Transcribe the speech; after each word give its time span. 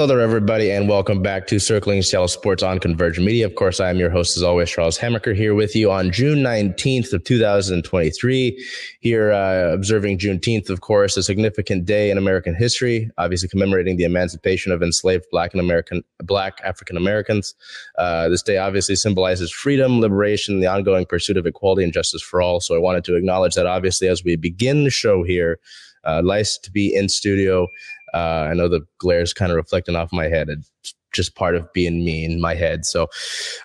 Hello 0.00 0.14
there, 0.14 0.20
everybody, 0.22 0.70
and 0.70 0.88
welcome 0.88 1.20
back 1.20 1.46
to 1.48 1.58
Circling 1.58 2.00
Seattle 2.00 2.26
Sports 2.26 2.62
on 2.62 2.78
Converge 2.78 3.20
Media. 3.20 3.44
Of 3.44 3.54
course, 3.54 3.80
I 3.80 3.90
am 3.90 3.98
your 3.98 4.08
host, 4.08 4.34
as 4.34 4.42
always, 4.42 4.70
Charles 4.70 4.96
Hamaker, 4.96 5.34
here 5.34 5.54
with 5.54 5.76
you 5.76 5.92
on 5.92 6.10
June 6.10 6.38
19th 6.38 7.12
of 7.12 7.22
2023. 7.24 8.66
Here, 9.00 9.30
uh, 9.30 9.74
observing 9.74 10.16
Juneteenth, 10.16 10.70
of 10.70 10.80
course, 10.80 11.18
a 11.18 11.22
significant 11.22 11.84
day 11.84 12.10
in 12.10 12.16
American 12.16 12.54
history, 12.54 13.10
obviously 13.18 13.50
commemorating 13.50 13.98
the 13.98 14.04
emancipation 14.04 14.72
of 14.72 14.82
enslaved 14.82 15.26
Black 15.30 15.52
and 15.52 15.60
American, 15.60 16.02
Black 16.24 16.62
African 16.64 16.96
Americans. 16.96 17.54
Uh, 17.98 18.30
this 18.30 18.42
day 18.42 18.56
obviously 18.56 18.96
symbolizes 18.96 19.52
freedom, 19.52 20.00
liberation, 20.00 20.60
the 20.60 20.66
ongoing 20.66 21.04
pursuit 21.04 21.36
of 21.36 21.44
equality 21.44 21.84
and 21.84 21.92
justice 21.92 22.22
for 22.22 22.40
all. 22.40 22.58
So 22.60 22.74
I 22.74 22.78
wanted 22.78 23.04
to 23.04 23.16
acknowledge 23.16 23.52
that, 23.52 23.66
obviously, 23.66 24.08
as 24.08 24.24
we 24.24 24.36
begin 24.36 24.84
the 24.84 24.90
show 24.90 25.24
here. 25.24 25.60
Uh, 26.02 26.22
nice 26.22 26.56
to 26.56 26.70
be 26.70 26.94
in 26.94 27.10
studio 27.10 27.68
uh, 28.14 28.48
I 28.50 28.54
know 28.54 28.68
the 28.68 28.80
glare 28.98 29.20
is 29.20 29.32
kind 29.32 29.50
of 29.50 29.56
reflecting 29.56 29.96
off 29.96 30.12
my 30.12 30.28
head. 30.28 30.48
It's 30.48 30.94
just 31.12 31.34
part 31.34 31.56
of 31.56 31.72
being 31.72 32.04
me 32.04 32.24
in 32.24 32.40
my 32.40 32.54
head. 32.54 32.84
So 32.84 33.08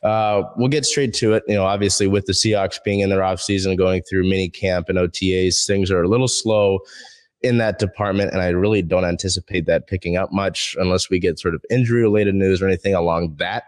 uh, 0.03 0.43
we'll 0.57 0.69
get 0.69 0.85
straight 0.85 1.13
to 1.15 1.33
it. 1.33 1.43
You 1.47 1.55
know, 1.55 1.65
obviously 1.65 2.07
with 2.07 2.25
the 2.25 2.33
Seahawks 2.33 2.79
being 2.83 3.01
in 3.01 3.09
their 3.09 3.23
off 3.23 3.39
season, 3.39 3.75
going 3.75 4.01
through 4.09 4.23
mini 4.23 4.49
camp 4.49 4.89
and 4.89 4.97
OTAs, 4.97 5.65
things 5.65 5.91
are 5.91 6.03
a 6.03 6.07
little 6.07 6.27
slow 6.27 6.79
in 7.41 7.59
that 7.59 7.77
department, 7.77 8.31
and 8.31 8.41
I 8.41 8.47
really 8.49 8.81
don't 8.81 9.05
anticipate 9.05 9.67
that 9.67 9.85
picking 9.85 10.17
up 10.17 10.31
much 10.31 10.75
unless 10.79 11.11
we 11.11 11.19
get 11.19 11.37
sort 11.37 11.53
of 11.53 11.63
injury 11.69 12.01
related 12.01 12.33
news 12.33 12.59
or 12.61 12.67
anything 12.67 12.95
along 12.95 13.35
that 13.37 13.65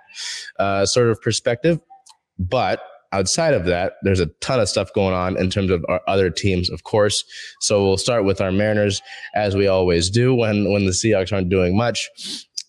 uh, 0.58 0.86
sort 0.86 1.10
of 1.10 1.22
perspective. 1.22 1.80
But 2.40 2.82
outside 3.12 3.54
of 3.54 3.66
that, 3.66 3.94
there's 4.04 4.20
a 4.20 4.28
ton 4.42 4.60
of 4.60 4.70
stuff 4.70 4.92
going 4.94 5.14
on 5.14 5.38
in 5.38 5.50
terms 5.50 5.72
of 5.72 5.86
our 5.90 6.02
other 6.08 6.30
teams, 6.30 6.70
of 6.70 6.84
course. 6.84 7.24
So 7.62 7.84
we'll 7.84 7.98
start 7.98 8.26
with 8.26 8.42
our 8.42 8.52
Mariners, 8.52 9.02
as 9.36 9.56
we 9.56 9.68
always 9.68 10.10
do 10.10 10.34
when 10.34 10.72
when 10.72 10.86
the 10.86 10.92
Seahawks 10.92 11.34
aren't 11.34 11.50
doing 11.50 11.76
much. 11.78 12.10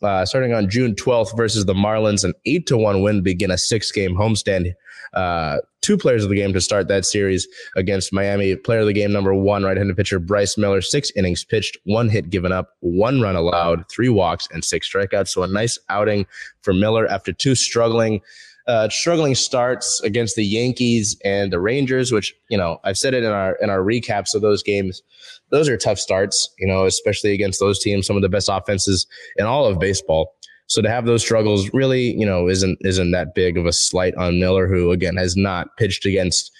Uh, 0.00 0.24
starting 0.24 0.54
on 0.54 0.70
June 0.70 0.94
12th 0.94 1.36
versus 1.36 1.64
the 1.64 1.74
Marlins, 1.74 2.22
an 2.22 2.32
eight 2.46 2.66
to 2.68 2.76
one 2.76 3.02
win 3.02 3.22
begin 3.22 3.50
a 3.50 3.58
six 3.58 3.90
game 3.90 4.14
homestand. 4.14 4.72
Uh, 5.14 5.58
two 5.80 5.96
players 5.96 6.22
of 6.22 6.30
the 6.30 6.36
game 6.36 6.52
to 6.52 6.60
start 6.60 6.86
that 6.88 7.04
series 7.04 7.48
against 7.76 8.12
Miami. 8.12 8.54
Player 8.54 8.80
of 8.80 8.86
the 8.86 8.92
game 8.92 9.12
number 9.12 9.34
one, 9.34 9.64
right-handed 9.64 9.96
pitcher 9.96 10.18
Bryce 10.18 10.58
Miller, 10.58 10.82
six 10.82 11.10
innings 11.16 11.44
pitched, 11.44 11.78
one 11.84 12.08
hit 12.08 12.30
given 12.30 12.52
up, 12.52 12.76
one 12.80 13.20
run 13.20 13.34
allowed, 13.34 13.88
three 13.88 14.08
walks, 14.08 14.46
and 14.52 14.64
six 14.64 14.88
strikeouts. 14.88 15.28
So 15.28 15.42
a 15.42 15.48
nice 15.48 15.78
outing 15.88 16.26
for 16.60 16.74
Miller 16.74 17.06
after 17.08 17.32
two 17.32 17.54
struggling 17.54 18.20
uh, 18.68 18.88
struggling 18.90 19.34
starts 19.34 20.00
against 20.02 20.36
the 20.36 20.44
Yankees 20.44 21.16
and 21.24 21.52
the 21.52 21.58
Rangers, 21.58 22.12
which 22.12 22.34
you 22.50 22.58
know 22.58 22.78
I've 22.84 22.98
said 22.98 23.14
it 23.14 23.24
in 23.24 23.32
our 23.32 23.56
in 23.62 23.70
our 23.70 23.80
recaps 23.80 24.34
of 24.34 24.42
those 24.42 24.62
games. 24.62 25.02
Those 25.50 25.68
are 25.68 25.76
tough 25.78 25.98
starts, 25.98 26.54
you 26.58 26.66
know, 26.66 26.84
especially 26.84 27.32
against 27.32 27.60
those 27.60 27.78
teams, 27.78 28.06
some 28.06 28.16
of 28.16 28.22
the 28.22 28.28
best 28.28 28.50
offenses 28.52 29.06
in 29.36 29.46
all 29.46 29.64
of 29.64 29.78
baseball. 29.78 30.34
So 30.66 30.82
to 30.82 30.90
have 30.90 31.06
those 31.06 31.22
struggles 31.22 31.70
really, 31.72 32.14
you 32.14 32.26
know, 32.26 32.46
isn't 32.46 32.78
isn't 32.82 33.10
that 33.12 33.34
big 33.34 33.56
of 33.56 33.64
a 33.64 33.72
slight 33.72 34.14
on 34.16 34.38
Miller, 34.38 34.68
who 34.68 34.92
again 34.92 35.16
has 35.16 35.34
not 35.34 35.74
pitched 35.78 36.04
against 36.04 36.52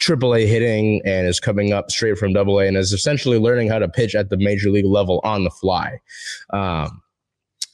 AAA 0.00 0.48
hitting 0.48 1.00
and 1.04 1.28
is 1.28 1.38
coming 1.38 1.72
up 1.72 1.92
straight 1.92 2.18
from 2.18 2.36
AA 2.36 2.58
and 2.58 2.76
is 2.76 2.92
essentially 2.92 3.38
learning 3.38 3.68
how 3.68 3.78
to 3.78 3.88
pitch 3.88 4.16
at 4.16 4.30
the 4.30 4.36
major 4.36 4.68
league 4.68 4.84
level 4.84 5.20
on 5.22 5.44
the 5.44 5.50
fly. 5.50 6.00
Um, 6.52 7.02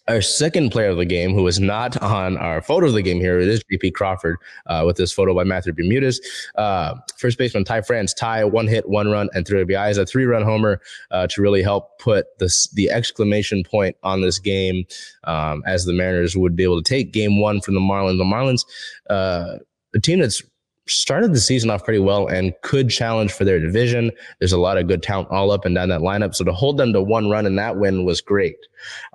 our 0.08 0.22
second 0.22 0.70
player 0.70 0.88
of 0.88 0.96
the 0.96 1.04
game, 1.04 1.34
who 1.34 1.46
is 1.46 1.60
not 1.60 2.00
on 2.02 2.36
our 2.38 2.62
photo 2.62 2.86
of 2.86 2.94
the 2.94 3.02
game 3.02 3.20
here, 3.20 3.38
it 3.38 3.48
is 3.48 3.62
JP 3.70 3.94
Crawford 3.94 4.36
uh, 4.66 4.82
with 4.86 4.96
this 4.96 5.12
photo 5.12 5.34
by 5.34 5.44
Matthew 5.44 5.72
Bermudez. 5.72 6.20
Uh, 6.56 6.94
first 7.18 7.38
baseman 7.38 7.64
Ty 7.64 7.82
France, 7.82 8.14
Ty, 8.14 8.44
one 8.44 8.66
hit, 8.66 8.88
one 8.88 9.10
run, 9.10 9.28
and 9.34 9.46
three 9.46 9.64
RBIs, 9.64 9.98
a 9.98 10.06
three 10.06 10.24
run 10.24 10.42
homer 10.42 10.80
uh, 11.10 11.26
to 11.28 11.42
really 11.42 11.62
help 11.62 11.98
put 11.98 12.26
this, 12.38 12.68
the 12.70 12.90
exclamation 12.90 13.62
point 13.62 13.96
on 14.02 14.22
this 14.22 14.38
game 14.38 14.84
um, 15.24 15.62
as 15.66 15.84
the 15.84 15.92
Mariners 15.92 16.36
would 16.36 16.56
be 16.56 16.64
able 16.64 16.82
to 16.82 16.88
take 16.88 17.12
game 17.12 17.40
one 17.40 17.60
from 17.60 17.74
the 17.74 17.80
Marlins. 17.80 18.18
The 18.18 18.24
Marlins, 18.24 18.64
uh, 19.10 19.58
a 19.94 20.00
team 20.00 20.20
that's 20.20 20.42
started 20.88 21.32
the 21.32 21.40
season 21.40 21.70
off 21.70 21.84
pretty 21.84 21.98
well 22.00 22.26
and 22.26 22.54
could 22.62 22.90
challenge 22.90 23.32
for 23.32 23.44
their 23.44 23.60
division. 23.60 24.10
There's 24.38 24.52
a 24.52 24.58
lot 24.58 24.78
of 24.78 24.88
good 24.88 25.02
talent 25.02 25.30
all 25.30 25.50
up 25.50 25.64
and 25.64 25.74
down 25.74 25.88
that 25.90 26.00
lineup. 26.00 26.34
So 26.34 26.44
to 26.44 26.52
hold 26.52 26.76
them 26.78 26.92
to 26.92 27.02
one 27.02 27.30
run 27.30 27.46
in 27.46 27.56
that 27.56 27.76
win 27.76 28.04
was 28.04 28.20
great, 28.20 28.56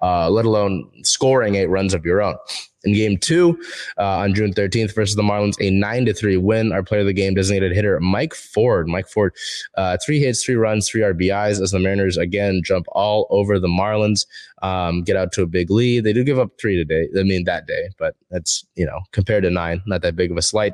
uh, 0.01 0.29
let 0.29 0.45
alone 0.45 0.89
scoring 1.03 1.55
eight 1.55 1.67
runs 1.67 1.93
of 1.93 2.05
your 2.05 2.21
own. 2.21 2.35
In 2.83 2.93
game 2.93 3.17
two, 3.17 3.57
uh, 3.97 4.17
on 4.17 4.33
June 4.33 4.53
13th 4.53 4.93
versus 4.93 5.15
the 5.15 5.21
Marlins, 5.21 5.55
a 5.61 5.69
nine 5.69 6.05
to 6.05 6.13
three 6.13 6.35
win. 6.35 6.73
Our 6.73 6.83
player 6.83 7.01
of 7.01 7.07
the 7.07 7.13
game, 7.13 7.33
designated 7.33 7.71
hitter 7.71 7.99
Mike 8.01 8.33
Ford. 8.33 8.87
Mike 8.89 9.07
Ford, 9.07 9.33
uh, 9.75 9.97
three 10.05 10.19
hits, 10.19 10.43
three 10.43 10.55
runs, 10.55 10.89
three 10.89 11.01
RBIs 11.01 11.61
as 11.61 11.71
the 11.71 11.79
Mariners 11.79 12.17
again 12.17 12.61
jump 12.63 12.85
all 12.91 13.27
over 13.29 13.57
the 13.57 13.67
Marlins, 13.67 14.25
um, 14.61 15.03
get 15.03 15.15
out 15.15 15.31
to 15.33 15.43
a 15.43 15.47
big 15.47 15.71
lead. 15.71 16.03
They 16.03 16.13
do 16.13 16.23
give 16.23 16.39
up 16.39 16.51
three 16.59 16.75
today. 16.75 17.07
I 17.17 17.23
mean 17.23 17.45
that 17.45 17.67
day, 17.67 17.89
but 17.97 18.15
that's 18.29 18.65
you 18.75 18.85
know 18.85 18.99
compared 19.11 19.43
to 19.43 19.49
nine, 19.49 19.81
not 19.85 20.01
that 20.01 20.15
big 20.15 20.31
of 20.31 20.37
a 20.37 20.41
slight. 20.41 20.73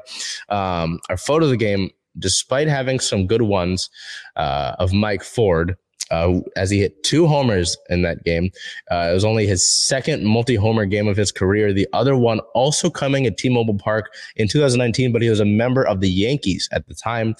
Um, 0.50 1.00
our 1.09 1.18
photo 1.18 1.46
of 1.46 1.52
the 1.52 1.58
game, 1.58 1.92
despite 2.18 2.68
having 2.68 3.00
some 3.00 3.28
good 3.28 3.44
ones 3.44 3.90
uh, 4.36 4.75
of 4.80 4.94
Mike 4.94 5.24
Ford 5.24 5.78
uh, 6.12 6.40
as 6.56 6.70
he 6.70 6.80
hit 6.80 7.04
two 7.04 7.28
homers 7.28 7.78
in 7.90 8.02
that 8.02 8.24
game. 8.24 8.52
Uh, 8.92 9.10
it 9.12 9.14
was 9.14 9.26
only 9.26 9.46
his 9.46 9.70
second 9.70 10.26
multi-homer 10.26 10.86
game 10.86 11.08
of 11.08 11.18
his 11.18 11.32
career. 11.32 11.72
The 11.74 11.88
other 11.94 12.16
one 12.16 12.40
also 12.54 12.90
coming 12.90 13.26
at 13.26 13.38
T-Mobile 13.38 13.78
Park 13.78 14.14
in 14.36 14.48
2019, 14.48 15.12
but 15.12 15.22
he 15.22 15.30
was 15.30 15.40
a 15.40 15.46
member 15.46 15.86
of 15.86 16.02
the 16.02 16.10
Yankees 16.10 16.68
at 16.72 16.88
the 16.88 16.96
time. 16.96 17.36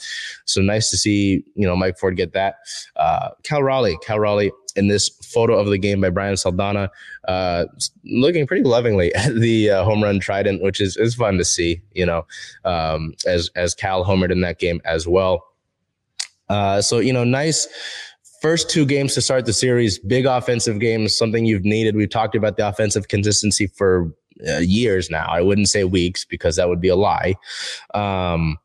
So 0.46 0.62
nice 0.62 0.90
to 0.92 0.98
see, 0.98 1.44
you 1.56 1.66
know, 1.66 1.76
Mike 1.76 1.98
Ford 1.98 2.16
get 2.16 2.34
that. 2.34 2.56
Uh, 2.96 3.30
Cal 3.44 3.64
Raleigh, 3.64 3.98
Cal 4.04 4.20
Raleigh 4.20 4.52
in 4.76 4.88
this 4.88 5.10
photo 5.10 5.58
of 5.58 5.68
the 5.68 5.78
game 5.78 6.00
by 6.00 6.10
Brian 6.10 6.38
Saldana, 6.38 6.92
uh, 7.28 7.66
looking 8.06 8.46
pretty 8.46 8.64
lovingly 8.64 9.14
at 9.16 9.36
the 9.36 9.72
uh, 9.72 9.84
home 9.84 10.04
run 10.04 10.20
trident, 10.20 10.62
which 10.62 10.80
is, 10.80 10.96
is 10.98 11.16
fun 11.16 11.38
to 11.38 11.46
see, 11.46 11.82
you 11.94 12.06
know, 12.06 12.26
um, 12.66 13.14
as, 13.26 13.50
as 13.56 13.74
Cal 13.74 14.06
homered 14.06 14.32
in 14.32 14.42
that 14.42 14.60
game 14.60 14.82
as 14.86 15.08
well. 15.08 15.46
Uh, 16.50 16.82
so, 16.82 16.98
you 16.98 17.14
know, 17.14 17.24
nice, 17.24 17.68
first 18.42 18.70
two 18.70 18.86
games 18.86 19.14
to 19.16 19.22
start 19.22 19.46
the 19.46 19.54
series, 19.54 20.00
big 20.00 20.26
offensive 20.26 20.80
games, 20.80 21.16
something 21.16 21.46
you've 21.46 21.66
needed. 21.66 21.96
We've 21.96 22.10
talked 22.10 22.36
about 22.36 22.58
the 22.58 22.68
offensive 22.68 23.08
consistency 23.08 23.68
for 23.68 24.14
uh, 24.48 24.58
years 24.58 25.10
now. 25.10 25.26
I 25.30 25.42
wouldn't 25.42 25.70
say 25.70 25.84
weeks 25.84 26.26
because 26.26 26.56
that 26.56 26.70
would 26.70 26.82
be 26.82 26.88
a 26.88 26.96
lie. 26.96 27.36
Um, 27.94 28.58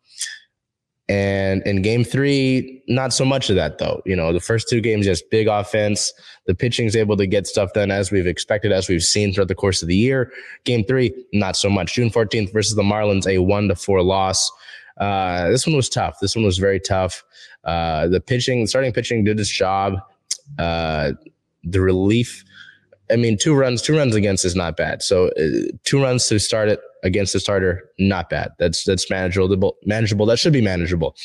and 1.09 1.63
in 1.67 1.83
game 1.83 2.03
three, 2.03 2.83
not 2.89 3.13
so 3.13 3.27
much 3.27 3.51
of 3.51 3.57
that 3.57 3.79
though. 3.79 4.01
You 4.07 4.17
know, 4.17 4.33
the 4.33 4.41
first 4.41 4.69
two 4.71 4.81
games, 4.81 5.05
just 5.05 5.29
big 5.31 5.49
offense. 5.49 6.13
The 6.47 6.55
pitching's 6.55 6.97
able 6.97 7.17
to 7.19 7.27
get 7.27 7.47
stuff 7.47 7.75
done 7.75 7.91
as 7.91 8.11
we've 8.11 8.27
expected, 8.27 8.73
as 8.73 8.89
we've 8.89 9.03
seen 9.03 9.33
throughout 9.33 9.49
the 9.49 9.55
course 9.55 9.83
of 9.83 9.89
the 9.89 9.97
year. 9.97 10.33
Game 10.65 10.85
three, 10.85 11.13
not 11.33 11.57
so 11.57 11.69
much. 11.69 11.95
June 11.95 12.11
14th 12.11 12.53
versus 12.53 12.75
the 12.75 12.83
Marlins, 12.83 13.27
a 13.27 13.39
one 13.39 13.69
to 13.69 13.77
four 13.77 14.03
loss. 14.03 14.51
Uh, 14.99 15.51
this 15.51 15.67
one 15.67 15.77
was 15.77 15.89
tough. 15.89 16.19
This 16.21 16.37
one 16.37 16.45
was 16.45 16.59
very 16.59 16.81
tough. 16.81 17.25
Uh, 17.65 18.09
the 18.09 18.21
pitching, 18.21 18.67
starting 18.67 18.93
pitching 18.93 19.25
did 19.25 19.41
its 19.41 19.49
job. 19.49 19.99
Uh, 20.59 21.13
the 21.63 21.81
relief, 21.81 22.45
I 23.11 23.17
mean, 23.17 23.39
two 23.39 23.55
runs, 23.55 23.83
two 23.83 23.97
runs 23.97 24.15
against 24.15 24.45
is 24.45 24.55
not 24.55 24.77
bad. 24.77 25.03
So 25.03 25.29
uh, 25.29 25.71
two 25.85 26.03
runs 26.03 26.27
to 26.29 26.39
start 26.39 26.69
it 26.69 26.81
against 27.03 27.33
the 27.33 27.41
starter, 27.41 27.89
not 27.99 28.31
bad. 28.31 28.53
That's 28.59 28.85
that's 28.85 29.09
manageable. 29.11 29.77
Manageable. 29.85 30.27
That 30.27 30.39
should 30.39 30.53
be 30.53 30.63
manageable. 30.63 31.17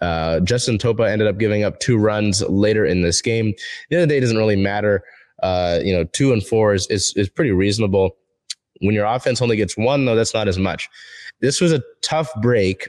Uh, 0.00 0.40
Justin 0.40 0.78
Topa 0.78 1.08
ended 1.08 1.26
up 1.26 1.38
giving 1.38 1.64
up 1.64 1.80
two 1.80 1.96
runs 1.96 2.42
later 2.42 2.84
in 2.84 3.02
this 3.02 3.22
game. 3.22 3.54
The 3.88 3.96
other 3.96 4.06
day 4.06 4.20
doesn't 4.20 4.36
really 4.36 4.56
matter. 4.56 5.02
Uh, 5.42 5.80
you 5.82 5.92
know, 5.92 6.04
two 6.04 6.32
and 6.32 6.44
four 6.44 6.74
is, 6.74 6.86
is 6.88 7.12
is 7.16 7.28
pretty 7.28 7.52
reasonable. 7.52 8.16
When 8.80 8.94
your 8.94 9.06
offense 9.06 9.40
only 9.40 9.56
gets 9.56 9.76
one, 9.76 10.04
though, 10.04 10.14
that's 10.14 10.34
not 10.34 10.48
as 10.48 10.58
much. 10.58 10.88
This 11.40 11.60
was 11.60 11.72
a 11.72 11.82
tough 12.02 12.30
break 12.42 12.88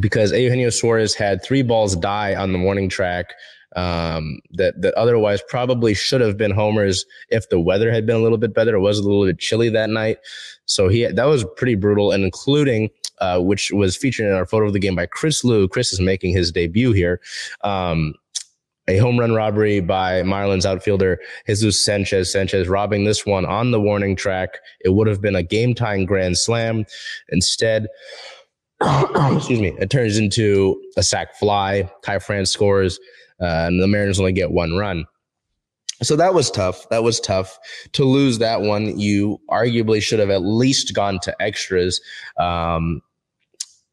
because 0.00 0.32
Eugenio 0.32 0.70
Suarez 0.70 1.14
had 1.14 1.42
three 1.42 1.62
balls 1.62 1.96
die 1.96 2.34
on 2.34 2.52
the 2.52 2.58
warning 2.58 2.88
track 2.88 3.34
um, 3.76 4.38
that 4.52 4.80
that 4.82 4.94
otherwise 4.94 5.42
probably 5.48 5.94
should 5.94 6.20
have 6.20 6.36
been 6.36 6.50
homers 6.50 7.04
if 7.30 7.48
the 7.48 7.60
weather 7.60 7.90
had 7.90 8.06
been 8.06 8.16
a 8.16 8.20
little 8.20 8.38
bit 8.38 8.54
better. 8.54 8.74
It 8.74 8.80
was 8.80 8.98
a 8.98 9.02
little 9.02 9.24
bit 9.24 9.38
chilly 9.38 9.68
that 9.70 9.90
night, 9.90 10.18
so 10.66 10.88
he 10.88 11.06
that 11.06 11.24
was 11.24 11.44
pretty 11.56 11.74
brutal, 11.74 12.12
and 12.12 12.24
including. 12.24 12.90
Uh, 13.20 13.38
which 13.38 13.70
was 13.70 13.96
featured 13.96 14.26
in 14.26 14.32
our 14.32 14.44
photo 14.44 14.66
of 14.66 14.72
the 14.72 14.78
game 14.80 14.96
by 14.96 15.06
Chris 15.06 15.44
Liu. 15.44 15.68
Chris 15.68 15.92
is 15.92 16.00
making 16.00 16.32
his 16.32 16.50
debut 16.50 16.90
here. 16.90 17.20
Um, 17.62 18.14
a 18.88 18.98
home 18.98 19.18
run 19.18 19.32
robbery 19.32 19.78
by 19.78 20.22
Marlins 20.22 20.66
outfielder 20.66 21.20
Jesus 21.46 21.82
Sanchez. 21.82 22.32
Sanchez 22.32 22.66
robbing 22.66 23.04
this 23.04 23.24
one 23.24 23.46
on 23.46 23.70
the 23.70 23.80
warning 23.80 24.16
track. 24.16 24.58
It 24.80 24.90
would 24.90 25.06
have 25.06 25.20
been 25.20 25.36
a 25.36 25.44
game 25.44 25.74
time 25.74 26.04
grand 26.04 26.38
slam. 26.38 26.86
Instead, 27.28 27.86
excuse 29.36 29.60
me, 29.60 29.74
it 29.78 29.90
turns 29.90 30.18
into 30.18 30.80
a 30.96 31.02
sac 31.02 31.34
fly. 31.36 31.90
Ty 32.02 32.18
France 32.18 32.50
scores, 32.50 32.98
uh, 33.40 33.66
and 33.66 33.80
the 33.80 33.88
Mariners 33.88 34.18
only 34.18 34.32
get 34.32 34.50
one 34.50 34.76
run. 34.76 35.04
So 36.02 36.16
that 36.16 36.34
was 36.34 36.50
tough. 36.50 36.88
That 36.90 37.02
was 37.02 37.20
tough 37.20 37.58
to 37.92 38.04
lose 38.04 38.38
that 38.38 38.62
one. 38.62 38.98
You 38.98 39.40
arguably 39.50 40.02
should 40.02 40.18
have 40.18 40.30
at 40.30 40.42
least 40.42 40.94
gone 40.94 41.20
to 41.20 41.34
extras. 41.40 42.00
Um, 42.38 43.00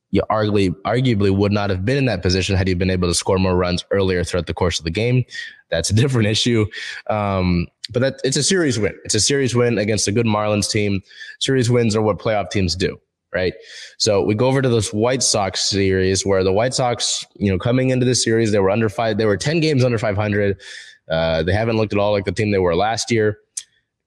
you 0.10 0.22
arguably 0.30 0.76
arguably 0.86 1.36
would 1.36 1.52
not 1.52 1.70
have 1.70 1.86
been 1.86 1.98
in 1.98 2.06
that 2.06 2.22
position 2.22 2.56
had 2.56 2.68
you 2.68 2.76
been 2.76 2.90
able 2.90 3.08
to 3.08 3.14
score 3.14 3.40
more 3.40 3.56
runs 3.56 3.86
earlier 3.92 4.24
throughout 4.24 4.48
the 4.48 4.54
course 4.54 4.78
of 4.78 4.84
the 4.84 4.92
game. 4.92 5.24
That's 5.70 5.90
a 5.90 5.94
different 5.96 6.28
issue. 6.28 6.66
Um, 7.10 7.68
but 7.92 8.02
that 8.02 8.16
it's 8.24 8.38
a 8.38 8.44
series 8.44 8.78
win. 8.78 8.94
It's 9.06 9.16
a 9.16 9.20
series 9.20 9.56
win 9.56 9.78
against 9.78 10.08
a 10.08 10.12
good 10.12 10.26
Marlins 10.26 10.70
team. 10.70 11.02
Series 11.40 11.70
wins 11.70 11.96
are 11.96 12.02
what 12.02 12.20
playoff 12.20 12.50
teams 12.50 12.76
do, 12.76 13.00
right? 13.34 13.54
So 13.98 14.24
we 14.24 14.36
go 14.36 14.48
over 14.48 14.62
to 14.62 14.70
this 14.70 14.94
White 14.94 15.24
Sox 15.24 15.62
series 15.62 16.26
where 16.26 16.44
the 16.44 16.54
White 16.54 16.74
Sox, 16.74 17.26
you 17.36 17.52
know, 17.52 17.58
coming 17.58 17.90
into 17.90 18.06
this 18.06 18.24
series, 18.24 18.52
they 18.52 18.60
were 18.60 18.70
under 18.70 18.90
five. 18.90 19.18
They 19.18 19.26
were 19.26 19.38
ten 19.38 19.60
games 19.60 19.84
under 19.84 19.98
five 19.98 20.16
hundred. 20.16 20.62
Uh, 21.10 21.44
they 21.44 21.54
haven't 21.54 21.78
looked 21.78 21.94
at 21.94 22.00
all 22.00 22.12
like 22.12 22.26
the 22.26 22.32
team 22.32 22.52
they 22.52 22.60
were 22.60 22.76
last 22.76 23.12
year, 23.12 23.38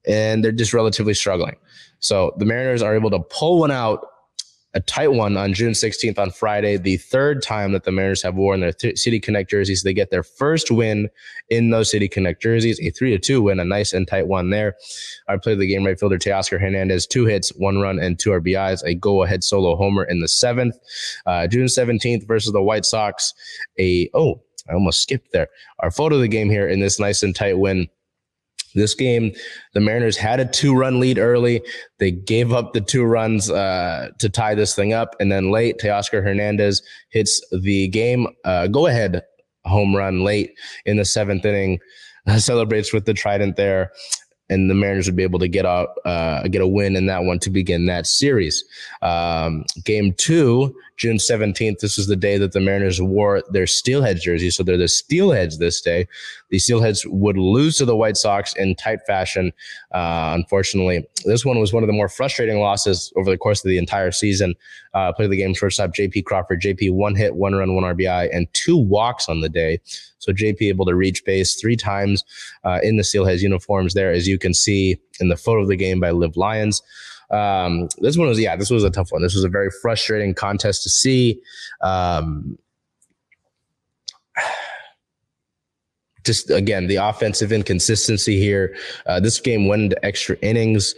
and 0.07 0.43
they're 0.43 0.51
just 0.51 0.73
relatively 0.73 1.13
struggling. 1.13 1.55
So 1.99 2.33
the 2.37 2.45
Mariners 2.45 2.81
are 2.81 2.95
able 2.95 3.09
to 3.11 3.19
pull 3.19 3.59
one 3.59 3.71
out 3.71 4.05
a 4.75 4.81
tight 4.81 5.13
one 5.13 5.37
on 5.37 5.53
June 5.53 5.71
16th 5.71 6.19
on 6.19 6.29
Friday, 6.29 6.75
the 6.75 6.97
third 6.97 7.41
time 7.41 7.71
that 7.71 7.85
the 7.85 7.91
Mariners 7.91 8.21
have 8.21 8.35
worn 8.35 8.59
their 8.59 8.73
th- 8.73 8.99
City 8.99 9.21
Connect 9.21 9.49
jerseys. 9.49 9.83
They 9.83 9.93
get 9.93 10.11
their 10.11 10.21
first 10.21 10.69
win 10.69 11.09
in 11.49 11.69
those 11.69 11.89
City 11.89 12.09
Connect 12.09 12.41
jerseys, 12.41 12.79
a 12.81 12.89
three 12.91 13.11
to 13.11 13.17
two 13.17 13.41
win, 13.41 13.61
a 13.61 13.65
nice 13.65 13.93
and 13.93 14.05
tight 14.05 14.27
one 14.27 14.49
there. 14.49 14.75
I 15.29 15.37
played 15.37 15.59
the 15.59 15.67
game 15.67 15.85
right 15.85 15.97
fielder 15.97 16.19
Teoscar 16.19 16.59
Hernandez, 16.59 17.07
two 17.07 17.25
hits, 17.25 17.49
one 17.55 17.79
run, 17.79 17.99
and 17.99 18.19
two 18.19 18.31
RBIs, 18.31 18.83
a 18.83 18.93
go 18.93 19.23
ahead 19.23 19.45
solo 19.45 19.77
homer 19.77 20.03
in 20.03 20.19
the 20.19 20.27
seventh. 20.27 20.77
Uh, 21.25 21.47
June 21.47 21.67
17th 21.67 22.27
versus 22.27 22.51
the 22.51 22.61
White 22.61 22.83
Sox, 22.83 23.33
a, 23.79 24.09
oh, 24.13 24.41
I 24.69 24.73
almost 24.73 25.01
skipped 25.01 25.31
there. 25.31 25.47
Our 25.79 25.91
photo 25.91 26.15
of 26.15 26.21
the 26.21 26.27
game 26.27 26.49
here 26.49 26.67
in 26.67 26.81
this 26.81 26.99
nice 26.99 27.23
and 27.23 27.35
tight 27.35 27.59
win 27.59 27.87
this 28.75 28.93
game, 28.93 29.31
the 29.73 29.79
Mariners 29.79 30.17
had 30.17 30.39
a 30.39 30.45
two 30.45 30.75
run 30.75 30.99
lead 30.99 31.17
early. 31.17 31.61
They 31.99 32.11
gave 32.11 32.53
up 32.53 32.73
the 32.73 32.81
two 32.81 33.03
runs 33.03 33.49
uh, 33.49 34.09
to 34.19 34.29
tie 34.29 34.55
this 34.55 34.75
thing 34.75 34.93
up. 34.93 35.15
And 35.19 35.31
then 35.31 35.51
late, 35.51 35.79
Teoscar 35.79 36.23
Hernandez 36.23 36.81
hits 37.09 37.41
the 37.51 37.87
game 37.87 38.27
uh, 38.43 38.67
go 38.67 38.87
ahead 38.87 39.23
home 39.65 39.95
run 39.95 40.23
late 40.23 40.51
in 40.85 40.97
the 40.97 41.05
seventh 41.05 41.43
inning, 41.43 41.79
celebrates 42.37 42.93
with 42.93 43.05
the 43.05 43.13
trident 43.13 43.55
there 43.55 43.91
and 44.49 44.69
the 44.69 44.75
Mariners 44.75 45.07
would 45.07 45.15
be 45.15 45.23
able 45.23 45.39
to 45.39 45.47
get 45.47 45.65
a 45.65 45.87
uh, 46.05 46.47
get 46.47 46.61
a 46.61 46.67
win 46.67 46.95
in 46.95 47.07
that 47.07 47.23
one 47.23 47.39
to 47.39 47.49
begin 47.49 47.87
that 47.87 48.05
series. 48.05 48.63
Um, 49.01 49.63
game 49.83 50.13
two, 50.17 50.75
June 50.97 51.19
seventeenth. 51.19 51.79
This 51.79 51.97
is 51.97 52.07
the 52.07 52.15
day 52.15 52.37
that 52.37 52.53
the 52.53 52.59
Mariners 52.59 53.01
wore 53.01 53.43
their 53.49 53.65
Steelheads 53.65 54.21
jerseys, 54.21 54.55
so 54.55 54.63
they're 54.63 54.77
the 54.77 54.85
Steelheads 54.85 55.57
this 55.57 55.81
day. 55.81 56.07
The 56.49 56.57
Steelheads 56.57 57.05
would 57.07 57.37
lose 57.37 57.77
to 57.77 57.85
the 57.85 57.95
White 57.95 58.17
Sox 58.17 58.53
in 58.55 58.75
tight 58.75 58.99
fashion. 59.05 59.51
Uh, 59.93 60.33
unfortunately, 60.35 61.05
this 61.25 61.45
one 61.45 61.59
was 61.59 61.73
one 61.73 61.83
of 61.83 61.87
the 61.87 61.93
more 61.93 62.09
frustrating 62.09 62.59
losses 62.59 63.11
over 63.15 63.29
the 63.29 63.37
course 63.37 63.63
of 63.63 63.69
the 63.69 63.77
entire 63.77 64.11
season. 64.11 64.55
Uh, 64.93 65.11
played 65.11 65.29
the 65.29 65.37
game 65.37 65.53
shortstop 65.53 65.93
J.P. 65.93 66.21
Crawford. 66.21 66.61
J.P. 66.61 66.89
one 66.91 67.15
hit, 67.15 67.35
one 67.35 67.53
run, 67.53 67.75
one 67.75 67.83
RBI, 67.83 68.29
and 68.33 68.47
two 68.53 68.77
walks 68.77 69.27
on 69.27 69.41
the 69.41 69.49
day. 69.49 69.79
So 70.25 70.33
JP 70.33 70.61
able 70.63 70.85
to 70.85 70.95
reach 70.95 71.23
base 71.23 71.55
three 71.55 71.75
times 71.75 72.23
uh, 72.63 72.79
in 72.81 72.97
the 72.97 73.03
Steelheads 73.03 73.41
uniforms 73.41 73.93
there, 73.93 74.11
as 74.11 74.27
you 74.27 74.39
can 74.39 74.53
see 74.53 74.97
in 75.19 75.29
the 75.29 75.37
photo 75.37 75.61
of 75.61 75.67
the 75.67 75.75
game 75.75 75.99
by 75.99 76.09
Live 76.09 76.35
Lions. 76.35 76.81
Um, 77.31 77.87
this 77.99 78.17
one 78.17 78.27
was, 78.27 78.39
yeah, 78.39 78.55
this 78.55 78.69
was 78.69 78.83
a 78.83 78.89
tough 78.89 79.11
one. 79.11 79.21
This 79.21 79.35
was 79.35 79.43
a 79.43 79.49
very 79.49 79.69
frustrating 79.81 80.33
contest 80.33 80.83
to 80.83 80.89
see. 80.89 81.41
Um, 81.81 82.57
just 86.25 86.49
again 86.49 86.87
the 86.87 86.97
offensive 86.97 87.51
inconsistency 87.51 88.37
here. 88.37 88.75
Uh, 89.05 89.19
this 89.19 89.39
game 89.39 89.67
went 89.67 89.83
into 89.83 90.05
extra 90.05 90.35
innings. 90.41 90.95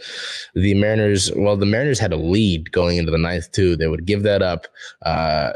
The 0.54 0.74
Mariners, 0.74 1.30
well, 1.36 1.56
the 1.56 1.66
Mariners 1.66 2.00
had 2.00 2.12
a 2.12 2.16
lead 2.16 2.72
going 2.72 2.96
into 2.96 3.12
the 3.12 3.18
ninth 3.18 3.52
too. 3.52 3.76
They 3.76 3.86
would 3.86 4.06
give 4.06 4.22
that 4.24 4.42
up. 4.42 4.66
Uh, 5.02 5.52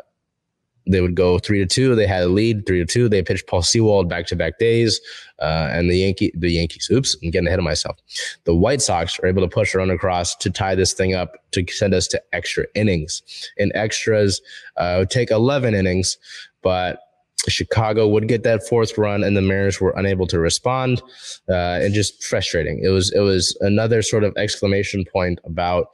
they 0.86 1.00
would 1.00 1.14
go 1.14 1.38
three 1.38 1.60
to 1.60 1.66
two. 1.66 1.94
They 1.94 2.06
had 2.06 2.24
a 2.24 2.28
lead 2.28 2.66
three 2.66 2.80
to 2.80 2.86
two. 2.86 3.08
They 3.08 3.22
pitched 3.22 3.46
Paul 3.46 3.62
Sewald 3.62 4.08
back 4.08 4.26
to 4.26 4.36
back 4.36 4.58
days, 4.58 5.00
uh, 5.42 5.68
and 5.72 5.90
the 5.90 5.96
Yankee 5.96 6.30
the 6.34 6.50
Yankees. 6.50 6.88
Oops, 6.90 7.16
I'm 7.22 7.30
getting 7.30 7.48
ahead 7.48 7.58
of 7.58 7.64
myself. 7.64 7.98
The 8.44 8.54
White 8.54 8.80
Sox 8.80 9.18
are 9.18 9.26
able 9.26 9.42
to 9.42 9.48
push 9.48 9.74
a 9.74 9.78
run 9.78 9.90
across 9.90 10.34
to 10.36 10.50
tie 10.50 10.74
this 10.74 10.92
thing 10.92 11.14
up 11.14 11.36
to 11.52 11.66
send 11.68 11.94
us 11.94 12.06
to 12.08 12.22
extra 12.32 12.64
innings. 12.74 13.22
In 13.56 13.72
extras, 13.74 14.40
uh, 14.76 15.04
take 15.04 15.30
11 15.30 15.74
innings, 15.74 16.16
but 16.62 17.00
Chicago 17.48 18.06
would 18.06 18.28
get 18.28 18.44
that 18.44 18.66
fourth 18.68 18.96
run, 18.96 19.24
and 19.24 19.36
the 19.36 19.42
Mariners 19.42 19.80
were 19.80 19.92
unable 19.96 20.28
to 20.28 20.38
respond, 20.38 21.02
uh, 21.48 21.80
and 21.82 21.92
just 21.92 22.22
frustrating. 22.22 22.80
It 22.84 22.90
was 22.90 23.12
it 23.12 23.20
was 23.20 23.56
another 23.60 24.02
sort 24.02 24.22
of 24.22 24.36
exclamation 24.36 25.04
point 25.12 25.40
about 25.44 25.88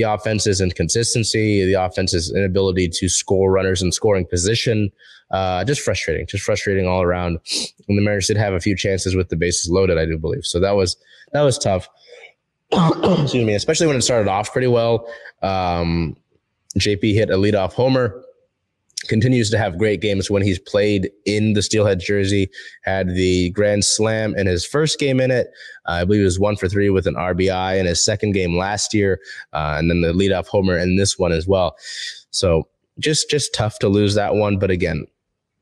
the 0.00 0.10
offense's 0.10 0.60
inconsistency, 0.60 1.64
the 1.64 1.74
offense's 1.74 2.32
inability 2.34 2.88
to 2.88 3.08
score 3.08 3.50
runners 3.50 3.82
in 3.82 3.92
scoring 3.92 4.24
position. 4.24 4.90
Uh, 5.30 5.62
just 5.64 5.80
frustrating, 5.80 6.26
just 6.26 6.42
frustrating 6.42 6.86
all 6.86 7.02
around. 7.02 7.38
And 7.88 7.98
the 7.98 8.02
Mariners 8.02 8.26
did 8.26 8.36
have 8.36 8.52
a 8.52 8.60
few 8.60 8.74
chances 8.74 9.14
with 9.14 9.28
the 9.28 9.36
bases 9.36 9.70
loaded, 9.70 9.96
I 9.96 10.06
do 10.06 10.18
believe. 10.18 10.44
So 10.44 10.58
that 10.60 10.72
was 10.72 10.96
that 11.32 11.42
was 11.42 11.58
tough. 11.58 11.88
Excuse 12.72 13.44
me, 13.44 13.54
especially 13.54 13.86
when 13.86 13.96
it 13.96 14.02
started 14.02 14.28
off 14.28 14.52
pretty 14.52 14.66
well. 14.66 15.08
Um, 15.42 16.16
JP 16.78 17.14
hit 17.14 17.30
a 17.30 17.34
leadoff 17.34 17.74
homer 17.74 18.22
continues 19.10 19.50
to 19.50 19.58
have 19.58 19.76
great 19.76 20.00
games 20.00 20.30
when 20.30 20.40
he's 20.40 20.58
played 20.58 21.10
in 21.26 21.52
the 21.54 21.62
Steelhead 21.62 21.98
jersey. 21.98 22.48
Had 22.82 23.08
the 23.08 23.50
grand 23.50 23.84
slam 23.84 24.34
in 24.36 24.46
his 24.46 24.64
first 24.64 24.98
game 25.00 25.20
in 25.20 25.32
it. 25.32 25.48
Uh, 25.86 25.92
I 25.92 26.04
believe 26.04 26.22
it 26.22 26.24
was 26.24 26.38
one 26.38 26.56
for 26.56 26.68
three 26.68 26.88
with 26.88 27.06
an 27.08 27.16
RBI 27.16 27.78
in 27.78 27.86
his 27.86 28.02
second 28.02 28.32
game 28.32 28.56
last 28.56 28.94
year, 28.94 29.20
uh, 29.52 29.74
and 29.78 29.90
then 29.90 30.00
the 30.00 30.12
leadoff 30.12 30.46
homer 30.46 30.78
in 30.78 30.96
this 30.96 31.18
one 31.18 31.32
as 31.32 31.46
well. 31.46 31.76
So 32.30 32.68
just 32.98 33.28
just 33.28 33.52
tough 33.52 33.80
to 33.80 33.88
lose 33.88 34.14
that 34.14 34.36
one, 34.36 34.58
but 34.58 34.70
again. 34.70 35.06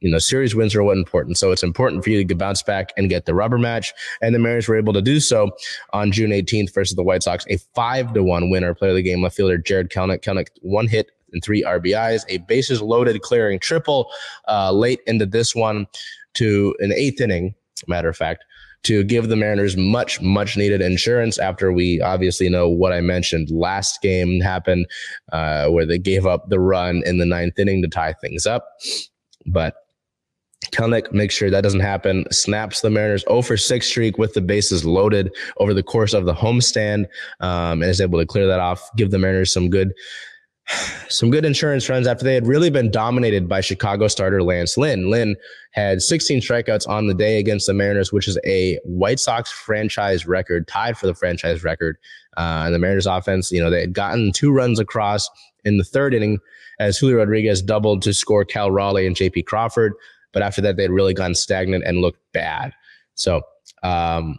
You 0.00 0.12
know, 0.12 0.18
series 0.18 0.54
wins 0.54 0.76
are 0.76 0.84
what 0.84 0.96
important. 0.96 1.38
So 1.38 1.50
it's 1.50 1.64
important 1.64 2.04
for 2.04 2.10
you 2.10 2.24
to 2.24 2.34
bounce 2.36 2.62
back 2.62 2.92
and 2.96 3.08
get 3.08 3.26
the 3.26 3.34
rubber 3.34 3.58
match. 3.58 3.92
And 4.22 4.32
the 4.32 4.38
Mariners 4.38 4.68
were 4.68 4.76
able 4.76 4.92
to 4.92 5.02
do 5.02 5.18
so 5.18 5.50
on 5.92 6.12
June 6.12 6.30
18th 6.30 6.72
versus 6.72 6.94
the 6.94 7.02
White 7.02 7.24
Sox. 7.24 7.44
A 7.50 7.56
five 7.74 8.14
to 8.14 8.22
one 8.22 8.48
winner, 8.48 8.74
player 8.74 8.92
of 8.92 8.96
the 8.96 9.02
game, 9.02 9.22
left 9.22 9.34
fielder 9.34 9.58
Jarred 9.58 9.90
Kelenic. 9.90 10.20
Kelenic 10.20 10.50
one 10.62 10.86
hit, 10.86 11.10
and 11.32 11.42
three 11.42 11.62
RBIs, 11.62 12.22
a 12.28 12.38
bases 12.38 12.82
loaded 12.82 13.20
clearing 13.22 13.58
triple 13.58 14.10
uh, 14.48 14.72
late 14.72 15.00
into 15.06 15.26
this 15.26 15.54
one 15.54 15.86
to 16.34 16.74
an 16.80 16.92
eighth 16.92 17.20
inning, 17.20 17.54
matter 17.86 18.08
of 18.08 18.16
fact, 18.16 18.44
to 18.84 19.02
give 19.04 19.28
the 19.28 19.36
Mariners 19.36 19.76
much, 19.76 20.20
much 20.20 20.56
needed 20.56 20.80
insurance 20.80 21.38
after 21.38 21.72
we 21.72 22.00
obviously 22.00 22.48
know 22.48 22.68
what 22.68 22.92
I 22.92 23.00
mentioned 23.00 23.50
last 23.50 24.00
game 24.02 24.40
happened, 24.40 24.86
uh, 25.32 25.68
where 25.68 25.84
they 25.84 25.98
gave 25.98 26.26
up 26.26 26.48
the 26.48 26.60
run 26.60 27.02
in 27.04 27.18
the 27.18 27.26
ninth 27.26 27.58
inning 27.58 27.82
to 27.82 27.88
tie 27.88 28.12
things 28.14 28.46
up. 28.46 28.68
But 29.46 29.74
Kelenic 30.66 31.12
makes 31.12 31.34
sure 31.34 31.50
that 31.50 31.62
doesn't 31.62 31.80
happen, 31.80 32.24
snaps 32.30 32.80
the 32.80 32.90
Mariners 32.90 33.24
0 33.28 33.42
for 33.42 33.56
6 33.56 33.86
streak 33.86 34.18
with 34.18 34.34
the 34.34 34.40
bases 34.40 34.84
loaded 34.84 35.34
over 35.58 35.72
the 35.72 35.82
course 35.82 36.14
of 36.14 36.24
the 36.24 36.34
homestand, 36.34 37.06
um, 37.40 37.82
and 37.82 37.90
is 37.90 38.00
able 38.00 38.18
to 38.18 38.26
clear 38.26 38.46
that 38.46 38.60
off, 38.60 38.88
give 38.96 39.10
the 39.10 39.18
Mariners 39.18 39.52
some 39.52 39.70
good 39.70 39.92
some 41.08 41.30
good 41.30 41.44
insurance 41.44 41.88
runs 41.88 42.06
after 42.06 42.24
they 42.24 42.34
had 42.34 42.46
really 42.46 42.70
been 42.70 42.90
dominated 42.90 43.48
by 43.48 43.60
Chicago 43.60 44.08
starter 44.08 44.42
Lance 44.42 44.76
Lynn. 44.76 45.10
Lynn 45.10 45.36
had 45.72 46.02
16 46.02 46.40
strikeouts 46.40 46.88
on 46.88 47.06
the 47.06 47.14
day 47.14 47.38
against 47.38 47.66
the 47.66 47.74
Mariners, 47.74 48.12
which 48.12 48.28
is 48.28 48.38
a 48.44 48.78
White 48.84 49.20
Sox 49.20 49.50
franchise 49.50 50.26
record, 50.26 50.68
tied 50.68 50.98
for 50.98 51.06
the 51.06 51.14
franchise 51.14 51.64
record. 51.64 51.96
Uh, 52.36 52.64
and 52.66 52.74
the 52.74 52.78
Mariners 52.78 53.06
offense, 53.06 53.50
you 53.50 53.62
know, 53.62 53.70
they 53.70 53.80
had 53.80 53.92
gotten 53.92 54.32
two 54.32 54.52
runs 54.52 54.78
across 54.78 55.28
in 55.64 55.78
the 55.78 55.84
third 55.84 56.14
inning 56.14 56.38
as 56.78 56.98
Julio 56.98 57.16
Rodriguez 57.16 57.62
doubled 57.62 58.02
to 58.02 58.14
score 58.14 58.44
Cal 58.44 58.70
Raleigh 58.70 59.06
and 59.06 59.16
JP 59.16 59.46
Crawford. 59.46 59.94
But 60.32 60.42
after 60.42 60.60
that, 60.60 60.76
they'd 60.76 60.90
really 60.90 61.14
gone 61.14 61.34
stagnant 61.34 61.84
and 61.84 61.98
looked 61.98 62.20
bad. 62.32 62.72
So, 63.14 63.42
um, 63.82 64.38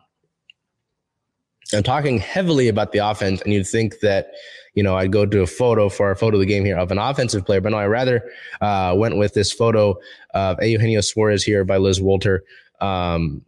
I'm 1.73 1.83
talking 1.83 2.17
heavily 2.17 2.67
about 2.67 2.91
the 2.91 2.99
offense, 2.99 3.41
and 3.41 3.53
you'd 3.53 3.67
think 3.67 3.99
that 3.99 4.31
you 4.79 4.83
know, 4.83 4.95
I'd 4.95 5.11
go 5.11 5.25
to 5.25 5.41
a 5.41 5.47
photo 5.47 5.89
for 5.89 6.11
a 6.11 6.15
photo 6.15 6.37
of 6.37 6.41
the 6.41 6.45
game 6.45 6.63
here 6.63 6.77
of 6.77 6.91
an 6.91 6.97
offensive 6.97 7.45
player, 7.45 7.61
but 7.61 7.71
no, 7.71 7.77
I 7.77 7.87
rather 7.87 8.23
uh, 8.61 8.93
went 8.97 9.17
with 9.17 9.33
this 9.33 9.51
photo 9.51 9.99
of 10.33 10.61
Eugenio 10.63 11.01
Suarez 11.01 11.43
here 11.43 11.65
by 11.65 11.77
Liz 11.77 11.99
Walter, 12.01 12.43
um, 12.79 13.43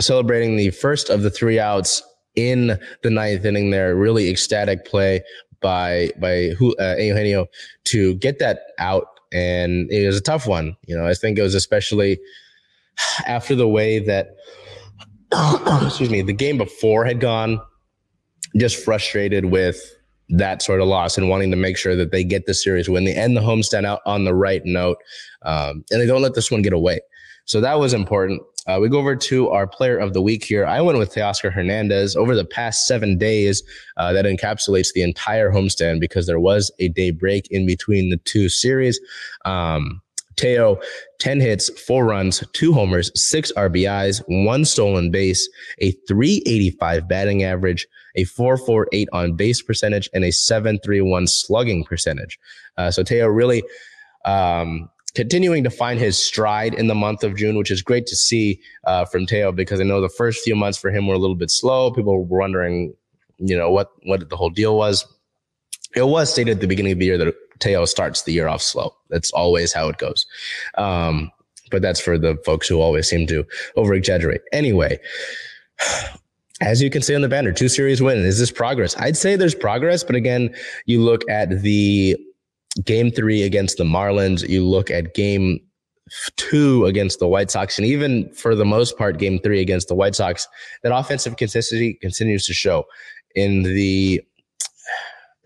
celebrating 0.00 0.56
the 0.56 0.70
first 0.70 1.10
of 1.10 1.22
the 1.22 1.30
three 1.30 1.60
outs 1.60 2.02
in 2.34 2.78
the 3.02 3.10
ninth 3.10 3.44
inning 3.44 3.70
there. 3.70 3.94
Really 3.94 4.28
ecstatic 4.28 4.84
play 4.84 5.22
by 5.60 6.10
by 6.18 6.52
uh, 6.80 6.96
Eugenio 6.96 7.46
to 7.84 8.14
get 8.16 8.38
that 8.38 8.62
out, 8.78 9.20
and 9.32 9.90
it 9.90 10.06
was 10.06 10.16
a 10.16 10.22
tough 10.22 10.46
one. 10.46 10.76
You 10.86 10.96
know, 10.96 11.06
I 11.06 11.14
think 11.14 11.38
it 11.38 11.42
was 11.42 11.54
especially 11.54 12.18
after 13.26 13.54
the 13.54 13.68
way 13.68 13.98
that 14.00 14.36
excuse 15.82 16.10
me, 16.10 16.22
the 16.22 16.32
game 16.32 16.58
before 16.58 17.04
had 17.04 17.20
gone, 17.20 17.60
just 18.56 18.82
frustrated 18.84 19.46
with 19.46 19.80
that 20.28 20.62
sort 20.62 20.80
of 20.80 20.88
loss 20.88 21.16
and 21.16 21.28
wanting 21.28 21.50
to 21.50 21.56
make 21.56 21.76
sure 21.76 21.94
that 21.94 22.10
they 22.10 22.24
get 22.24 22.46
the 22.46 22.54
series 22.54 22.88
win. 22.88 23.04
They 23.04 23.14
end 23.14 23.36
the 23.36 23.40
homestand 23.40 23.84
out 23.84 24.00
on 24.06 24.24
the 24.24 24.34
right 24.34 24.62
note, 24.64 24.98
um, 25.42 25.84
and 25.90 26.00
they 26.00 26.06
don't 26.06 26.22
let 26.22 26.34
this 26.34 26.50
one 26.50 26.62
get 26.62 26.72
away. 26.72 27.00
So 27.44 27.60
that 27.60 27.78
was 27.78 27.92
important. 27.92 28.42
Uh, 28.66 28.78
we 28.80 28.88
go 28.88 28.98
over 28.98 29.14
to 29.14 29.48
our 29.50 29.68
player 29.68 29.96
of 29.96 30.12
the 30.12 30.20
week 30.20 30.44
here. 30.44 30.66
I 30.66 30.80
went 30.80 30.98
with 30.98 31.14
Teoscar 31.14 31.52
Hernandez 31.52 32.16
over 32.16 32.34
the 32.34 32.44
past 32.44 32.86
seven 32.86 33.16
days. 33.16 33.62
Uh, 33.96 34.12
that 34.12 34.24
encapsulates 34.24 34.92
the 34.92 35.02
entire 35.02 35.52
homestand 35.52 36.00
because 36.00 36.26
there 36.26 36.40
was 36.40 36.72
a 36.80 36.88
day 36.88 37.12
break 37.12 37.46
in 37.52 37.64
between 37.64 38.10
the 38.10 38.16
two 38.16 38.48
series. 38.48 38.98
Um, 39.44 40.02
Teo, 40.36 40.78
10 41.18 41.40
hits, 41.40 41.68
four 41.80 42.04
runs, 42.04 42.44
two 42.52 42.72
homers, 42.72 43.10
six 43.14 43.52
RBIs, 43.56 44.22
one 44.28 44.64
stolen 44.64 45.10
base, 45.10 45.48
a 45.78 45.92
385 46.06 47.08
batting 47.08 47.42
average, 47.42 47.86
a 48.16 48.24
448 48.24 49.08
on 49.12 49.34
base 49.34 49.62
percentage, 49.62 50.08
and 50.12 50.24
a 50.24 50.30
731 50.30 51.26
slugging 51.26 51.84
percentage. 51.84 52.38
Uh, 52.76 52.90
so 52.90 53.02
Teo 53.02 53.26
really 53.26 53.62
um, 54.26 54.90
continuing 55.14 55.64
to 55.64 55.70
find 55.70 55.98
his 55.98 56.22
stride 56.22 56.74
in 56.74 56.86
the 56.86 56.94
month 56.94 57.24
of 57.24 57.34
June, 57.34 57.56
which 57.56 57.70
is 57.70 57.80
great 57.80 58.06
to 58.06 58.14
see 58.14 58.60
uh, 58.84 59.06
from 59.06 59.26
Teo 59.26 59.50
because 59.50 59.80
I 59.80 59.84
know 59.84 60.00
the 60.00 60.10
first 60.10 60.44
few 60.44 60.54
months 60.54 60.78
for 60.78 60.90
him 60.90 61.06
were 61.06 61.14
a 61.14 61.18
little 61.18 61.36
bit 61.36 61.50
slow. 61.50 61.90
People 61.90 62.12
were 62.18 62.38
wondering, 62.38 62.94
you 63.38 63.56
know, 63.56 63.70
what 63.70 63.90
what 64.04 64.28
the 64.28 64.36
whole 64.36 64.50
deal 64.50 64.76
was. 64.76 65.06
It 65.94 66.06
was 66.06 66.30
stated 66.30 66.56
at 66.56 66.60
the 66.60 66.66
beginning 66.66 66.92
of 66.92 66.98
the 66.98 67.06
year 67.06 67.16
that 67.16 67.34
Teo 67.58 67.84
starts 67.84 68.22
the 68.22 68.32
year 68.32 68.48
off 68.48 68.62
slow. 68.62 68.94
That's 69.08 69.30
always 69.32 69.72
how 69.72 69.88
it 69.88 69.98
goes. 69.98 70.26
Um, 70.76 71.30
but 71.70 71.82
that's 71.82 72.00
for 72.00 72.18
the 72.18 72.36
folks 72.44 72.68
who 72.68 72.80
always 72.80 73.08
seem 73.08 73.26
to 73.28 73.44
over 73.76 73.94
exaggerate. 73.94 74.42
Anyway, 74.52 74.98
as 76.60 76.80
you 76.80 76.90
can 76.90 77.02
see 77.02 77.14
on 77.14 77.22
the 77.22 77.28
banner, 77.28 77.52
two 77.52 77.68
series 77.68 78.00
win. 78.00 78.18
Is 78.18 78.38
this 78.38 78.50
progress? 78.50 78.96
I'd 78.96 79.16
say 79.16 79.36
there's 79.36 79.54
progress, 79.54 80.04
but 80.04 80.16
again, 80.16 80.54
you 80.86 81.02
look 81.02 81.28
at 81.28 81.62
the 81.62 82.16
game 82.84 83.10
three 83.10 83.42
against 83.42 83.78
the 83.78 83.84
Marlins, 83.84 84.46
you 84.48 84.64
look 84.64 84.90
at 84.90 85.14
game 85.14 85.60
two 86.36 86.84
against 86.86 87.18
the 87.18 87.26
White 87.26 87.50
Sox, 87.50 87.78
and 87.78 87.86
even 87.86 88.30
for 88.32 88.54
the 88.54 88.64
most 88.64 88.96
part, 88.96 89.18
game 89.18 89.38
three 89.40 89.60
against 89.60 89.88
the 89.88 89.94
White 89.94 90.14
Sox, 90.14 90.46
that 90.82 90.96
offensive 90.96 91.36
consistency 91.36 91.94
continues 91.94 92.46
to 92.46 92.54
show. 92.54 92.84
In 93.34 93.62
the 93.64 94.22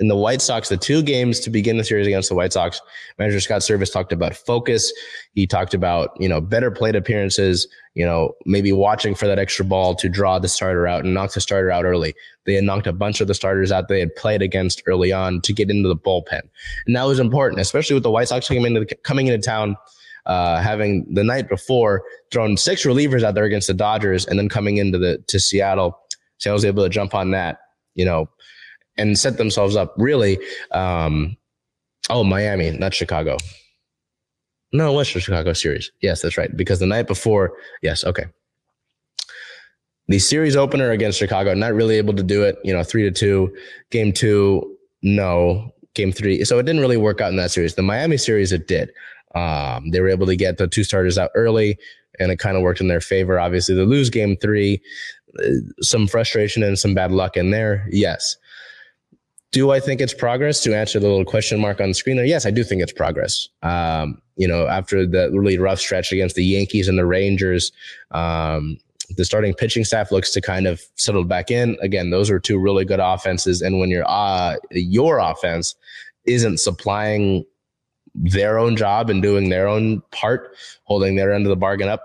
in 0.01 0.09
the 0.09 0.17
White 0.17 0.41
Sox, 0.41 0.71
the 0.71 0.79
two 0.79 1.03
games 1.03 1.39
to 1.41 1.51
begin 1.51 1.77
the 1.77 1.85
series 1.85 2.07
against 2.07 2.31
the 2.31 2.35
White 2.35 2.55
Sox, 2.55 2.81
manager 3.19 3.39
Scott 3.39 3.61
Servais 3.61 3.93
talked 3.93 4.13
about 4.13 4.35
focus. 4.35 4.91
He 5.35 5.47
talked 5.47 5.75
about, 5.75 6.11
you 6.19 6.29
know, 6.29 6.41
better 6.41 6.71
plate 6.71 6.97
appearances, 6.97 7.69
you 7.95 8.07
know, 8.07 8.33
maybe 8.47 8.73
watching 8.73 9.15
for 9.15 9.27
that 9.27 9.39
extra 9.39 9.63
ball 9.63 9.95
to 9.97 10.09
draw 10.09 10.39
the 10.39 10.49
starter 10.49 10.87
out 10.87 11.05
and 11.05 11.13
knock 11.13 11.35
the 11.35 11.41
starter 11.41 11.71
out 11.71 11.85
early. 11.85 12.15
They 12.47 12.55
had 12.55 12.65
knocked 12.65 12.87
a 12.87 12.95
bunch 12.95 13.21
of 13.21 13.29
the 13.29 13.35
starters 13.35 13.71
out 13.71 13.89
they 13.89 14.01
had 14.01 14.17
played 14.17 14.41
against 14.41 14.83
early 14.87 15.13
on 15.13 15.43
to 15.43 15.53
get 15.53 15.71
into 15.71 15.89
the 15.89 15.97
bullpen. 15.97 16.49
And 16.87 16.97
that 16.97 17.05
was 17.05 17.21
important, 17.21 17.61
especially 17.61 17.95
with 17.95 18.03
the 18.03 18.11
White 18.11 18.29
Sox 18.29 18.49
coming 18.49 18.65
into, 18.65 18.81
the, 18.81 18.95
coming 19.05 19.27
into 19.27 19.47
town, 19.47 19.77
uh, 20.25 20.63
having 20.63 21.13
the 21.13 21.25
night 21.25 21.49
before 21.51 22.03
thrown 22.33 22.57
six 22.57 22.85
relievers 22.85 23.23
out 23.23 23.35
there 23.35 23.45
against 23.45 23.67
the 23.67 23.75
Dodgers 23.75 24.25
and 24.25 24.39
then 24.39 24.49
coming 24.49 24.79
into 24.79 24.97
the, 24.97 25.19
to 25.27 25.39
Seattle. 25.39 25.99
Seattle 26.39 26.55
was 26.55 26.65
able 26.65 26.85
to 26.85 26.89
jump 26.89 27.15
on 27.15 27.33
that, 27.33 27.59
you 27.95 28.07
know, 28.07 28.31
and 28.97 29.19
set 29.19 29.37
themselves 29.37 29.77
up 29.77 29.95
really. 29.97 30.39
Um, 30.73 31.37
oh, 32.09 32.25
Miami, 32.25 32.71
not 32.73 32.95
Chicago. 32.95 33.37
No, 34.73 34.93
was 34.93 35.13
the 35.13 35.21
Chicago 35.21 35.53
series. 35.53 35.91
Yes, 36.01 36.23
that's 36.23 36.39
right. 36.39 36.57
Because 36.57 36.79
the 36.79 36.87
night 36.87 37.07
before, 37.07 37.53
yes, 37.83 38.05
okay. 38.05 38.27
The 40.09 40.19
series 40.19 40.57
opener 40.57 40.91
against 40.91 41.19
Chicago, 41.19 41.55
not 41.55 41.75
really 41.75 41.97
able 41.97 42.15
to 42.15 42.23
do 42.23 42.43
it. 42.43 42.57
You 42.65 42.73
know, 42.73 42.83
three 42.83 43.03
to 43.03 43.11
two. 43.11 43.55
Game 43.91 44.13
two, 44.13 44.77
no. 45.03 45.73
Game 45.95 46.13
three, 46.13 46.45
so 46.45 46.57
it 46.57 46.63
didn't 46.67 46.81
really 46.81 46.97
work 46.97 47.21
out 47.21 47.31
in 47.31 47.37
that 47.37 47.51
series. 47.51 47.75
The 47.75 47.83
Miami 47.83 48.17
series, 48.17 48.53
it 48.53 48.69
did. 48.69 48.93
Um, 49.35 49.91
they 49.91 49.99
were 50.01 50.09
able 50.09 50.27
to 50.27 50.37
get 50.37 50.57
the 50.57 50.69
two 50.69 50.85
starters 50.85 51.19
out 51.19 51.33
early, 51.35 51.77
and 52.21 52.31
it 52.31 52.39
kind 52.39 52.57
of 52.57 52.63
worked 52.63 52.81
in 52.81 52.87
their 52.87 53.01
favor. 53.01 53.41
Obviously, 53.41 53.75
they 53.75 53.83
lose 53.83 54.09
game 54.09 54.37
three, 54.37 54.81
uh, 55.41 55.49
some 55.81 56.07
frustration 56.07 56.63
and 56.63 56.79
some 56.79 56.95
bad 56.95 57.11
luck 57.11 57.37
in 57.37 57.51
there. 57.51 57.89
Yes. 57.91 58.37
Do 59.53 59.73
I 59.73 59.81
think 59.81 60.01
it's 60.01 60.15
progress? 60.15 60.63
To 60.63 60.77
answer 60.77 61.01
the 61.01 61.09
little 61.09 61.25
question 61.25 61.61
mark 61.61 61.81
on 61.81 61.89
the 61.89 61.95
screen 61.95 62.17
there, 62.17 62.25
yes, 62.25 62.47
I 62.47 62.51
do 62.51 62.63
think 62.63 62.83
it's 62.83 62.93
progress. 62.93 63.49
Um, 63.63 64.23
you 64.37 64.47
know, 64.47 64.69
after 64.69 65.05
the 65.05 65.31
really 65.33 65.59
rough 65.59 65.81
stretch 65.81 66.13
against 66.13 66.37
the 66.37 66.45
Yankees 66.45 66.89
and 66.89 66.97
the 66.97 67.05
Rangers, 67.05 67.73
um, 68.13 68.79
the 69.17 69.25
starting 69.25 69.53
pitching 69.53 69.85
staff 69.85 70.13
looks 70.13 70.31
to 70.33 70.41
kind 70.41 70.67
of 70.67 70.81
settle 70.95 71.25
back 71.25 71.51
in. 71.51 71.77
Again, 71.83 72.11
those 72.11 72.31
are 72.31 72.39
two 72.39 72.59
really 72.59 72.85
good 72.85 73.01
offenses, 73.01 73.61
and 73.61 73.81
when 73.81 73.91
your 73.91 74.05
uh, 74.07 74.57
your 74.71 75.19
offense 75.19 75.75
isn't 76.27 76.59
supplying 76.59 77.45
their 78.15 78.59
own 78.59 78.77
job 78.77 79.11
and 79.11 79.21
doing 79.21 79.49
their 79.49 79.67
own 79.67 80.01
part, 80.13 80.57
holding 80.85 81.17
their 81.17 81.33
end 81.33 81.45
of 81.45 81.51
the 81.51 81.57
bargain 81.57 81.89
up, 81.89 82.05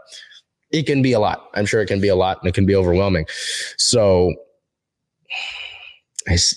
it 0.71 0.83
can 0.87 1.01
be 1.01 1.11
a 1.11 1.19
lot. 1.19 1.49
I'm 1.53 1.65
sure 1.65 1.81
it 1.81 1.87
can 1.87 2.01
be 2.01 2.07
a 2.07 2.15
lot, 2.15 2.39
and 2.41 2.49
it 2.49 2.55
can 2.55 2.65
be 2.65 2.75
overwhelming. 2.75 3.27
So 3.77 4.33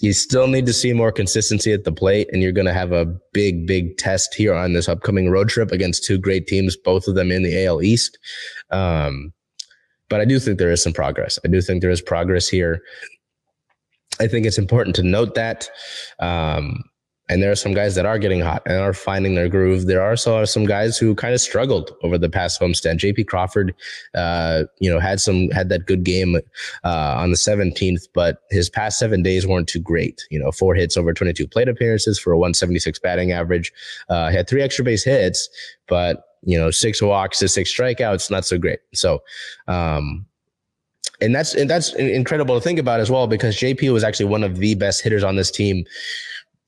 you 0.00 0.12
still 0.12 0.46
need 0.46 0.66
to 0.66 0.72
see 0.72 0.92
more 0.92 1.12
consistency 1.12 1.72
at 1.72 1.84
the 1.84 1.92
plate, 1.92 2.28
and 2.32 2.42
you're 2.42 2.52
going 2.52 2.66
to 2.66 2.72
have 2.72 2.92
a 2.92 3.04
big, 3.32 3.66
big 3.66 3.98
test 3.98 4.34
here 4.34 4.54
on 4.54 4.72
this 4.72 4.88
upcoming 4.88 5.30
road 5.30 5.48
trip 5.48 5.72
against 5.72 6.04
two 6.04 6.18
great 6.18 6.46
teams, 6.46 6.76
both 6.76 7.06
of 7.06 7.14
them 7.14 7.30
in 7.30 7.42
the 7.42 7.66
AL 7.66 7.82
East. 7.82 8.18
Um, 8.70 9.32
but 10.08 10.20
I 10.20 10.25
do 10.25 10.38
think 10.38 10.58
there 10.58 10.72
is 10.72 10.82
some 10.82 10.94
progress. 10.94 11.38
I 11.44 11.48
do 11.48 11.60
think 11.60 11.82
there 11.82 11.90
is 11.90 12.00
progress 12.00 12.48
here. 12.48 12.82
I 14.20 14.26
think 14.26 14.46
it's 14.46 14.58
important 14.58 14.96
to 14.96 15.02
note 15.02 15.34
that. 15.34 15.68
Um, 16.18 16.82
and 17.28 17.42
there 17.42 17.50
are 17.50 17.56
some 17.56 17.75
guys 17.75 17.94
that 17.94 18.06
are 18.06 18.18
getting 18.18 18.40
hot 18.40 18.62
and 18.66 18.78
are 18.78 18.94
finding 18.94 19.35
their 19.35 19.49
groove. 19.49 19.87
There 19.87 20.00
are 20.00 20.11
also 20.11 20.44
some 20.44 20.64
guys 20.64 20.97
who 20.97 21.14
kind 21.14 21.35
of 21.35 21.40
struggled 21.40 21.92
over 22.02 22.16
the 22.16 22.30
past 22.30 22.61
homestand. 22.61 22.99
JP 22.99 23.26
Crawford, 23.26 23.75
uh, 24.14 24.64
you 24.80 24.90
know, 24.90 24.99
had 24.99 25.20
some 25.20 25.50
had 25.50 25.68
that 25.68 25.87
good 25.87 26.04
game 26.04 26.37
uh, 26.85 27.14
on 27.18 27.30
the 27.30 27.37
17th, 27.37 28.08
but 28.14 28.42
his 28.50 28.70
past 28.70 28.99
seven 28.99 29.23
days 29.23 29.47
weren't 29.47 29.68
too 29.68 29.80
great. 29.80 30.26
You 30.30 30.38
know, 30.38 30.50
four 30.50 30.75
hits 30.75 30.97
over 30.97 31.12
22 31.12 31.47
plate 31.47 31.68
appearances 31.68 32.18
for 32.18 32.32
a 32.32 32.38
176 32.38 32.99
batting 32.99 33.32
average. 33.32 33.73
Uh, 34.08 34.30
had 34.30 34.49
three 34.49 34.62
extra 34.62 34.85
base 34.85 35.04
hits, 35.04 35.49
but 35.87 36.25
you 36.42 36.58
know, 36.58 36.70
six 36.70 37.02
walks 37.02 37.40
to 37.40 37.49
six 37.49 37.75
strikeouts, 37.75 38.30
not 38.30 38.47
so 38.47 38.58
great. 38.58 38.78
So, 38.94 39.23
um, 39.66 40.25
and 41.20 41.35
that's 41.35 41.54
and 41.54 41.68
that's 41.68 41.94
incredible 41.94 42.54
to 42.54 42.61
think 42.61 42.78
about 42.78 43.00
as 43.00 43.11
well 43.11 43.26
because 43.26 43.56
JP 43.56 43.92
was 43.92 44.04
actually 44.04 44.26
one 44.26 44.44
of 44.44 44.56
the 44.56 44.75
best 44.76 45.02
hitters 45.02 45.25
on 45.25 45.37
this 45.37 45.50
team 45.50 45.85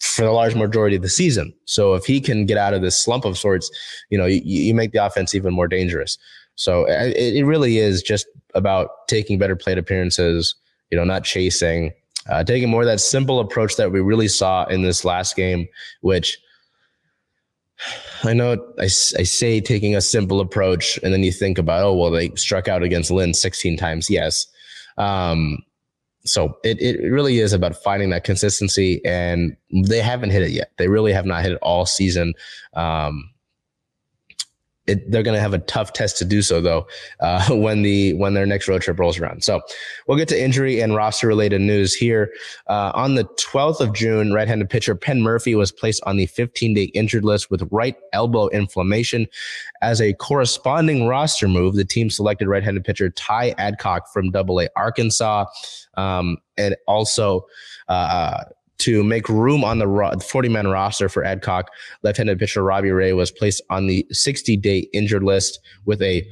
for 0.00 0.23
the 0.23 0.30
large 0.30 0.54
majority 0.54 0.97
of 0.97 1.02
the 1.02 1.09
season. 1.09 1.52
So 1.66 1.95
if 1.95 2.04
he 2.04 2.21
can 2.21 2.47
get 2.47 2.57
out 2.57 2.75
of 2.75 2.83
this 2.83 2.97
slump 2.97 3.25
of 3.25 3.37
sorts, 3.37 3.71
you 4.09 4.16
know, 4.16 4.26
you, 4.26 4.40
you 4.42 4.75
make 4.75 4.92
the 4.92 5.04
offense 5.04 5.35
even 5.35 5.52
more 5.52 5.69
dangerous. 5.69 6.16
So 6.57 6.85
it, 6.87 7.16
it, 7.16 7.45
really 7.45 7.78
is 7.78 8.02
just 8.02 8.26
about 8.54 9.07
taking 9.09 9.38
better 9.38 9.57
plate 9.57 9.78
appearances, 9.78 10.54
you 10.90 10.97
know, 10.97 11.04
not 11.04 11.25
chasing, 11.25 11.92
uh, 12.28 12.45
taking 12.45 12.69
more 12.69 12.85
that 12.85 13.00
simple 13.00 13.40
approach 13.40 13.76
that 13.76 13.92
we 13.92 14.00
really 14.00 14.28
saw 14.28 14.64
in 14.64 14.83
this 14.83 15.04
last 15.04 15.37
game, 15.37 15.69
which 16.00 16.38
I 18.25 18.33
know 18.35 18.57
I, 18.78 18.85
I 18.85 18.88
say 18.88 19.61
taking 19.61 19.97
a 19.97 20.00
simple 20.00 20.40
approach 20.40 20.99
and 21.02 21.12
then 21.12 21.23
you 21.23 21.33
think 21.33 21.59
about, 21.59 21.83
oh, 21.83 21.95
well, 21.95 22.11
they 22.11 22.30
struck 22.37 22.69
out 22.69 22.83
against 22.83 23.11
Lynn 23.11 23.33
16 23.33 23.76
times. 23.76 24.11
Yes. 24.11 24.47
Um, 24.99 25.59
so 26.25 26.59
it, 26.65 26.81
it 26.81 27.00
really 27.11 27.39
is 27.39 27.53
about 27.53 27.77
finding 27.83 28.11
that 28.11 28.25
consistency 28.25 29.00
and 29.05 29.57
they 29.89 30.00
haven't 30.00 30.31
hit 30.31 30.43
it 30.43 30.50
yet. 30.50 30.71
They 30.77 30.89
really 30.89 31.12
have 31.12 31.27
not 31.27 31.43
hit 31.43 31.53
it 31.53 31.59
all 31.62 31.87
season. 31.87 32.35
Um, 32.75 33.31
it, 34.91 35.11
they're 35.11 35.23
going 35.23 35.37
to 35.37 35.41
have 35.41 35.55
a 35.55 35.59
tough 35.59 35.93
test 35.93 36.19
to 36.19 36.25
do 36.25 36.43
so 36.43 36.61
though 36.61 36.87
uh, 37.21 37.49
when 37.51 37.83
the 37.83 38.13
when 38.15 38.35
their 38.35 38.47
next 38.47 38.69
road 38.69 38.83
trip 38.83 38.99
rolls 38.99 39.19
around. 39.19 39.45
So 39.45 39.61
we'll 40.07 40.19
get 40.19 40.29
to 40.29 40.41
injury 40.41 40.81
and 40.81 40.95
roster 40.95 41.27
related 41.27 41.61
news 41.61 41.95
here. 41.95 42.33
Uh, 42.67 42.91
on 42.95 43.15
the 43.15 43.25
12th 43.25 43.81
of 43.81 43.95
June, 43.95 44.33
right-handed 44.33 44.69
pitcher 44.69 44.95
Penn 44.95 45.21
Murfee 45.21 45.57
was 45.57 45.71
placed 45.71 46.03
on 46.05 46.17
the 46.17 46.27
15-day 46.27 46.85
injured 46.95 47.25
list 47.25 47.51
with 47.51 47.67
right 47.71 47.97
elbow 48.13 48.49
inflammation. 48.49 49.27
As 49.83 50.01
a 50.01 50.13
corresponding 50.15 51.07
roster 51.07 51.49
move, 51.49 51.75
the 51.75 51.85
team 51.85 52.11
selected 52.11 52.49
right-handed 52.49 52.85
pitcher 52.85 53.11
Ty 53.11 53.55
Adcock 53.59 54.13
from 54.13 54.31
Double 54.31 54.61
A 54.61 54.69
Arkansas, 54.77 55.47
um, 55.97 56.37
and 56.57 56.77
also. 56.87 57.47
Uh, 57.89 58.45
to 58.81 59.03
make 59.05 59.29
room 59.29 59.65
on 59.65 59.79
the 59.79 60.25
40 60.29 60.49
man 60.49 60.69
roster 60.69 61.09
for 61.09 61.25
Adcock. 61.25 61.71
Left 62.03 62.19
handed 62.19 62.39
pitcher 62.39 62.63
Robbie 62.63 62.91
Ray 62.91 63.13
was 63.13 63.31
placed 63.31 63.63
on 63.71 63.87
the 63.87 64.07
60 64.11 64.57
day 64.57 64.89
injured 64.93 65.23
list 65.23 65.61
with 65.85 66.03
a 66.03 66.27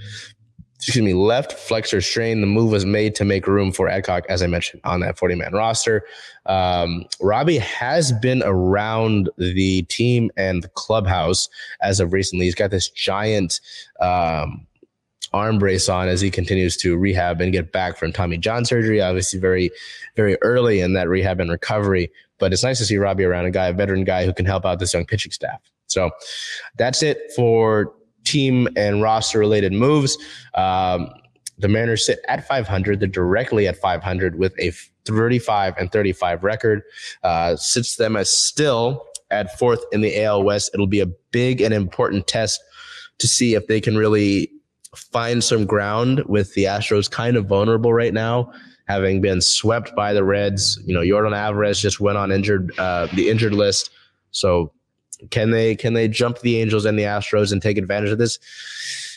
excuse 0.78 1.04
me, 1.04 1.12
left 1.12 1.52
flexor 1.54 2.00
strain. 2.00 2.40
The 2.40 2.46
move 2.46 2.70
was 2.70 2.86
made 2.86 3.16
to 3.16 3.24
make 3.24 3.48
room 3.48 3.72
for 3.72 3.88
Adcock, 3.88 4.24
as 4.28 4.42
I 4.42 4.46
mentioned, 4.46 4.80
on 4.84 5.00
that 5.00 5.18
40 5.18 5.34
man 5.34 5.52
roster. 5.52 6.04
Um, 6.46 7.04
Robbie 7.20 7.58
has 7.58 8.12
been 8.12 8.44
around 8.44 9.28
the 9.38 9.82
team 9.82 10.30
and 10.36 10.62
the 10.62 10.68
clubhouse 10.68 11.48
as 11.82 11.98
of 11.98 12.12
recently. 12.12 12.44
He's 12.44 12.54
got 12.54 12.70
this 12.70 12.88
giant, 12.90 13.60
um, 14.00 14.67
arm 15.32 15.58
brace 15.58 15.88
on 15.88 16.08
as 16.08 16.20
he 16.20 16.30
continues 16.30 16.76
to 16.78 16.96
rehab 16.96 17.40
and 17.40 17.52
get 17.52 17.72
back 17.72 17.96
from 17.96 18.12
Tommy 18.12 18.38
John 18.38 18.64
surgery. 18.64 19.00
Obviously, 19.00 19.38
very, 19.38 19.70
very 20.16 20.36
early 20.42 20.80
in 20.80 20.94
that 20.94 21.08
rehab 21.08 21.40
and 21.40 21.50
recovery. 21.50 22.10
But 22.38 22.52
it's 22.52 22.62
nice 22.62 22.78
to 22.78 22.84
see 22.84 22.96
Robbie 22.96 23.24
around, 23.24 23.46
a 23.46 23.50
guy, 23.50 23.66
a 23.66 23.72
veteran 23.72 24.04
guy 24.04 24.24
who 24.24 24.32
can 24.32 24.46
help 24.46 24.64
out 24.64 24.78
this 24.78 24.94
young 24.94 25.06
pitching 25.06 25.32
staff. 25.32 25.60
So 25.86 26.10
that's 26.76 27.02
it 27.02 27.32
for 27.34 27.94
team 28.24 28.68
and 28.76 29.02
roster 29.02 29.38
related 29.38 29.72
moves. 29.72 30.18
Um, 30.54 31.10
the 31.58 31.68
Mariners 31.68 32.06
sit 32.06 32.20
at 32.28 32.46
500. 32.46 33.00
They're 33.00 33.08
directly 33.08 33.66
at 33.66 33.76
500 33.76 34.38
with 34.38 34.54
a 34.60 34.70
35 35.06 35.74
and 35.78 35.90
35 35.90 36.44
record. 36.44 36.82
Uh, 37.22 37.56
sits 37.56 37.96
them 37.96 38.16
as 38.16 38.30
still 38.30 39.04
at 39.30 39.58
fourth 39.58 39.84
in 39.92 40.00
the 40.00 40.22
AL 40.22 40.42
West. 40.44 40.70
It'll 40.72 40.86
be 40.86 41.00
a 41.00 41.06
big 41.06 41.60
and 41.60 41.74
important 41.74 42.26
test 42.26 42.60
to 43.18 43.26
see 43.26 43.54
if 43.54 43.66
they 43.66 43.80
can 43.80 43.96
really 43.96 44.50
find 44.96 45.42
some 45.42 45.66
ground 45.66 46.22
with 46.26 46.54
the 46.54 46.64
Astros 46.64 47.10
kind 47.10 47.36
of 47.36 47.46
vulnerable 47.46 47.92
right 47.92 48.14
now, 48.14 48.52
having 48.86 49.20
been 49.20 49.40
swept 49.40 49.94
by 49.94 50.12
the 50.12 50.24
Reds. 50.24 50.80
You 50.86 50.94
know, 50.94 51.00
Yordan 51.00 51.36
Alvarez 51.36 51.80
just 51.80 52.00
went 52.00 52.18
on 52.18 52.32
injured 52.32 52.76
uh, 52.78 53.06
the 53.14 53.28
injured 53.28 53.54
list. 53.54 53.90
So 54.30 54.72
can 55.30 55.50
they 55.50 55.74
can 55.74 55.94
they 55.94 56.08
jump 56.08 56.40
the 56.40 56.60
Angels 56.60 56.84
and 56.84 56.98
the 56.98 57.02
Astros 57.04 57.52
and 57.52 57.60
take 57.60 57.78
advantage 57.78 58.10
of 58.10 58.18
this? 58.18 58.38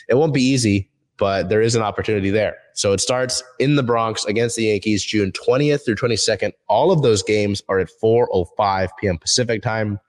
It 0.08 0.14
won't 0.14 0.34
be 0.34 0.42
easy, 0.42 0.90
but 1.16 1.48
there 1.48 1.62
is 1.62 1.74
an 1.74 1.82
opportunity 1.82 2.30
there. 2.30 2.56
So 2.74 2.92
it 2.92 3.00
starts 3.00 3.42
in 3.58 3.76
the 3.76 3.82
Bronx 3.82 4.24
against 4.24 4.56
the 4.56 4.64
Yankees 4.64 5.04
June 5.04 5.32
20th 5.32 5.84
through 5.84 5.96
22nd. 5.96 6.52
All 6.68 6.90
of 6.90 7.02
those 7.02 7.22
games 7.22 7.62
are 7.68 7.78
at 7.78 7.88
4:05 8.02 8.88
p.m. 9.00 9.18
Pacific 9.18 9.62
time. 9.62 10.00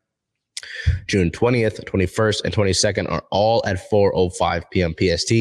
June 1.07 1.29
20th, 1.31 1.83
21st, 1.85 2.43
and 2.43 2.53
22nd 2.53 3.11
are 3.11 3.23
all 3.31 3.61
at 3.65 3.89
4:05 3.89 4.63
p.m. 4.71 4.95
PST. 4.99 5.33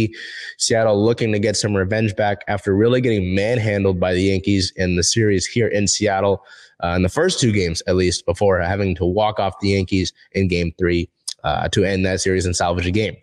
Seattle 0.59 1.05
looking 1.05 1.33
to 1.33 1.39
get 1.39 1.57
some 1.57 1.75
revenge 1.75 2.15
back 2.17 2.43
after 2.49 2.75
really 2.75 3.01
getting 3.01 3.35
manhandled 3.35 3.99
by 3.99 4.13
the 4.13 4.23
Yankees 4.23 4.73
in 4.77 4.97
the 4.97 5.03
series 5.03 5.47
here 5.47 5.69
in 5.69 5.87
Seattle 5.87 6.45
uh, 6.83 6.95
in 6.97 7.03
the 7.03 7.09
first 7.09 7.41
two 7.41 7.53
games, 7.53 7.83
at 7.87 7.97
least, 7.97 8.27
before 8.27 8.61
having 8.61 8.95
to 8.97 9.05
walk 9.05 9.39
off 9.39 9.59
the 9.61 9.69
Yankees 9.69 10.13
in 10.33 10.49
Game 10.49 10.73
Three 10.79 11.09
uh, 11.45 11.69
to 11.69 11.85
end 11.85 12.05
that 12.07 12.21
series 12.21 12.47
and 12.47 12.57
salvage 12.57 12.87
a 12.87 12.91
game. 12.91 13.17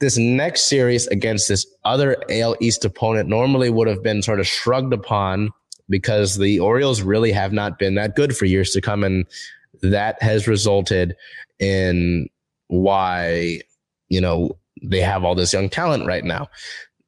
This 0.00 0.16
next 0.16 0.62
series 0.62 1.06
against 1.08 1.48
this 1.48 1.66
other 1.84 2.16
AL 2.30 2.56
East 2.60 2.84
opponent 2.86 3.28
normally 3.28 3.68
would 3.68 3.86
have 3.86 4.02
been 4.02 4.22
sort 4.22 4.40
of 4.40 4.46
shrugged 4.46 4.94
upon 4.94 5.50
because 5.90 6.38
the 6.38 6.58
Orioles 6.58 7.02
really 7.02 7.32
have 7.32 7.52
not 7.52 7.78
been 7.78 7.96
that 7.96 8.16
good 8.16 8.34
for 8.34 8.46
years 8.46 8.70
to 8.70 8.80
come, 8.80 9.04
and 9.04 9.26
that 9.82 10.22
has 10.22 10.46
resulted 10.46 11.16
in 11.58 12.28
why 12.68 13.60
you 14.08 14.20
know 14.20 14.56
they 14.82 15.00
have 15.00 15.24
all 15.24 15.34
this 15.34 15.52
young 15.52 15.68
talent 15.68 16.06
right 16.06 16.24
now. 16.24 16.48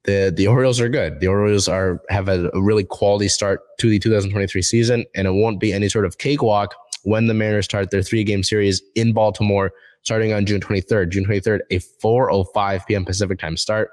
The 0.05 0.33
the 0.35 0.47
Orioles 0.47 0.81
are 0.81 0.88
good. 0.88 1.21
The 1.21 1.29
Orioles 1.29 1.69
are 1.69 2.00
have 2.09 2.29
a, 2.29 2.50
really 2.55 2.85
quality 2.85 3.29
start 3.29 3.61
to 3.79 3.88
the 3.88 3.99
2023 3.99 4.62
season, 4.62 5.05
and 5.14 5.26
it 5.26 5.33
won't 5.33 5.61
be 5.61 5.73
any 5.73 5.88
sort 5.88 6.05
of 6.05 6.19
cakewalk 6.19 6.75
when 7.05 7.26
the 7.26 7.35
Mariners 7.35 7.64
start 7.64 7.91
their 7.91 8.02
three 8.02 8.25
game 8.25 8.43
series 8.43 8.83
in 8.95 9.12
Baltimore 9.12 9.73
starting 10.02 10.33
on 10.33 10.45
June 10.45 10.61
23rd. 10.61 11.11
June 11.11 11.25
23rd, 11.25 11.61
a 11.71 11.79
4:05 11.79 12.87
p.m. 12.87 13.05
Pacific 13.05 13.38
time 13.38 13.57
start. 13.57 13.91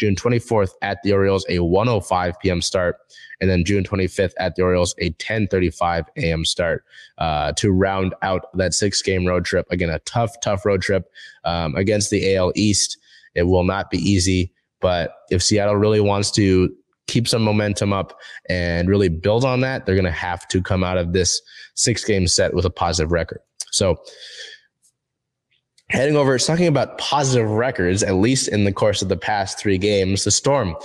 June 0.00 0.16
24th 0.16 0.70
at 0.80 0.98
the 1.02 1.12
Orioles, 1.12 1.44
a 1.50 1.58
1:05 1.58 2.32
p.m. 2.40 2.62
start, 2.62 2.96
and 3.40 3.50
then 3.50 3.64
June 3.64 3.84
25th 3.84 4.32
at 4.38 4.56
the 4.56 4.62
Orioles, 4.62 4.94
a 4.98 5.10
10:35 5.12 6.06
a.m. 6.16 6.44
start 6.46 6.84
uh, 7.18 7.52
to 7.52 7.70
round 7.70 8.14
out 8.22 8.46
that 8.56 8.72
six-game 8.72 9.26
road 9.26 9.44
trip. 9.44 9.66
Again, 9.70 9.90
a 9.90 9.98
tough, 10.00 10.32
tough 10.42 10.64
road 10.64 10.80
trip 10.80 11.04
um, 11.44 11.76
against 11.76 12.08
the 12.08 12.34
AL 12.34 12.52
East. 12.56 12.96
It 13.34 13.42
will 13.42 13.64
not 13.64 13.90
be 13.90 13.98
easy, 13.98 14.54
but 14.80 15.12
if 15.30 15.42
Seattle 15.42 15.76
really 15.76 16.00
wants 16.00 16.30
to 16.32 16.74
keep 17.06 17.28
some 17.28 17.42
momentum 17.42 17.92
up 17.92 18.18
and 18.48 18.88
really 18.88 19.10
build 19.10 19.44
on 19.44 19.60
that, 19.60 19.84
they're 19.84 19.96
going 19.96 20.04
to 20.04 20.10
have 20.10 20.48
to 20.48 20.62
come 20.62 20.82
out 20.82 20.96
of 20.96 21.12
this 21.12 21.42
six-game 21.74 22.26
set 22.26 22.54
with 22.54 22.64
a 22.64 22.70
positive 22.70 23.12
record. 23.12 23.40
So 23.70 24.00
heading 25.90 26.16
over, 26.16 26.38
talking 26.38 26.66
about 26.66 26.98
positive 26.98 27.50
records, 27.50 28.02
at 28.02 28.14
least 28.14 28.48
in 28.48 28.64
the 28.64 28.72
course 28.72 29.02
of 29.02 29.08
the 29.08 29.16
past 29.16 29.58
three 29.58 29.78
games, 29.78 30.24
the 30.24 30.30
Storm 30.30 30.76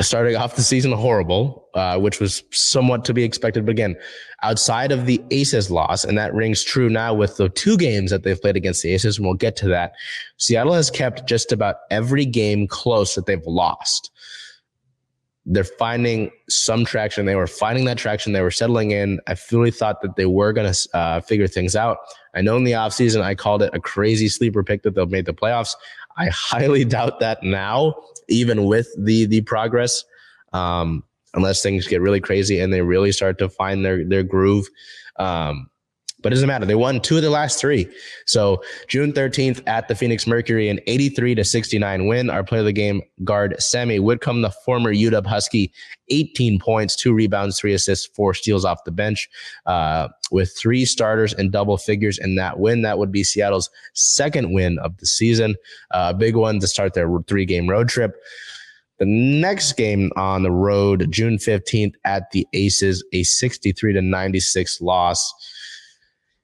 starting 0.00 0.36
off 0.36 0.56
the 0.56 0.62
season 0.62 0.92
horrible, 0.92 1.68
uh, 1.74 1.98
which 1.98 2.20
was 2.20 2.42
somewhat 2.50 3.04
to 3.04 3.14
be 3.14 3.24
expected. 3.24 3.66
But 3.66 3.72
again, 3.72 3.96
outside 4.42 4.92
of 4.92 5.06
the 5.06 5.22
Aces 5.30 5.70
loss, 5.70 6.04
and 6.04 6.16
that 6.16 6.34
rings 6.34 6.62
true 6.62 6.88
now 6.88 7.14
with 7.14 7.36
the 7.36 7.48
two 7.48 7.76
games 7.76 8.10
that 8.10 8.22
they've 8.22 8.40
played 8.40 8.56
against 8.56 8.82
the 8.82 8.92
Aces, 8.92 9.18
and 9.18 9.26
we'll 9.26 9.34
get 9.34 9.56
to 9.56 9.68
that. 9.68 9.92
Seattle 10.36 10.72
has 10.72 10.90
kept 10.90 11.26
just 11.26 11.52
about 11.52 11.76
every 11.90 12.24
game 12.24 12.68
close 12.68 13.14
that 13.14 13.26
they've 13.26 13.44
lost 13.46 14.10
they're 15.50 15.64
finding 15.64 16.30
some 16.50 16.84
traction. 16.84 17.24
They 17.24 17.34
were 17.34 17.46
finding 17.46 17.86
that 17.86 17.96
traction. 17.96 18.34
They 18.34 18.42
were 18.42 18.50
settling 18.50 18.90
in. 18.90 19.18
I 19.26 19.34
fully 19.34 19.70
thought 19.70 20.02
that 20.02 20.16
they 20.16 20.26
were 20.26 20.52
going 20.52 20.70
to 20.70 20.88
uh, 20.96 21.20
figure 21.22 21.48
things 21.48 21.74
out. 21.74 21.98
I 22.34 22.42
know 22.42 22.56
in 22.56 22.64
the 22.64 22.72
offseason, 22.72 23.22
I 23.22 23.34
called 23.34 23.62
it 23.62 23.70
a 23.72 23.80
crazy 23.80 24.28
sleeper 24.28 24.62
pick 24.62 24.82
that 24.82 24.94
they'll 24.94 25.06
make 25.06 25.24
the 25.24 25.32
playoffs. 25.32 25.74
I 26.18 26.28
highly 26.32 26.84
doubt 26.84 27.20
that 27.20 27.42
now, 27.42 27.94
even 28.28 28.64
with 28.64 28.88
the 28.98 29.24
the 29.24 29.40
progress, 29.40 30.04
um, 30.52 31.02
unless 31.32 31.62
things 31.62 31.88
get 31.88 32.02
really 32.02 32.20
crazy 32.20 32.60
and 32.60 32.70
they 32.70 32.82
really 32.82 33.12
start 33.12 33.38
to 33.38 33.48
find 33.48 33.84
their 33.84 34.04
their 34.04 34.22
groove. 34.22 34.68
Um, 35.18 35.68
but 36.20 36.32
it 36.32 36.34
doesn't 36.34 36.48
matter. 36.48 36.66
They 36.66 36.74
won 36.74 37.00
two 37.00 37.16
of 37.16 37.22
the 37.22 37.30
last 37.30 37.60
three. 37.60 37.88
So 38.26 38.62
June 38.88 39.12
13th 39.12 39.62
at 39.66 39.86
the 39.86 39.94
Phoenix 39.94 40.26
Mercury, 40.26 40.68
an 40.68 40.80
83 40.86 41.36
to 41.36 41.44
69 41.44 42.06
win. 42.06 42.28
Our 42.28 42.42
player 42.42 42.60
of 42.60 42.66
the 42.66 42.72
game 42.72 43.02
guard 43.22 43.54
Sami 43.60 44.00
Whitcomb, 44.00 44.42
the 44.42 44.50
former 44.50 44.92
UW 44.92 45.24
Husky, 45.24 45.72
18 46.10 46.58
points, 46.58 46.96
two 46.96 47.12
rebounds, 47.12 47.58
three 47.58 47.72
assists, 47.72 48.06
four 48.06 48.34
steals 48.34 48.64
off 48.64 48.82
the 48.84 48.90
bench, 48.90 49.28
uh, 49.66 50.08
with 50.32 50.52
three 50.58 50.84
starters 50.84 51.32
and 51.34 51.52
double 51.52 51.76
figures 51.76 52.18
in 52.18 52.34
that 52.34 52.58
win. 52.58 52.82
That 52.82 52.98
would 52.98 53.12
be 53.12 53.22
Seattle's 53.22 53.70
second 53.94 54.52
win 54.52 54.78
of 54.80 54.96
the 54.98 55.06
season. 55.06 55.54
A 55.92 55.96
uh, 55.96 56.12
big 56.12 56.34
one 56.34 56.58
to 56.60 56.66
start 56.66 56.94
their 56.94 57.08
three 57.28 57.44
game 57.44 57.68
road 57.68 57.88
trip. 57.88 58.16
The 58.98 59.06
next 59.06 59.74
game 59.74 60.10
on 60.16 60.42
the 60.42 60.50
road, 60.50 61.06
June 61.10 61.36
15th 61.36 61.94
at 62.04 62.32
the 62.32 62.48
Aces, 62.52 63.04
a 63.12 63.22
63 63.22 63.92
to 63.92 64.02
96 64.02 64.80
loss. 64.80 65.32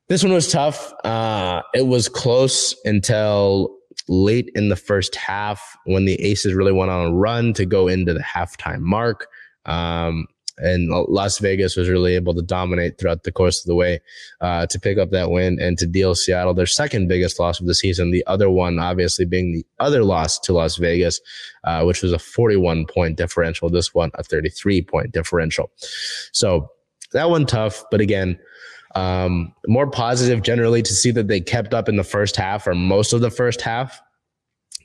This 0.08 0.22
one 0.22 0.32
was 0.32 0.50
tough. 0.50 0.92
Uh, 1.04 1.62
it 1.74 1.86
was 1.86 2.08
close 2.08 2.74
until 2.84 3.76
late 4.08 4.50
in 4.54 4.68
the 4.68 4.76
first 4.76 5.16
half 5.16 5.78
when 5.86 6.04
the 6.04 6.20
Aces 6.22 6.52
really 6.52 6.72
went 6.72 6.90
on 6.90 7.06
a 7.06 7.14
run 7.14 7.54
to 7.54 7.64
go 7.64 7.88
into 7.88 8.12
the 8.12 8.20
halftime 8.20 8.80
mark. 8.80 9.28
Um, 9.64 10.26
and 10.58 10.88
Las 10.88 11.38
Vegas 11.38 11.76
was 11.76 11.88
really 11.88 12.14
able 12.14 12.34
to 12.34 12.42
dominate 12.42 12.98
throughout 12.98 13.24
the 13.24 13.32
course 13.32 13.60
of 13.60 13.66
the 13.66 13.74
way 13.74 14.00
uh, 14.40 14.66
to 14.66 14.78
pick 14.78 14.98
up 14.98 15.10
that 15.10 15.30
win 15.30 15.58
and 15.60 15.76
to 15.78 15.86
deal 15.86 16.14
Seattle 16.14 16.54
their 16.54 16.66
second 16.66 17.08
biggest 17.08 17.40
loss 17.40 17.58
of 17.58 17.66
the 17.66 17.74
season. 17.74 18.12
The 18.12 18.24
other 18.26 18.48
one, 18.48 18.78
obviously, 18.78 19.24
being 19.24 19.52
the 19.52 19.66
other 19.80 20.04
loss 20.04 20.38
to 20.40 20.52
Las 20.52 20.76
Vegas, 20.76 21.20
uh, 21.64 21.82
which 21.82 22.02
was 22.02 22.12
a 22.12 22.20
41 22.20 22.86
point 22.86 23.16
differential. 23.16 23.68
This 23.68 23.94
one, 23.94 24.12
a 24.14 24.22
33 24.22 24.82
point 24.82 25.10
differential. 25.10 25.72
So 26.32 26.70
that 27.12 27.30
one 27.30 27.46
tough, 27.46 27.84
but 27.90 28.00
again, 28.00 28.38
um, 28.94 29.52
more 29.66 29.88
positive 29.88 30.42
generally 30.42 30.82
to 30.82 30.92
see 30.92 31.10
that 31.10 31.28
they 31.28 31.40
kept 31.40 31.74
up 31.74 31.88
in 31.88 31.96
the 31.96 32.04
first 32.04 32.36
half 32.36 32.66
or 32.66 32.74
most 32.74 33.12
of 33.12 33.20
the 33.20 33.30
first 33.30 33.60
half 33.60 34.00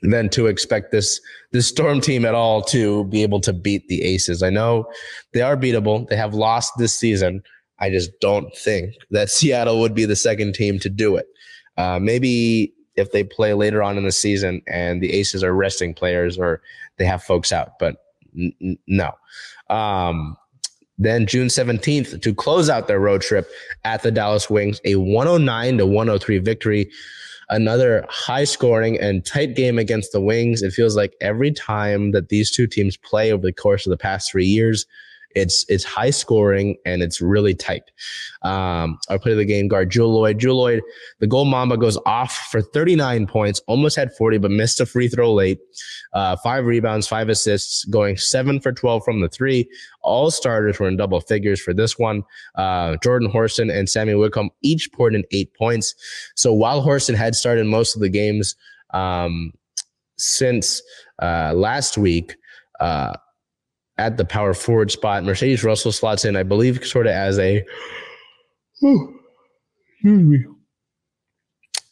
than 0.02 0.28
to 0.30 0.46
expect 0.46 0.92
this 0.92 1.20
this 1.52 1.68
storm 1.68 2.00
team 2.00 2.24
at 2.24 2.34
all 2.34 2.62
to 2.62 3.04
be 3.04 3.22
able 3.22 3.40
to 3.40 3.52
beat 3.52 3.86
the 3.88 4.02
aces. 4.02 4.42
I 4.42 4.50
know 4.50 4.86
they 5.32 5.42
are 5.42 5.56
beatable. 5.56 6.08
They 6.08 6.16
have 6.16 6.34
lost 6.34 6.72
this 6.78 6.98
season. 6.98 7.42
I 7.78 7.90
just 7.90 8.10
don't 8.20 8.54
think 8.56 8.94
that 9.10 9.30
seattle 9.30 9.80
would 9.80 9.94
be 9.94 10.04
the 10.04 10.16
second 10.16 10.54
team 10.54 10.78
to 10.80 10.88
do 10.88 11.16
it. 11.16 11.26
Uh, 11.76 11.98
maybe 12.00 12.72
if 12.96 13.12
they 13.12 13.24
play 13.24 13.54
later 13.54 13.82
on 13.82 13.96
in 13.96 14.04
the 14.04 14.12
season 14.12 14.60
and 14.66 15.00
the 15.00 15.12
aces 15.12 15.44
are 15.44 15.54
resting 15.54 15.94
players 15.94 16.36
or 16.36 16.60
they 16.98 17.04
have 17.04 17.22
folks 17.22 17.52
out 17.52 17.78
but 17.78 17.96
n- 18.36 18.52
n- 18.60 18.78
no. 18.86 19.12
Um, 19.74 20.36
then 21.00 21.26
June 21.26 21.48
17th 21.48 22.20
to 22.20 22.34
close 22.34 22.68
out 22.68 22.86
their 22.86 23.00
road 23.00 23.22
trip 23.22 23.50
at 23.84 24.02
the 24.02 24.10
Dallas 24.10 24.50
Wings, 24.50 24.80
a 24.84 24.96
109 24.96 25.78
to 25.78 25.86
103 25.86 26.38
victory. 26.38 26.90
Another 27.48 28.04
high 28.08 28.44
scoring 28.44 29.00
and 29.00 29.24
tight 29.24 29.56
game 29.56 29.78
against 29.78 30.12
the 30.12 30.20
Wings. 30.20 30.62
It 30.62 30.72
feels 30.72 30.96
like 30.96 31.14
every 31.20 31.50
time 31.50 32.12
that 32.12 32.28
these 32.28 32.50
two 32.50 32.66
teams 32.66 32.96
play 32.98 33.32
over 33.32 33.42
the 33.42 33.52
course 33.52 33.86
of 33.86 33.90
the 33.90 33.96
past 33.96 34.30
three 34.30 34.44
years, 34.44 34.86
it's 35.34 35.64
it's 35.68 35.84
high 35.84 36.10
scoring 36.10 36.76
and 36.84 37.02
it's 37.02 37.20
really 37.20 37.54
tight. 37.54 37.84
Um, 38.42 38.98
I 39.08 39.18
play 39.18 39.34
the 39.34 39.44
game 39.44 39.68
guard 39.68 39.90
Jewell 39.90 40.20
Loyd. 40.20 40.38
Jewell 40.38 40.64
Loyd, 40.64 40.80
the 41.20 41.26
gold 41.26 41.48
mamba 41.48 41.76
goes 41.76 41.98
off 42.06 42.48
for 42.50 42.60
39 42.60 43.26
points, 43.26 43.60
almost 43.66 43.96
had 43.96 44.12
40, 44.16 44.38
but 44.38 44.50
missed 44.50 44.80
a 44.80 44.86
free 44.86 45.08
throw 45.08 45.32
late. 45.32 45.58
Uh, 46.12 46.36
five 46.36 46.64
rebounds, 46.64 47.06
five 47.06 47.28
assists, 47.28 47.84
going 47.84 48.16
seven 48.16 48.60
for 48.60 48.72
12 48.72 49.04
from 49.04 49.20
the 49.20 49.28
three. 49.28 49.68
All 50.02 50.30
starters 50.30 50.78
were 50.78 50.88
in 50.88 50.96
double 50.96 51.20
figures 51.20 51.60
for 51.60 51.72
this 51.72 51.98
one. 51.98 52.24
Uh, 52.54 52.96
Jordan 53.02 53.30
Horston 53.30 53.70
and 53.70 53.88
Sami 53.88 54.14
Whitcomb 54.14 54.50
each 54.62 54.90
poured 54.92 55.14
in 55.14 55.24
eight 55.30 55.54
points. 55.54 55.94
So 56.34 56.52
while 56.52 56.82
Horston 56.82 57.14
had 57.14 57.34
started 57.34 57.66
most 57.66 57.94
of 57.94 58.00
the 58.00 58.08
games, 58.08 58.56
um, 58.92 59.52
since 60.20 60.82
uh, 61.22 61.52
last 61.54 61.96
week 61.96 62.36
uh, 62.80 63.14
at 64.00 64.16
the 64.16 64.24
power 64.24 64.54
forward 64.54 64.90
spot. 64.90 65.24
Mercedes 65.24 65.62
Russell 65.62 65.92
slots 65.92 66.24
in, 66.24 66.34
I 66.34 66.42
believe, 66.42 66.84
sort 66.86 67.06
of 67.06 67.12
as 67.12 67.38
a 67.38 67.64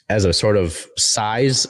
as 0.09 0.25
a 0.25 0.33
sort 0.33 0.57
of 0.57 0.87
size 0.97 1.67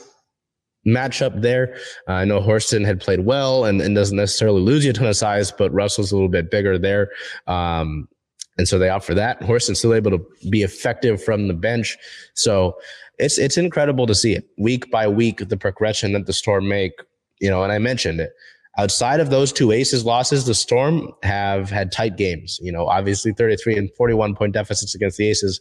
matchup 0.86 1.42
there. 1.42 1.76
Uh, 2.08 2.12
I 2.12 2.24
know 2.24 2.40
Horston 2.40 2.84
had 2.84 3.00
played 3.00 3.20
well 3.20 3.64
and, 3.64 3.82
and, 3.82 3.96
doesn't 3.96 4.16
necessarily 4.16 4.60
lose 4.60 4.84
you 4.84 4.90
a 4.90 4.94
ton 4.94 5.08
of 5.08 5.16
size, 5.16 5.50
but 5.50 5.72
Russell's 5.72 6.12
a 6.12 6.14
little 6.14 6.28
bit 6.28 6.50
bigger 6.50 6.78
there. 6.78 7.10
Um, 7.48 8.08
and 8.56 8.68
so 8.68 8.78
they 8.78 8.88
offer 8.88 9.14
that. 9.14 9.42
Horston's 9.42 9.80
still 9.80 9.92
able 9.92 10.12
to 10.12 10.24
be 10.50 10.62
effective 10.62 11.22
from 11.22 11.48
the 11.48 11.54
bench. 11.54 11.98
So 12.34 12.76
it's 13.18 13.38
it's 13.38 13.56
incredible 13.56 14.06
to 14.06 14.14
see 14.14 14.34
it 14.34 14.48
week 14.56 14.90
by 14.90 15.08
week, 15.08 15.48
the 15.48 15.56
progression 15.56 16.12
that 16.12 16.26
the 16.26 16.32
Storm 16.32 16.68
make. 16.68 16.92
You 17.40 17.50
know, 17.50 17.62
and 17.62 17.72
I 17.72 17.78
mentioned 17.78 18.20
it. 18.20 18.32
Outside 18.78 19.18
of 19.18 19.30
those 19.30 19.52
two 19.52 19.72
aces 19.72 20.04
losses, 20.04 20.46
the 20.46 20.54
Storm 20.54 21.12
have 21.22 21.68
had 21.68 21.90
tight 21.90 22.16
games. 22.16 22.60
You 22.62 22.72
know, 22.72 22.86
obviously 22.86 23.32
33 23.32 23.76
and 23.76 23.90
41 23.96 24.36
point 24.36 24.54
deficits 24.54 24.94
against 24.94 25.18
the 25.18 25.28
aces 25.28 25.60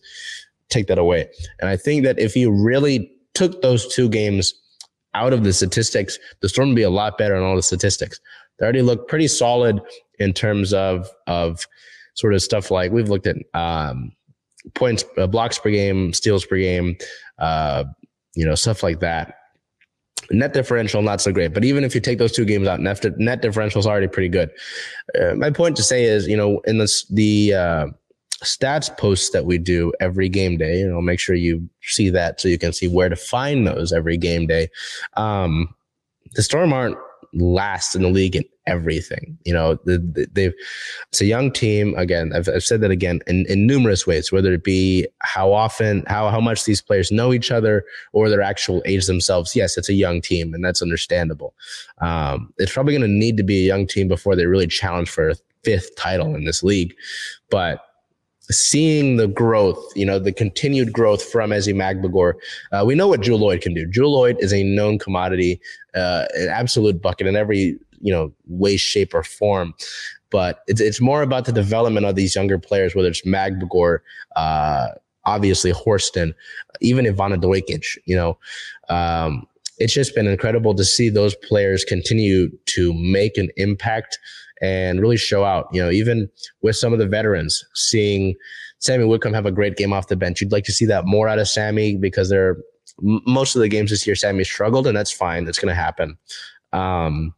take 0.69 0.87
that 0.87 0.97
away. 0.97 1.27
And 1.59 1.69
I 1.69 1.77
think 1.77 2.03
that 2.03 2.19
if 2.19 2.35
you 2.35 2.51
really 2.51 3.11
took 3.33 3.61
those 3.61 3.87
two 3.93 4.07
games 4.09 4.53
out 5.13 5.33
of 5.33 5.43
the 5.43 5.51
statistics, 5.51 6.19
the 6.41 6.49
Storm 6.49 6.69
would 6.69 6.75
be 6.75 6.83
a 6.83 6.89
lot 6.89 7.17
better 7.17 7.35
in 7.35 7.43
all 7.43 7.55
the 7.55 7.63
statistics. 7.63 8.19
They 8.59 8.65
already 8.65 8.81
look 8.81 9.07
pretty 9.07 9.27
solid 9.27 9.81
in 10.19 10.33
terms 10.33 10.73
of 10.73 11.09
of 11.27 11.65
sort 12.15 12.33
of 12.33 12.41
stuff 12.41 12.71
like 12.71 12.91
we've 12.91 13.09
looked 13.09 13.27
at 13.27 13.37
um, 13.53 14.11
points, 14.73 15.05
uh, 15.17 15.27
blocks 15.27 15.59
per 15.59 15.69
game, 15.69 16.13
steals 16.13 16.45
per 16.45 16.57
game, 16.57 16.97
uh, 17.39 17.83
you 18.35 18.45
know, 18.45 18.55
stuff 18.55 18.83
like 18.83 18.99
that. 18.99 19.35
Net 20.31 20.53
differential, 20.53 21.01
not 21.01 21.21
so 21.21 21.31
great. 21.31 21.53
But 21.53 21.63
even 21.63 21.83
if 21.83 21.95
you 21.95 22.01
take 22.01 22.17
those 22.17 22.31
two 22.31 22.45
games 22.45 22.67
out, 22.67 22.79
net, 22.79 23.03
net 23.17 23.41
differential 23.41 23.79
is 23.79 23.87
already 23.87 24.07
pretty 24.07 24.29
good. 24.29 24.51
Uh, 25.19 25.35
my 25.35 25.49
point 25.49 25.75
to 25.77 25.83
say 25.83 26.03
is, 26.03 26.27
you 26.27 26.35
know, 26.35 26.59
in 26.65 26.77
this, 26.77 27.05
the 27.05 27.53
uh, 27.53 27.87
stats 28.43 28.95
posts 28.97 29.29
that 29.31 29.45
we 29.45 29.57
do 29.57 29.91
every 29.99 30.29
game 30.29 30.57
day, 30.57 30.79
you 30.79 30.87
know, 30.87 31.01
make 31.01 31.19
sure 31.19 31.35
you 31.35 31.67
see 31.81 32.09
that 32.09 32.39
so 32.39 32.47
you 32.47 32.57
can 32.57 32.73
see 32.73 32.87
where 32.87 33.09
to 33.09 33.15
find 33.15 33.65
those 33.65 33.93
every 33.93 34.17
game 34.17 34.47
day. 34.47 34.69
Um, 35.15 35.73
the 36.33 36.43
Storm 36.43 36.73
aren't 36.73 36.97
last 37.33 37.95
in 37.95 38.01
the 38.01 38.09
league 38.09 38.35
in 38.35 38.43
everything. 38.67 39.37
You 39.45 39.53
know, 39.53 39.79
they've 39.85 40.53
it's 41.09 41.21
a 41.21 41.25
young 41.25 41.51
team. 41.51 41.95
Again, 41.97 42.31
I've, 42.35 42.47
I've 42.47 42.63
said 42.63 42.81
that 42.81 42.91
again 42.91 43.21
in, 43.25 43.45
in 43.47 43.65
numerous 43.65 44.05
ways, 44.05 44.31
whether 44.31 44.53
it 44.53 44.63
be 44.63 45.07
how 45.19 45.51
often, 45.51 46.03
how 46.07 46.29
how 46.29 46.39
much 46.39 46.65
these 46.65 46.81
players 46.81 47.11
know 47.11 47.33
each 47.33 47.49
other 47.49 47.83
or 48.13 48.29
their 48.29 48.41
actual 48.41 48.83
age 48.85 49.07
themselves. 49.07 49.55
Yes, 49.55 49.77
it's 49.77 49.89
a 49.89 49.93
young 49.93 50.21
team, 50.21 50.53
and 50.53 50.63
that's 50.63 50.81
understandable. 50.81 51.55
Um, 51.99 52.53
it's 52.57 52.73
probably 52.73 52.93
going 52.93 53.09
to 53.09 53.17
need 53.25 53.37
to 53.37 53.43
be 53.43 53.63
a 53.63 53.67
young 53.67 53.87
team 53.87 54.07
before 54.07 54.35
they 54.35 54.45
really 54.45 54.67
challenge 54.67 55.09
for 55.09 55.29
a 55.29 55.35
fifth 55.63 55.95
title 55.95 56.35
in 56.35 56.45
this 56.45 56.61
league, 56.63 56.93
but 57.49 57.83
seeing 58.49 59.17
the 59.17 59.27
growth, 59.27 59.91
you 59.95 60.05
know, 60.05 60.19
the 60.19 60.31
continued 60.31 60.93
growth 60.93 61.21
from 61.23 61.49
Ezi 61.49 61.73
Magbegor. 61.73 62.33
Uh, 62.71 62.83
we 62.85 62.95
know 62.95 63.07
what 63.07 63.21
Jewell 63.21 63.39
Loyd 63.39 63.61
can 63.61 63.73
do. 63.73 63.85
Jewell 63.85 64.13
Loyd 64.13 64.39
is 64.39 64.53
a 64.53 64.63
known 64.63 64.99
commodity, 64.99 65.59
uh, 65.95 66.25
an 66.35 66.47
absolute 66.49 67.01
bucket 67.01 67.27
in 67.27 67.35
every, 67.35 67.77
you 68.01 68.11
know, 68.13 68.31
way, 68.47 68.77
shape, 68.77 69.13
or 69.13 69.23
form. 69.23 69.73
But 70.29 70.59
it's, 70.67 70.81
it's 70.81 70.99
more 70.99 71.21
about 71.21 71.45
the 71.45 71.51
development 71.51 72.05
of 72.05 72.15
these 72.15 72.35
younger 72.35 72.59
players, 72.59 72.95
whether 72.95 73.07
it's 73.07 73.25
Magbegor, 73.25 73.99
uh, 74.35 74.87
obviously 75.25 75.71
Horston, 75.71 76.33
even 76.81 77.05
Ivana 77.05 77.41
Dojkic, 77.41 77.97
you 78.05 78.15
know, 78.15 78.37
um, 78.89 79.47
it's 79.77 79.93
just 79.93 80.15
been 80.15 80.27
incredible 80.27 80.73
to 80.75 80.83
see 80.83 81.09
those 81.09 81.35
players 81.35 81.83
continue 81.83 82.49
to 82.65 82.93
make 82.93 83.37
an 83.37 83.49
impact 83.57 84.17
and 84.61 84.99
really 84.99 85.17
show 85.17 85.43
out. 85.43 85.67
You 85.71 85.83
know, 85.83 85.91
even 85.91 86.29
with 86.61 86.75
some 86.75 86.93
of 86.93 86.99
the 86.99 87.07
veterans, 87.07 87.63
seeing 87.75 88.35
Sami 88.79 89.05
Whitcomb 89.05 89.33
have 89.33 89.45
a 89.45 89.51
great 89.51 89.77
game 89.77 89.93
off 89.93 90.07
the 90.07 90.15
bench. 90.15 90.41
You'd 90.41 90.51
like 90.51 90.63
to 90.65 90.71
see 90.71 90.85
that 90.85 91.05
more 91.05 91.27
out 91.27 91.39
of 91.39 91.47
Sami 91.47 91.95
because 91.95 92.29
they're 92.29 92.57
most 93.01 93.55
of 93.55 93.61
the 93.61 93.69
games 93.69 93.91
this 93.91 94.07
year 94.07 94.15
Sami 94.15 94.43
struggled, 94.43 94.87
and 94.87 94.97
that's 94.97 95.11
fine. 95.11 95.45
That's 95.45 95.59
going 95.59 95.73
to 95.73 95.79
happen. 95.79 96.17
Um, 96.73 97.33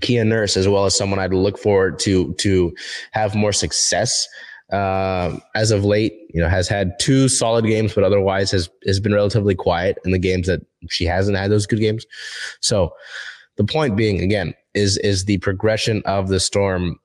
Kia 0.00 0.24
Nurse, 0.24 0.56
as 0.56 0.68
well 0.68 0.86
as 0.86 0.96
someone 0.96 1.18
I'd 1.18 1.32
look 1.34 1.58
forward 1.58 1.98
to 2.00 2.34
to 2.34 2.74
have 3.12 3.34
more 3.34 3.52
success 3.52 4.26
uh, 4.72 5.36
as 5.54 5.70
of 5.70 5.84
late. 5.84 6.14
You 6.32 6.40
know, 6.40 6.48
has 6.48 6.68
had 6.68 6.98
two 6.98 7.28
solid 7.28 7.64
games, 7.66 7.94
but 7.94 8.04
otherwise 8.04 8.50
has 8.50 8.68
has 8.86 9.00
been 9.00 9.14
relatively 9.14 9.54
quiet 9.54 9.98
in 10.04 10.12
the 10.12 10.18
games 10.18 10.46
that 10.46 10.60
she 10.88 11.04
hasn't 11.04 11.36
had 11.36 11.50
those 11.50 11.66
good 11.66 11.80
games. 11.80 12.06
So 12.60 12.92
the 13.56 13.64
point 13.64 13.96
being, 13.96 14.20
again, 14.20 14.54
is 14.74 14.96
is 14.98 15.24
the 15.24 15.38
progression 15.38 16.02
of 16.06 16.28
the 16.28 16.40
storm 16.40 16.98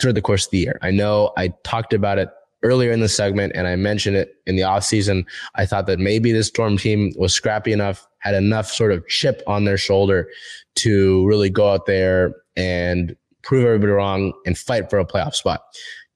through 0.00 0.12
the 0.12 0.22
course 0.22 0.46
of 0.46 0.50
the 0.50 0.58
year. 0.58 0.78
I 0.82 0.90
know 0.90 1.32
I 1.36 1.52
talked 1.62 1.92
about 1.92 2.18
it 2.18 2.28
earlier 2.64 2.90
in 2.90 3.00
the 3.00 3.08
segment 3.08 3.52
and 3.54 3.68
I 3.68 3.76
mentioned 3.76 4.16
it 4.16 4.36
in 4.46 4.56
the 4.56 4.64
off 4.64 4.82
season. 4.82 5.26
I 5.54 5.66
thought 5.66 5.86
that 5.86 6.00
maybe 6.00 6.32
this 6.32 6.48
storm 6.48 6.78
team 6.78 7.12
was 7.16 7.32
scrappy 7.32 7.72
enough, 7.72 8.08
had 8.18 8.34
enough 8.34 8.68
sort 8.70 8.90
of 8.90 9.06
chip 9.06 9.42
on 9.46 9.64
their 9.64 9.76
shoulder 9.76 10.28
to 10.76 11.26
really 11.26 11.50
go 11.50 11.70
out 11.70 11.86
there 11.86 12.34
and 12.56 13.14
prove 13.42 13.66
everybody 13.66 13.92
wrong 13.92 14.32
and 14.46 14.58
fight 14.58 14.90
for 14.90 14.98
a 14.98 15.04
playoff 15.04 15.34
spot. 15.34 15.60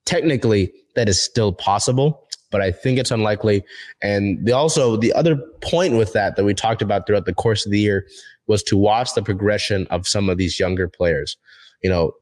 Technically, 0.07 0.73
that 0.97 1.09
is 1.09 1.21
still 1.21 1.53
possible, 1.53 2.27
but 2.51 2.63
I 2.63 2.73
think 2.73 2.99
it's 2.99 3.11
unlikely. 3.11 3.63
And 4.01 4.45
the 4.45 4.53
also 4.53 4.97
the 4.97 5.13
other 5.13 5.37
point 5.61 5.97
with 5.97 6.15
that 6.15 6.37
that 6.37 6.45
we 6.45 6.55
talked 6.55 6.81
about 6.81 7.07
throughout 7.07 7.27
the 7.27 7.35
course 7.35 7.67
of 7.67 7.73
the 7.73 7.79
year 7.79 8.07
was 8.47 8.63
to 8.65 8.77
watch 8.79 9.15
the 9.15 9.23
progression 9.23 9.87
of 9.91 10.09
some 10.09 10.31
of 10.31 10.39
these 10.39 10.59
younger 10.59 10.89
players. 10.89 11.37
You 11.83 11.91
know, 11.91 12.13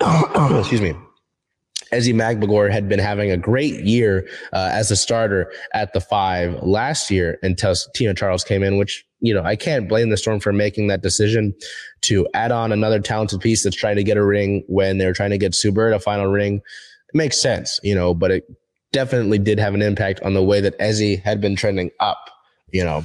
excuse 0.58 0.80
me. 0.80 0.94
Ezi 1.92 2.14
Magbegor 2.14 2.70
had 2.70 2.88
been 2.88 2.98
having 2.98 3.30
a 3.30 3.36
great 3.36 3.84
year 3.84 4.28
uh, 4.52 4.70
as 4.72 4.90
a 4.90 4.96
starter 4.96 5.52
at 5.74 5.92
the 5.92 6.00
five 6.00 6.54
last 6.62 7.10
year 7.10 7.38
until 7.42 7.74
Tina 7.94 8.14
Charles 8.14 8.44
came 8.44 8.62
in, 8.62 8.76
which, 8.76 9.04
you 9.20 9.34
know, 9.34 9.42
I 9.42 9.56
can't 9.56 9.88
blame 9.88 10.10
the 10.10 10.16
Storm 10.16 10.40
for 10.40 10.52
making 10.52 10.86
that 10.86 11.02
decision 11.02 11.54
to 12.02 12.26
add 12.34 12.52
on 12.52 12.72
another 12.72 13.00
talented 13.00 13.40
piece 13.40 13.64
that's 13.64 13.76
trying 13.76 13.96
to 13.96 14.04
get 14.04 14.16
a 14.16 14.24
ring 14.24 14.64
when 14.68 14.98
they're 14.98 15.12
trying 15.12 15.30
to 15.30 15.38
get 15.38 15.54
Sue 15.54 15.72
Bird 15.72 15.92
a 15.92 15.98
final 15.98 16.26
ring. 16.26 16.56
It 16.56 17.14
makes 17.14 17.40
sense, 17.40 17.80
you 17.82 17.94
know, 17.94 18.14
but 18.14 18.30
it 18.30 18.44
definitely 18.92 19.38
did 19.38 19.58
have 19.58 19.74
an 19.74 19.82
impact 19.82 20.20
on 20.22 20.34
the 20.34 20.42
way 20.42 20.60
that 20.60 20.78
Ezi 20.78 21.20
had 21.22 21.40
been 21.40 21.56
trending 21.56 21.90
up 22.00 22.30
you 22.72 22.84
know. 22.84 23.04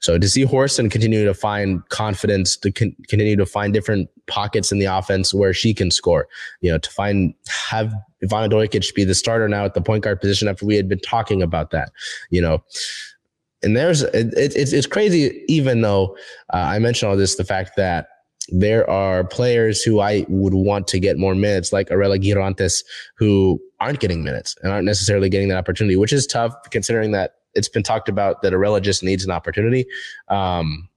So 0.00 0.18
to 0.18 0.28
see 0.28 0.44
Horston 0.44 0.90
continue 0.90 1.24
to 1.24 1.34
find 1.34 1.86
confidence, 1.88 2.56
to 2.58 2.72
con- 2.72 2.96
continue 3.08 3.36
to 3.36 3.46
find 3.46 3.72
different 3.72 4.08
pockets 4.26 4.72
in 4.72 4.78
the 4.78 4.86
offense 4.86 5.34
where 5.34 5.52
she 5.52 5.74
can 5.74 5.90
score, 5.90 6.28
you 6.60 6.70
know, 6.70 6.78
to 6.78 6.90
find 6.90 7.34
have 7.70 7.92
Ivana 8.24 8.50
Dojkic 8.50 8.94
be 8.94 9.04
the 9.04 9.14
starter 9.14 9.48
now 9.48 9.64
at 9.64 9.74
the 9.74 9.80
point 9.80 10.04
guard 10.04 10.20
position 10.20 10.48
after 10.48 10.64
we 10.64 10.76
had 10.76 10.88
been 10.88 11.00
talking 11.00 11.42
about 11.42 11.70
that, 11.70 11.90
you 12.30 12.40
know. 12.40 12.62
And 13.62 13.76
there's 13.76 14.02
it, 14.02 14.32
it's 14.36 14.72
it's 14.72 14.86
crazy 14.86 15.44
even 15.48 15.82
though 15.82 16.16
uh, 16.52 16.56
I 16.56 16.78
mentioned 16.80 17.10
all 17.10 17.16
this 17.16 17.36
the 17.36 17.44
fact 17.44 17.72
that 17.76 18.08
there 18.48 18.88
are 18.88 19.24
players 19.24 19.82
who 19.82 20.00
I 20.00 20.26
would 20.28 20.54
want 20.54 20.88
to 20.88 20.98
get 20.98 21.18
more 21.18 21.34
minutes, 21.34 21.72
like 21.72 21.88
Arella 21.88 22.20
Guirantes, 22.20 22.84
who 23.16 23.60
aren't 23.80 24.00
getting 24.00 24.24
minutes 24.24 24.56
and 24.62 24.72
aren't 24.72 24.84
necessarily 24.84 25.28
getting 25.28 25.48
that 25.48 25.58
opportunity, 25.58 25.96
which 25.96 26.12
is 26.12 26.26
tough 26.26 26.54
considering 26.70 27.12
that 27.12 27.34
it's 27.54 27.68
been 27.68 27.82
talked 27.82 28.08
about 28.08 28.42
that 28.42 28.52
Arella 28.52 28.80
just 28.80 29.02
needs 29.02 29.24
an 29.24 29.30
opportunity. 29.30 29.86
Um, 30.28 30.88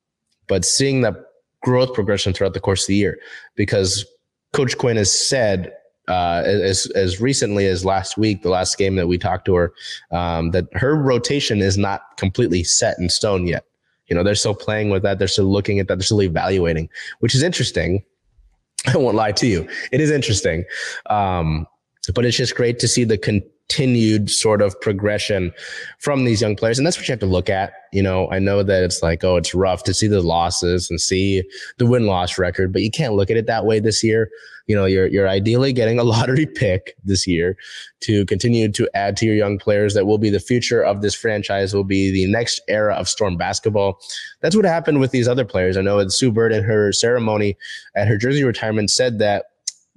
but 0.48 0.66
seeing 0.66 1.02
that 1.02 1.16
growth 1.62 1.94
progression 1.94 2.34
throughout 2.34 2.54
the 2.54 2.60
course 2.60 2.84
of 2.84 2.88
the 2.88 2.96
year, 2.96 3.20
because 3.56 4.06
Coach 4.54 4.78
Quinn 4.78 4.98
has 4.98 5.12
said 5.12 5.74
uh, 6.08 6.44
as 6.46 6.86
as 6.92 7.20
recently 7.20 7.66
as 7.66 7.84
last 7.84 8.18
week, 8.18 8.44
the 8.44 8.50
last 8.50 8.78
game 8.78 8.96
that 8.96 9.08
we 9.08 9.18
talked 9.18 9.46
to 9.46 9.56
her, 9.56 9.74
um, 10.12 10.52
that 10.52 10.66
her 10.74 10.96
rotation 10.96 11.62
is 11.62 11.78
not 11.78 12.18
completely 12.18 12.64
set 12.64 12.98
in 13.00 13.10
stone 13.10 13.48
yet. 13.48 13.66
You 14.08 14.16
know, 14.16 14.24
they're 14.24 14.36
still 14.36 14.54
playing 14.54 14.92
with 14.92 15.02
that. 15.04 15.18
They're 15.18 15.28
still 15.28 15.52
looking 15.52 15.80
at 15.80 15.88
that. 15.88 15.96
They're 15.96 16.04
still 16.04 16.22
evaluating, 16.22 16.90
which 17.20 17.34
is 17.34 17.42
interesting. 17.42 18.04
I 18.88 18.98
won't 18.98 19.16
lie 19.16 19.32
to 19.34 19.48
you. 19.48 19.68
It 19.92 20.00
is 20.00 20.12
interesting. 20.12 20.64
Um, 21.08 21.66
but 22.14 22.24
it's 22.24 22.38
just 22.38 22.56
great 22.56 22.78
to 22.80 22.88
see 22.88 23.04
the 23.04 23.18
con- 23.18 23.42
continued 23.68 24.30
sort 24.30 24.62
of 24.62 24.80
progression 24.82 25.52
from 26.00 26.24
these 26.24 26.42
young 26.42 26.56
players. 26.56 26.78
And 26.78 26.86
that's 26.86 26.98
what 26.98 27.08
you 27.08 27.12
have 27.12 27.20
to 27.20 27.26
look 27.26 27.50
at. 27.50 27.74
You 27.92 28.04
know, 28.04 28.30
I 28.30 28.40
know 28.40 28.62
that 28.64 28.84
it's 28.84 29.02
like, 29.02 29.24
oh, 29.24 29.38
it's 29.38 29.56
rough 29.56 29.84
to 29.84 29.94
see 29.94 30.08
the 30.08 30.22
losses 30.22 30.90
and 30.90 31.00
see 31.02 31.44
the 31.78 31.86
win 31.86 32.06
loss 32.06 32.38
record, 32.38 32.72
but 32.72 32.84
you 32.84 32.92
can't 32.92 33.14
look 33.14 33.32
at 33.32 33.38
it 33.38 33.48
that 33.48 33.66
way 33.66 33.80
this 33.80 34.04
year. 34.04 34.30
You 34.68 34.76
know, 34.76 34.86
you're, 34.86 35.08
you're 35.08 35.28
ideally 35.28 35.74
getting 35.74 36.00
a 36.00 36.04
lottery 36.06 36.46
pick 36.46 36.96
this 37.04 37.26
year 37.26 37.58
to 38.02 38.26
continue 38.26 38.72
to 38.72 38.90
add 38.94 39.18
to 39.18 39.26
your 39.26 39.36
young 39.36 39.58
players 39.58 39.94
that 39.94 40.06
will 40.06 40.18
be 40.18 40.30
the 40.30 40.40
future 40.40 40.84
of 40.84 41.02
this 41.02 41.16
franchise, 41.16 41.74
will 41.74 41.84
be 41.84 42.12
the 42.12 42.32
next 42.32 42.62
era 42.68 42.94
of 42.96 43.10
Storm 43.10 43.36
basketball. 43.36 44.00
That's 44.42 44.56
what 44.56 44.66
happened 44.66 45.00
with 45.00 45.12
these 45.12 45.28
other 45.28 45.46
players. 45.46 45.76
I 45.76 45.82
know 45.82 46.06
Sue 46.08 46.32
Bird 46.32 46.54
at 46.54 46.64
her 46.64 46.92
ceremony 46.92 47.58
at 47.96 48.08
her 48.08 48.18
jersey 48.18 48.44
retirement 48.44 48.92
said 48.92 49.20
that 49.20 49.46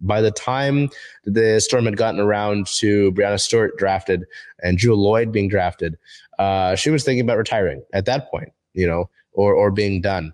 by 0.00 0.20
the 0.20 0.30
time 0.30 0.88
the 1.24 1.60
Storm 1.60 1.84
had 1.84 1.96
gotten 1.96 2.20
around 2.20 2.66
to 2.78 3.12
Breanna 3.12 3.40
Stewart 3.40 3.76
drafted 3.76 4.24
and 4.62 4.78
Jewell 4.78 4.98
Loyd 4.98 5.32
being 5.32 5.48
drafted, 5.48 5.98
uh, 6.38 6.74
she 6.76 6.90
was 6.90 7.04
thinking 7.04 7.24
about 7.24 7.38
retiring 7.38 7.82
at 7.92 8.04
that 8.06 8.30
point. 8.30 8.52
you 8.78 8.86
know, 8.86 9.10
or 9.32 9.54
or 9.54 9.70
being 9.70 10.00
done. 10.00 10.32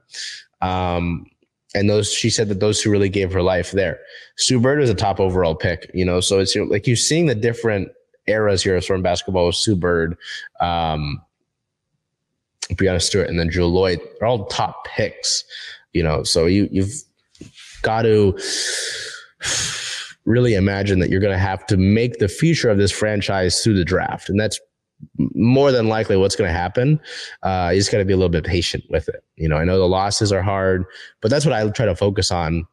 Um, 0.61 1.27
and 1.75 1.91
those 1.91 2.13
she 2.13 2.31
said 2.31 2.49
that 2.49 2.61
those 2.61 2.81
who 2.81 2.91
really 2.91 3.09
gave 3.09 3.33
her 3.33 3.43
life 3.43 3.73
there. 3.73 3.99
Sue 4.37 4.61
Bird 4.61 4.79
was 4.79 4.91
a 4.91 4.95
top 4.95 5.19
overall 5.19 5.55
pick, 5.55 5.91
you 5.95 6.05
know, 6.05 6.21
so 6.21 6.39
it's 6.39 6.55
like 6.55 6.87
you're 6.87 6.97
seeing 6.97 7.27
the 7.27 7.35
different 7.35 7.89
eras 8.27 8.63
here 8.63 8.77
of 8.77 8.85
storm 8.85 9.03
basketball 9.03 9.47
with 9.47 9.57
Sue 9.57 9.77
Bird, 9.77 10.17
um, 10.61 11.21
Breanna 12.73 13.03
Stewart, 13.03 13.29
and 13.29 13.39
then 13.39 13.51
Jewell 13.51 13.73
Loyd. 13.73 13.99
They're 14.19 14.29
all 14.29 14.47
top 14.47 14.87
picks, 14.87 15.45
you 15.93 16.03
know. 16.03 16.23
So 16.23 16.47
you 16.47 16.69
you've 16.71 16.93
got 17.83 18.03
to 18.03 18.39
really 20.25 20.55
imagine 20.55 20.99
that 21.01 21.11
you're 21.11 21.21
going 21.21 21.33
to 21.33 21.39
have 21.39 21.67
to 21.67 21.77
make 21.77 22.19
the 22.19 22.29
future 22.29 22.71
of 22.71 22.79
this 22.79 22.91
franchise 22.91 23.63
through 23.63 23.75
the 23.75 23.85
draft, 23.85 24.29
and 24.29 24.39
that's 24.41 24.59
more 25.35 25.73
than 25.73 25.89
likely 25.89 26.17
what's 26.17 26.37
going 26.37 26.49
to 26.49 26.57
happen. 26.57 27.01
Uh, 27.43 27.71
you 27.73 27.81
just 27.81 27.93
got 27.93 27.99
to 27.99 28.05
be 28.05 28.13
a 28.13 28.17
little 28.17 28.31
bit 28.31 28.45
patient 28.45 28.85
with 28.89 29.09
it. 29.09 29.23
You 29.37 29.49
know, 29.49 29.57
I 29.57 29.65
know 29.65 29.79
the 29.79 29.89
losses 29.89 30.33
are 30.33 30.43
hard, 30.43 30.85
but 31.21 31.31
that's 31.31 31.45
what 31.45 31.53
I 31.53 31.69
try 31.71 31.87
to 31.87 31.97
focus 31.97 32.31
on. 32.31 32.67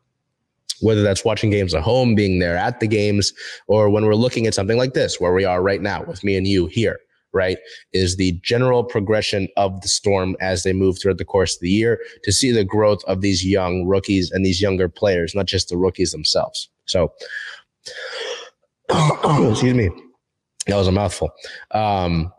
Whether 0.81 1.03
that's 1.03 1.23
watching 1.23 1.51
games 1.51 1.75
at 1.75 1.83
home, 1.83 2.15
being 2.15 2.39
there 2.39 2.57
at 2.57 2.79
the 2.79 2.87
games, 2.87 3.33
or 3.67 3.89
when 3.89 4.03
we're 4.03 4.15
looking 4.15 4.47
at 4.47 4.55
something 4.55 4.77
like 4.77 4.93
this, 4.93 5.19
where 5.19 5.33
we 5.33 5.45
are 5.45 5.61
right 5.61 5.81
now 5.81 6.03
with 6.05 6.23
me 6.23 6.35
and 6.35 6.47
you 6.47 6.65
here, 6.67 6.99
right? 7.33 7.57
Is 7.93 8.17
the 8.17 8.33
general 8.43 8.83
progression 8.83 9.47
of 9.57 9.81
the 9.81 9.87
storm 9.87 10.35
as 10.41 10.63
they 10.63 10.73
move 10.73 10.99
throughout 10.99 11.17
the 11.17 11.25
course 11.25 11.55
of 11.55 11.61
the 11.61 11.69
year 11.69 11.99
to 12.23 12.31
see 12.31 12.51
the 12.51 12.63
growth 12.63 13.03
of 13.05 13.21
these 13.21 13.45
young 13.45 13.85
rookies 13.85 14.31
and 14.31 14.45
these 14.45 14.61
younger 14.61 14.89
players, 14.89 15.33
not 15.35 15.45
just 15.45 15.69
the 15.69 15.77
rookies 15.77 16.11
themselves. 16.11 16.69
So, 16.85 17.11
excuse 18.89 19.73
me. 19.73 19.89
That 20.67 20.75
was 20.75 20.87
a 20.87 20.91
mouthful. 20.91 21.31
Um, 21.71 22.31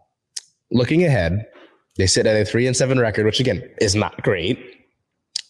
looking 0.70 1.05
ahead, 1.05 1.46
they 1.96 2.07
sit 2.07 2.26
at 2.26 2.40
a 2.40 2.44
three 2.44 2.66
and 2.66 2.76
seven 2.76 2.98
record, 2.98 3.26
which 3.26 3.40
again 3.40 3.68
is 3.81 3.94
not 3.94 4.22
great, 4.22 4.59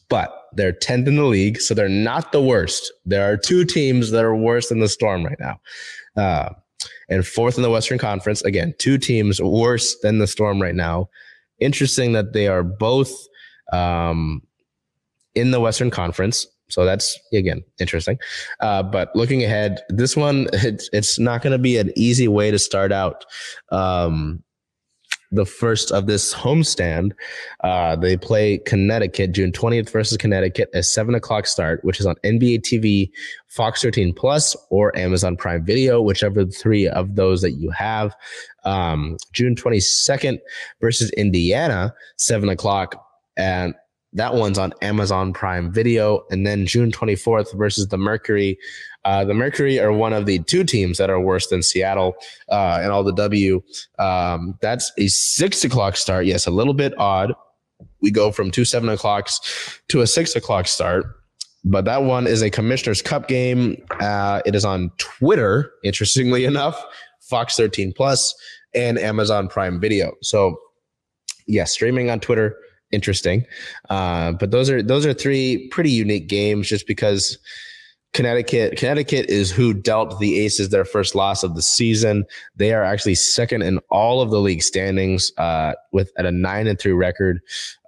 but 0.08 0.48
they're 0.54 0.72
10th 0.72 1.06
in 1.06 1.16
the 1.16 1.24
league. 1.24 1.60
So 1.60 1.74
they're 1.74 1.88
not 1.88 2.32
the 2.32 2.42
worst. 2.42 2.92
There 3.04 3.30
are 3.30 3.36
two 3.36 3.64
teams 3.64 4.10
that 4.10 4.24
are 4.24 4.36
worse 4.36 4.68
than 4.68 4.80
the 4.80 4.88
Storm 4.88 5.24
right 5.24 5.38
now. 5.38 5.60
Uh, 6.16 6.50
and 7.08 7.26
fourth 7.26 7.56
in 7.56 7.62
the 7.62 7.70
Western 7.70 7.98
Conference. 7.98 8.42
Again, 8.42 8.74
two 8.78 8.98
teams 8.98 9.40
worse 9.40 9.96
than 10.00 10.18
the 10.18 10.26
Storm 10.26 10.60
right 10.60 10.74
now. 10.74 11.08
Interesting 11.58 12.12
that 12.12 12.32
they 12.32 12.48
are 12.48 12.62
both 12.62 13.12
um, 13.72 14.42
in 15.34 15.50
the 15.50 15.60
Western 15.60 15.90
Conference. 15.90 16.46
So 16.68 16.84
that's 16.84 17.18
again 17.34 17.62
interesting. 17.78 18.18
Uh, 18.60 18.82
but 18.82 19.14
looking 19.14 19.44
ahead, 19.44 19.82
this 19.90 20.16
one 20.16 20.48
it's, 20.52 20.88
it's 20.92 21.18
not 21.18 21.42
going 21.42 21.52
to 21.52 21.58
be 21.58 21.76
an 21.76 21.92
easy 21.96 22.28
way 22.28 22.50
to 22.50 22.58
start 22.58 22.92
out. 22.92 23.24
Um, 23.70 24.42
the 25.32 25.46
first 25.46 25.90
of 25.90 26.06
this 26.06 26.32
homestand. 26.32 27.12
Uh, 27.64 27.96
they 27.96 28.16
play 28.16 28.58
Connecticut 28.58 29.32
June 29.32 29.50
20th 29.50 29.90
versus 29.90 30.18
Connecticut 30.18 30.70
at 30.74 30.84
seven 30.84 31.14
o'clock 31.14 31.46
start, 31.46 31.82
which 31.84 31.98
is 31.98 32.06
on 32.06 32.14
NBA 32.22 32.60
TV, 32.60 33.10
Fox 33.48 33.82
13 33.82 34.12
Plus, 34.14 34.54
or 34.70 34.96
Amazon 34.96 35.36
Prime 35.36 35.64
Video, 35.64 36.00
whichever 36.00 36.44
three 36.44 36.86
of 36.86 37.16
those 37.16 37.40
that 37.40 37.52
you 37.52 37.70
have. 37.70 38.14
Um, 38.64 39.16
June 39.32 39.56
22nd 39.56 40.38
versus 40.80 41.10
Indiana, 41.12 41.94
seven 42.16 42.48
o'clock. 42.48 43.04
And 43.36 43.74
that 44.12 44.34
one's 44.34 44.58
on 44.58 44.74
Amazon 44.82 45.32
Prime 45.32 45.72
Video. 45.72 46.24
And 46.30 46.46
then 46.46 46.66
June 46.66 46.92
24th 46.92 47.56
versus 47.56 47.88
the 47.88 47.96
Mercury. 47.96 48.58
Uh, 49.04 49.24
the 49.24 49.34
Mercury 49.34 49.80
are 49.80 49.92
one 49.92 50.12
of 50.12 50.26
the 50.26 50.38
two 50.40 50.64
teams 50.64 50.98
that 50.98 51.10
are 51.10 51.20
worse 51.20 51.48
than 51.48 51.62
Seattle 51.62 52.14
uh, 52.50 52.78
and 52.82 52.92
all 52.92 53.02
the 53.04 53.12
W. 53.14 53.62
Um, 53.98 54.58
that's 54.60 54.92
a 54.98 55.08
six 55.08 55.64
o'clock 55.64 55.96
start. 55.96 56.26
Yes, 56.26 56.46
a 56.46 56.50
little 56.50 56.74
bit 56.74 56.94
odd. 56.98 57.34
We 58.00 58.10
go 58.10 58.30
from 58.30 58.50
two 58.50 58.64
seven 58.64 58.88
o'clocks 58.88 59.80
to 59.88 60.00
a 60.00 60.06
six 60.06 60.36
o'clock 60.36 60.66
start. 60.66 61.06
But 61.64 61.84
that 61.84 62.02
one 62.02 62.26
is 62.26 62.42
a 62.42 62.50
Commissioner's 62.50 63.02
Cup 63.02 63.28
game. 63.28 63.76
Uh, 64.00 64.42
it 64.44 64.54
is 64.56 64.64
on 64.64 64.90
Twitter, 64.98 65.72
interestingly 65.84 66.44
enough, 66.46 66.84
Fox 67.20 67.56
13 67.56 67.92
Plus, 67.92 68.34
and 68.74 68.98
Amazon 68.98 69.46
Prime 69.46 69.80
Video. 69.80 70.12
So, 70.22 70.56
yes, 71.46 71.46
yeah, 71.46 71.64
streaming 71.64 72.10
on 72.10 72.18
Twitter 72.18 72.56
interesting. 72.92 73.46
Uh, 73.90 74.32
but 74.32 74.50
those 74.50 74.70
are 74.70 74.82
those 74.82 75.04
are 75.04 75.14
three 75.14 75.68
pretty 75.68 75.90
unique 75.90 76.28
games, 76.28 76.68
just 76.68 76.86
because 76.86 77.38
Connecticut 78.12 78.76
Connecticut 78.76 79.30
is 79.30 79.50
who 79.50 79.72
dealt 79.72 80.18
the 80.20 80.40
Aces 80.40 80.68
their 80.68 80.84
first 80.84 81.14
loss 81.14 81.42
of 81.42 81.54
the 81.54 81.62
season. 81.62 82.24
They 82.56 82.74
are 82.74 82.84
actually 82.84 83.14
second 83.14 83.62
in 83.62 83.78
all 83.90 84.20
of 84.20 84.30
the 84.30 84.40
league 84.40 84.62
standings 84.62 85.32
uh, 85.38 85.72
with 85.92 86.12
at 86.18 86.26
a 86.26 86.32
nine 86.32 86.66
and 86.66 86.78
three 86.78 86.92
record. 86.92 87.40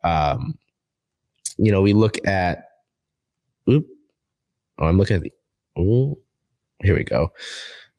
Um, 0.03 0.59
you 1.59 1.71
know, 1.71 1.83
we 1.83 1.93
look 1.93 2.27
at. 2.27 2.69
Oop, 3.69 3.87
oh, 4.79 4.87
I'm 4.87 4.99
looking 4.99 5.17
at 5.17 5.23
the. 5.23 5.33
Here 6.83 6.95
we 6.95 7.05
go. 7.05 7.33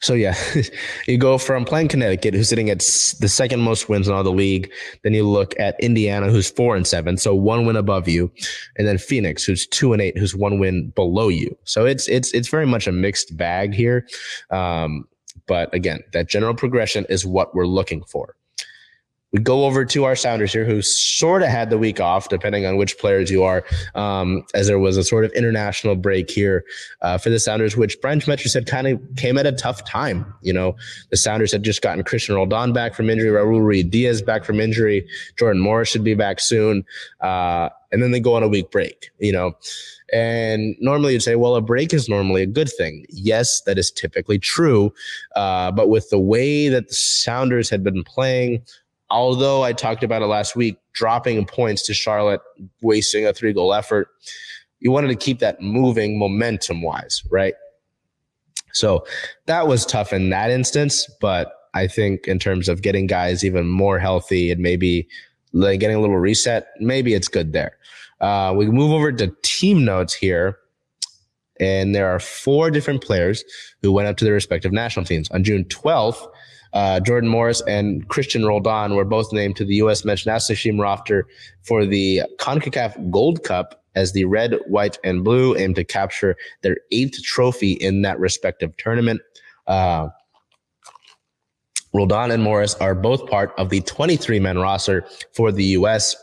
So 0.06 0.14
yeah, 0.14 0.36
you 1.08 1.18
go 1.18 1.40
from 1.40 1.66
playing 1.66 1.88
Connecticut, 1.88 2.36
who's 2.36 2.48
sitting 2.48 2.70
at 2.70 2.78
the 2.78 3.28
second 3.28 3.62
most 3.62 3.90
wins 3.90 4.08
in 4.08 4.14
all 4.14 4.24
the 4.24 4.32
league. 4.32 4.72
Then 5.04 5.16
you 5.16 5.28
look 5.28 5.60
at 5.60 5.76
Indiana, 5.80 6.30
who's 6.30 6.50
four 6.50 6.76
and 6.76 6.86
seven, 6.86 7.18
so 7.18 7.34
one 7.34 7.66
win 7.66 7.76
above 7.76 8.08
you, 8.08 8.32
and 8.78 8.88
then 8.88 9.00
Phoenix, 9.00 9.44
who's 9.44 9.66
two 9.66 9.94
and 9.94 10.02
eight, 10.04 10.16
who's 10.16 10.36
one 10.36 10.60
win 10.60 10.90
below 10.90 11.28
you. 11.28 11.58
So 11.64 11.88
it's 11.88 12.08
it's 12.08 12.32
it's 12.36 12.50
very 12.50 12.68
much 12.68 12.86
a 12.86 12.92
mixed 12.92 13.36
bag 13.36 13.74
here. 13.74 14.08
Um, 14.52 15.08
but 15.48 15.74
again, 15.74 16.02
that 16.14 16.30
general 16.30 16.54
progression 16.54 17.06
is 17.10 17.26
what 17.26 17.56
we're 17.56 17.66
looking 17.66 18.04
for 18.04 18.36
we 19.32 19.40
go 19.40 19.66
over 19.66 19.84
to 19.84 20.06
our 20.06 20.16
Sounders 20.16 20.54
here, 20.54 20.64
who 20.66 20.82
sort 20.82 21.42
of 21.42 21.50
had 21.50 21.70
the 21.70 21.78
week 21.78 22.00
off, 22.00 22.30
depending 22.30 22.66
on 22.66 22.78
which 22.78 22.98
players 22.98 23.30
you 23.30 23.44
are, 23.44 23.66
um, 23.94 24.46
as 24.54 24.68
there 24.68 24.80
was 24.80 24.96
a 24.96 25.04
sort 25.04 25.26
of 25.26 25.32
international 25.34 25.96
break 25.96 26.30
here 26.30 26.64
uh, 27.02 27.18
for 27.18 27.30
the 27.30 27.40
Sounders, 27.40 27.76
which 27.76 28.00
Brian 28.02 28.20
Schmetzer 28.20 28.48
said 28.48 28.66
kind 28.66 28.88
of 28.88 29.02
came 29.18 29.38
at 29.38 29.46
a 29.46 29.52
tough 29.52 29.84
time. 29.84 30.34
You 30.42 30.54
know, 30.54 30.76
the 31.10 31.18
Sounders 31.18 31.52
had 31.52 31.64
just 31.64 31.82
gotten 31.82 32.04
Cristian 32.04 32.36
Roldan 32.36 32.72
back 32.72 32.94
from 32.94 33.10
injury, 33.10 33.30
Raul 33.30 33.60
Ruidiaz 33.60 34.26
back 34.26 34.46
from 34.46 34.60
injury, 34.60 35.08
Jordan 35.38 35.62
Morris 35.62 35.90
should 35.90 36.04
be 36.04 36.16
back 36.16 36.40
soon, 36.40 36.86
uh, 37.22 37.70
and 37.92 38.02
then 38.02 38.12
they 38.12 38.20
go 38.20 38.36
on 38.36 38.44
a 38.44 38.48
week 38.48 38.72
break. 38.72 39.10
You 39.20 39.34
know. 39.34 39.56
And 40.14 40.76
normally 40.80 41.14
you'd 41.14 41.24
say, 41.24 41.36
well, 41.36 41.56
a 41.56 41.62
break 41.62 41.92
is 41.92 42.08
normally 42.08 42.44
a 42.44 42.48
good 42.48 42.70
thing. 42.70 43.08
Yes, 43.10 43.62
that 43.62 43.80
is 43.80 43.90
typically 43.90 44.38
true. 44.38 44.94
Uh, 45.36 45.72
but 45.72 45.90
with 45.90 46.12
the 46.12 46.20
way 46.20 46.70
that 46.70 46.90
the 46.90 46.94
Sounders 46.94 47.72
had 47.72 47.84
been 47.84 48.04
playing, 48.04 48.62
although 49.10 49.64
I 49.64 49.74
talked 49.74 50.04
about 50.04 50.22
it 50.22 50.28
last 50.28 50.56
week, 50.56 50.78
dropping 50.94 51.46
points 51.46 51.84
to 51.84 51.94
Charlotte, 51.94 52.42
wasting 52.82 53.26
a 53.26 53.34
three 53.34 53.54
goal 53.54 53.74
effort, 53.74 54.10
you 54.80 54.92
wanted 54.92 55.08
to 55.08 55.16
keep 55.16 55.40
that 55.40 55.62
moving 55.62 56.20
momentum 56.20 56.82
wise, 56.82 57.24
right? 57.30 57.56
So 58.74 59.06
that 59.46 59.68
was 59.68 59.86
tough 59.86 60.12
in 60.12 60.30
that 60.30 60.52
instance. 60.52 61.10
But 61.22 61.54
I 61.74 61.88
think 61.88 62.28
in 62.28 62.40
terms 62.40 62.70
of 62.70 62.82
getting 62.82 63.08
guys 63.08 63.44
even 63.44 63.68
more 63.68 64.00
healthy 64.00 64.52
and 64.52 64.62
maybe 64.62 65.08
like 65.54 65.80
getting 65.80 65.96
a 65.96 66.02
little 66.02 66.18
reset, 66.18 66.68
maybe 66.80 67.14
it's 67.14 67.28
good 67.28 67.54
there. 67.54 67.78
Uh, 68.20 68.54
we 68.56 68.68
move 68.68 68.92
over 68.92 69.12
to 69.12 69.34
team 69.44 69.86
notes 69.86 70.14
here. 70.14 70.58
And 71.58 71.96
there 71.96 72.10
are 72.10 72.20
four 72.20 72.70
different 72.70 73.02
players 73.02 73.46
who 73.82 73.94
went 73.94 74.10
up 74.10 74.18
to 74.18 74.26
their 74.26 74.34
respective 74.34 74.74
national 74.74 75.06
teams. 75.06 75.32
On 75.32 75.42
June 75.42 75.64
12th, 75.66 76.28
uh, 76.76 77.00
Jordan 77.00 77.30
Morris 77.30 77.62
and 77.68 78.08
Cristian 78.10 78.46
Roldan 78.46 78.96
were 78.96 79.06
both 79.06 79.32
named 79.32 79.56
to 79.56 79.66
the 79.66 79.76
U.S. 79.76 80.04
men's 80.04 80.26
national 80.26 80.58
team 80.58 80.80
roster 80.80 81.26
for 81.64 81.86
the 81.86 82.22
CONCACAF 82.38 83.10
Gold 83.10 83.44
Cup 83.44 83.82
as 83.96 84.12
the 84.12 84.26
red, 84.26 84.60
white, 84.68 85.00
and 85.06 85.24
blue 85.24 85.56
aim 85.56 85.74
to 85.74 85.86
capture 85.86 86.36
their 86.64 86.78
eighth 86.92 87.24
trophy 87.24 87.72
in 87.72 88.02
that 88.02 88.20
respective 88.20 88.76
tournament. 88.76 89.22
Uh, 89.68 90.10
Roldan 91.94 92.32
and 92.32 92.44
Morris 92.44 92.76
are 92.76 92.94
both 92.94 93.26
part 93.28 93.54
of 93.58 93.70
the 93.70 93.80
23 93.80 94.38
man 94.42 94.58
roster 94.58 95.08
for 95.32 95.54
the 95.54 95.64
U.S. 95.64 96.14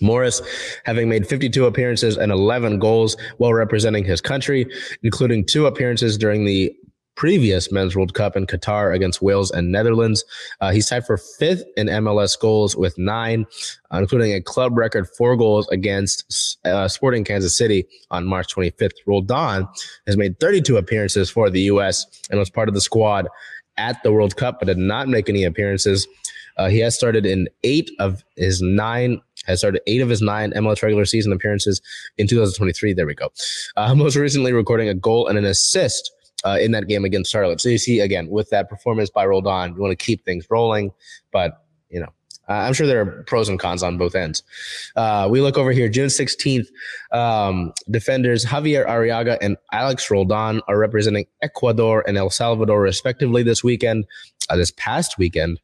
Morris, 0.00 0.42
having 0.84 1.08
made 1.08 1.24
52 1.24 1.66
appearances 1.66 2.18
and 2.18 2.32
11 2.32 2.80
goals 2.80 3.16
while 3.36 3.54
representing 3.54 4.04
his 4.04 4.20
country, 4.20 4.66
including 5.04 5.44
two 5.44 5.66
appearances 5.66 6.18
during 6.18 6.44
the 6.46 6.74
previous 7.18 7.72
Men's 7.72 7.96
World 7.96 8.14
Cup 8.14 8.36
in 8.36 8.46
Qatar 8.46 8.94
against 8.94 9.20
Wales 9.20 9.50
and 9.50 9.72
Netherlands. 9.72 10.24
Uh, 10.60 10.70
he's 10.70 10.88
tied 10.88 11.04
for 11.04 11.16
fifth 11.16 11.64
in 11.76 11.88
MLS 11.88 12.38
goals 12.38 12.76
with 12.76 12.96
nine, 12.96 13.44
uh, 13.92 13.98
including 13.98 14.32
a 14.32 14.40
club 14.40 14.78
record 14.78 15.08
four 15.08 15.36
goals 15.36 15.68
against 15.68 16.58
uh, 16.64 16.86
Sporting 16.86 17.24
Kansas 17.24 17.58
City 17.58 17.84
on 18.12 18.24
March 18.24 18.54
25th. 18.54 18.92
Roldan 19.04 19.66
has 20.06 20.16
made 20.16 20.38
32 20.38 20.76
appearances 20.76 21.28
for 21.28 21.50
the 21.50 21.62
U.S. 21.62 22.06
and 22.30 22.38
was 22.38 22.50
part 22.50 22.68
of 22.68 22.74
the 22.76 22.80
squad 22.80 23.26
at 23.76 24.00
the 24.04 24.12
World 24.12 24.36
Cup, 24.36 24.60
but 24.60 24.66
did 24.66 24.78
not 24.78 25.08
make 25.08 25.28
any 25.28 25.42
appearances. 25.42 26.06
Uh, 26.56 26.68
he 26.68 26.78
has 26.78 26.94
started 26.94 27.26
in 27.26 27.48
eight 27.64 27.90
of 27.98 28.24
his 28.36 28.62
nine 28.62 29.20
has 29.46 29.60
started 29.60 29.80
eight 29.86 30.02
of 30.02 30.08
his 30.08 30.20
nine 30.20 30.52
MLS 30.52 30.82
regular 30.82 31.04
season 31.04 31.32
appearances 31.32 31.80
in 32.18 32.26
2023. 32.26 32.92
There 32.92 33.06
we 33.06 33.14
go. 33.14 33.32
Uh, 33.76 33.94
most 33.96 34.14
recently 34.14 34.52
recording 34.52 34.88
a 34.88 34.94
goal 34.94 35.26
and 35.26 35.38
an 35.38 35.44
assist 35.44 36.12
uh, 36.44 36.58
in 36.60 36.72
that 36.72 36.88
game 36.88 37.04
against 37.04 37.30
Charlotte. 37.30 37.60
So 37.60 37.68
you 37.68 37.78
see 37.78 38.00
again 38.00 38.28
with 38.28 38.50
that 38.50 38.68
performance 38.68 39.10
by 39.10 39.26
Roldan, 39.26 39.74
you 39.74 39.80
want 39.80 39.98
to 39.98 40.04
keep 40.04 40.24
things 40.24 40.46
rolling, 40.50 40.92
but 41.32 41.64
you 41.90 42.00
know 42.00 42.08
I'm 42.48 42.72
sure 42.72 42.86
there 42.86 43.00
are 43.00 43.24
pros 43.24 43.48
and 43.48 43.58
cons 43.58 43.82
on 43.82 43.98
both 43.98 44.14
ends. 44.14 44.42
Uh, 44.96 45.28
we 45.30 45.40
look 45.40 45.58
over 45.58 45.70
here, 45.70 45.88
June 45.88 46.06
16th. 46.06 46.68
Um, 47.12 47.72
defenders 47.90 48.48
Xavier 48.48 48.86
Arreaga 48.86 49.36
and 49.40 49.56
Alex 49.72 50.10
Roldan 50.10 50.62
are 50.66 50.78
representing 50.78 51.26
Ecuador 51.42 52.02
and 52.06 52.16
El 52.16 52.30
Salvador, 52.30 52.80
respectively, 52.80 53.42
this 53.42 53.62
weekend. 53.62 54.06
Uh, 54.50 54.56
this 54.56 54.72
past 54.78 55.18
weekend, 55.18 55.60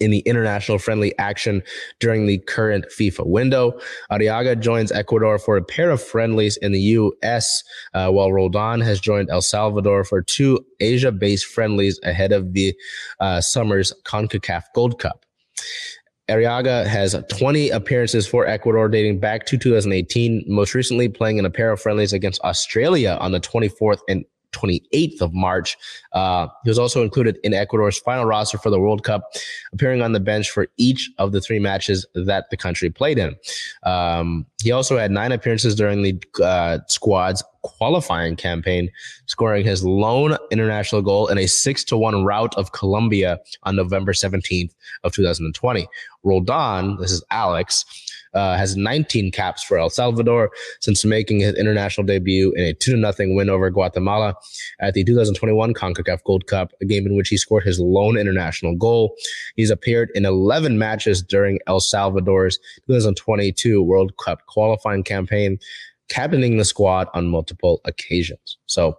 in 0.00 0.10
the 0.10 0.20
international 0.20 0.78
friendly 0.78 1.16
action 1.18 1.62
during 1.98 2.26
the 2.26 2.38
current 2.38 2.86
FIFA 2.86 3.26
window. 3.26 3.78
Arreaga 4.10 4.58
joins 4.58 4.90
Ecuador 4.90 5.38
for 5.38 5.56
a 5.56 5.62
pair 5.62 5.90
of 5.90 6.02
friendlies 6.02 6.56
in 6.58 6.72
the 6.72 6.80
U.S., 6.80 7.62
uh, 7.94 8.10
while 8.10 8.32
Roldan 8.32 8.80
has 8.80 9.00
joined 9.00 9.30
El 9.30 9.42
Salvador 9.42 10.04
for 10.04 10.22
two 10.22 10.64
Asia 10.80 11.12
based 11.12 11.46
friendlies 11.46 12.00
ahead 12.02 12.32
of 12.32 12.54
the 12.54 12.74
uh, 13.20 13.40
summer's 13.40 13.92
CONCACAF 14.04 14.64
Gold 14.74 14.98
Cup. 14.98 15.24
Arreaga 16.30 16.86
has 16.86 17.20
20 17.28 17.70
appearances 17.70 18.26
for 18.26 18.46
Ecuador 18.46 18.88
dating 18.88 19.18
back 19.18 19.46
to 19.46 19.58
2018, 19.58 20.44
most 20.46 20.74
recently 20.74 21.08
playing 21.08 21.38
in 21.38 21.44
a 21.44 21.50
pair 21.50 21.72
of 21.72 21.80
friendlies 21.80 22.12
against 22.12 22.40
Australia 22.42 23.18
on 23.20 23.32
the 23.32 23.40
24th 23.40 23.98
and 24.08 24.24
28th 24.52 25.20
of 25.20 25.32
March. 25.32 25.76
Uh, 26.12 26.48
he 26.64 26.70
was 26.70 26.78
also 26.78 27.02
included 27.02 27.38
in 27.42 27.54
Ecuador's 27.54 27.98
final 27.98 28.24
roster 28.24 28.58
for 28.58 28.70
the 28.70 28.80
World 28.80 29.04
Cup, 29.04 29.24
appearing 29.72 30.02
on 30.02 30.12
the 30.12 30.20
bench 30.20 30.50
for 30.50 30.66
each 30.76 31.10
of 31.18 31.32
the 31.32 31.40
three 31.40 31.58
matches 31.58 32.06
that 32.14 32.46
the 32.50 32.56
country 32.56 32.90
played 32.90 33.18
in. 33.18 33.36
Um, 33.84 34.46
he 34.62 34.72
also 34.72 34.98
had 34.98 35.10
nine 35.10 35.32
appearances 35.32 35.74
during 35.74 36.02
the 36.02 36.22
uh, 36.42 36.78
squad's 36.88 37.42
qualifying 37.62 38.36
campaign, 38.36 38.90
scoring 39.26 39.64
his 39.64 39.84
lone 39.84 40.36
international 40.50 41.02
goal 41.02 41.28
in 41.28 41.38
a 41.38 41.46
six 41.46 41.84
to 41.84 41.96
one 41.96 42.24
rout 42.24 42.56
of 42.56 42.72
Colombia 42.72 43.38
on 43.64 43.76
November 43.76 44.12
17th 44.12 44.72
of 45.04 45.12
2020. 45.12 45.88
Roldan, 46.22 46.96
this 47.00 47.12
is 47.12 47.24
Alex, 47.30 47.84
uh, 48.34 48.56
has 48.56 48.76
19 48.76 49.30
caps 49.32 49.62
for 49.62 49.78
El 49.78 49.90
Salvador 49.90 50.50
since 50.80 51.04
making 51.04 51.40
his 51.40 51.54
international 51.54 52.06
debut 52.06 52.52
in 52.52 52.64
a 52.64 52.74
2 52.74 53.00
0 53.00 53.34
win 53.34 53.50
over 53.50 53.70
Guatemala 53.70 54.34
at 54.80 54.94
the 54.94 55.04
2021 55.04 55.74
CONCACAF 55.74 56.22
Gold 56.24 56.46
Cup, 56.46 56.72
a 56.80 56.84
game 56.84 57.06
in 57.06 57.16
which 57.16 57.28
he 57.28 57.36
scored 57.36 57.64
his 57.64 57.80
lone 57.80 58.16
international 58.16 58.76
goal. 58.76 59.16
He's 59.56 59.70
appeared 59.70 60.10
in 60.14 60.24
11 60.24 60.78
matches 60.78 61.22
during 61.22 61.58
El 61.66 61.80
Salvador's 61.80 62.58
2022 62.86 63.82
World 63.82 64.16
Cup 64.18 64.46
qualifying 64.46 65.02
campaign, 65.02 65.58
captaining 66.08 66.56
the 66.56 66.64
squad 66.64 67.08
on 67.14 67.28
multiple 67.28 67.80
occasions. 67.84 68.58
So, 68.66 68.98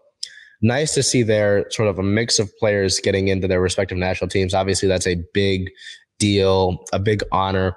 nice 0.61 0.93
to 0.93 1.03
see 1.03 1.23
there 1.23 1.69
sort 1.71 1.89
of 1.89 1.97
a 1.97 2.03
mix 2.03 2.37
of 2.37 2.55
players 2.57 2.99
getting 2.99 3.29
into 3.29 3.47
their 3.47 3.61
respective 3.61 3.97
national 3.97 4.29
teams. 4.29 4.53
Obviously, 4.53 4.87
that's 4.87 5.07
a 5.07 5.23
big 5.33 5.69
deal, 6.19 6.85
a 6.93 6.99
big 6.99 7.23
honor 7.31 7.75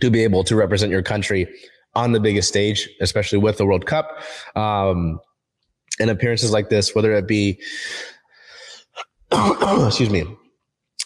to 0.00 0.10
be 0.10 0.22
able 0.22 0.44
to 0.44 0.56
represent 0.56 0.90
your 0.90 1.02
country 1.02 1.46
on 1.94 2.12
the 2.12 2.20
biggest 2.20 2.48
stage, 2.48 2.88
especially 3.00 3.38
with 3.38 3.56
the 3.56 3.66
World 3.66 3.86
Cup. 3.86 4.22
Um, 4.54 5.18
and 5.98 6.10
appearances 6.10 6.52
like 6.52 6.68
this, 6.68 6.94
whether 6.94 7.12
it 7.14 7.26
be, 7.26 7.58
excuse 9.32 10.10
me, 10.10 10.26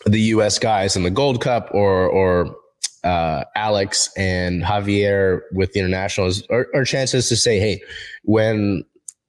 the 0.07 0.20
U.S. 0.20 0.59
guys 0.59 0.96
in 0.96 1.03
the 1.03 1.11
Gold 1.11 1.40
Cup 1.40 1.70
or 1.72 2.09
or 2.09 2.57
uh, 3.05 3.44
Alex 3.55 4.11
and 4.16 4.62
Javier 4.62 5.40
with 5.53 5.72
the 5.72 5.81
internationals, 5.81 6.46
are, 6.50 6.66
are 6.74 6.85
chances 6.85 7.29
to 7.29 7.37
say, 7.37 7.59
hey, 7.59 7.81
when 8.24 8.85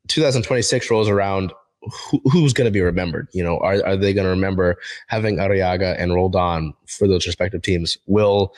2026 0.08 0.90
rolls 0.92 1.08
around, 1.08 1.54
who, 1.82 2.22
who's 2.32 2.54
going 2.54 2.66
to 2.66 2.72
be 2.72 2.82
remembered? 2.82 3.28
You 3.34 3.44
know, 3.44 3.58
are, 3.60 3.86
are 3.86 3.98
they 3.98 4.14
going 4.14 4.26
to 4.26 4.32
remember 4.32 4.78
having 5.08 5.38
Arreaga 5.38 5.96
and 5.98 6.14
Roldan 6.14 6.74
for 6.88 7.08
those 7.08 7.26
respective 7.26 7.62
teams? 7.62 7.98
Will 8.08 8.54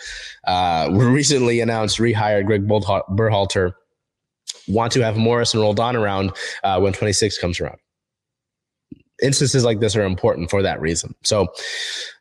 uh, 0.46 0.90
recently 0.94 1.60
announced 1.60 2.00
rehired 2.00 2.46
Greg 2.46 2.68
Berhalter 2.68 3.74
want 4.68 4.92
to 4.94 5.02
have 5.02 5.18
Morris 5.18 5.54
and 5.54 5.62
Roldan 5.62 5.96
around 5.96 6.32
uh, 6.64 6.80
when 6.80 6.94
26 6.94 7.38
comes 7.38 7.60
around? 7.60 7.78
Instances 9.22 9.64
like 9.64 9.80
this 9.80 9.96
are 9.96 10.04
important 10.04 10.50
for 10.50 10.62
that 10.62 10.82
reason. 10.82 11.14
So 11.24 11.48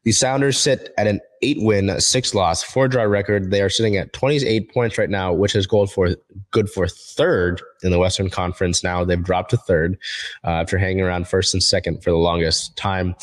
the 0.05 0.13
Sounders 0.13 0.59
sit 0.59 0.93
at 0.99 1.07
an 1.07 1.21
eight 1.43 1.59
win, 1.61 2.01
six 2.01 2.35
loss, 2.35 2.63
four 2.63 2.89
draw 2.89 3.05
record. 3.05 3.51
They 3.51 3.63
are 3.63 3.69
sitting 3.69 3.97
at 3.97 4.13
28 4.13 4.73
points 4.73 4.99
right 4.99 5.11
now, 5.11 5.33
which 5.33 5.55
is 5.55 5.67
good 5.67 5.91
for 5.91 6.11
good 6.51 6.69
for 6.69 6.87
third 6.87 7.63
in 7.83 7.91
the 7.91 7.99
Western 7.99 8.31
Conference. 8.31 8.85
Now 8.85 9.05
they've 9.05 9.23
dropped 9.23 9.51
to 9.51 9.57
third 9.57 9.99
uh, 10.45 10.51
after 10.51 10.79
hanging 10.79 11.03
around 11.03 11.29
first 11.29 11.55
and 11.55 11.63
second 11.63 12.03
for 12.03 12.11
the 12.11 12.17
longest 12.17 12.77
time. 12.77 13.15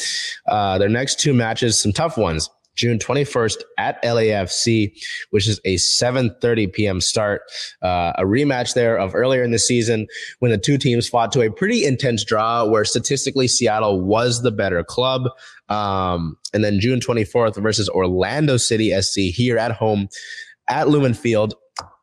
Uh, 0.47 0.77
their 0.77 0.89
next 0.89 1.19
two 1.19 1.33
matches, 1.33 1.79
some 1.79 1.93
tough 1.93 2.17
ones. 2.17 2.49
June 2.79 2.97
21st 2.97 3.57
at 3.77 4.01
LAFC, 4.03 4.93
which 5.31 5.49
is 5.49 5.59
a 5.65 5.75
7:30 5.75 6.71
p.m. 6.71 7.01
start. 7.01 7.41
Uh, 7.81 8.13
a 8.17 8.23
rematch 8.23 8.73
there 8.73 8.97
of 8.97 9.13
earlier 9.13 9.43
in 9.43 9.51
the 9.51 9.59
season 9.59 10.07
when 10.39 10.49
the 10.49 10.57
two 10.57 10.77
teams 10.77 11.09
fought 11.09 11.33
to 11.33 11.41
a 11.41 11.51
pretty 11.51 11.85
intense 11.85 12.23
draw, 12.23 12.63
where 12.65 12.85
statistically 12.85 13.49
Seattle 13.49 14.01
was 14.01 14.43
the 14.43 14.51
better 14.51 14.81
club. 14.81 15.23
Um, 15.67 16.37
and 16.53 16.63
then 16.63 16.79
June 16.79 17.01
24th 17.01 17.61
versus 17.61 17.89
Orlando 17.89 18.55
City 18.55 18.99
SC 18.99 19.19
here 19.35 19.57
at 19.57 19.73
home 19.73 20.07
at 20.69 20.87
Lumen 20.87 21.13
Field. 21.13 21.55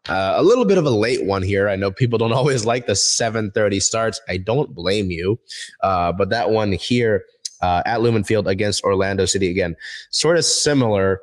Uh, 0.09 0.35
a 0.37 0.43
little 0.43 0.65
bit 0.65 0.79
of 0.79 0.87
a 0.87 0.91
late 0.91 1.25
one 1.25 1.43
here. 1.43 1.69
I 1.69 1.75
know 1.75 1.91
people 1.91 2.19
don't 2.19 2.33
always 2.41 2.67
like 2.67 2.87
the 2.87 2.93
7:30 2.93 3.81
starts. 3.81 4.21
I 4.29 4.37
don't 4.37 4.75
blame 4.75 5.11
you, 5.11 5.41
uh, 5.83 6.13
but 6.13 6.29
that 6.29 6.51
one 6.51 6.73
here 6.73 7.25
uh, 7.67 7.83
at 7.85 8.01
Lumen 8.01 8.23
Field 8.23 8.47
against 8.47 8.85
Orlando 8.85 9.25
City 9.25 9.51
again. 9.51 9.75
Sort 10.11 10.37
of 10.37 10.45
similar 10.45 11.21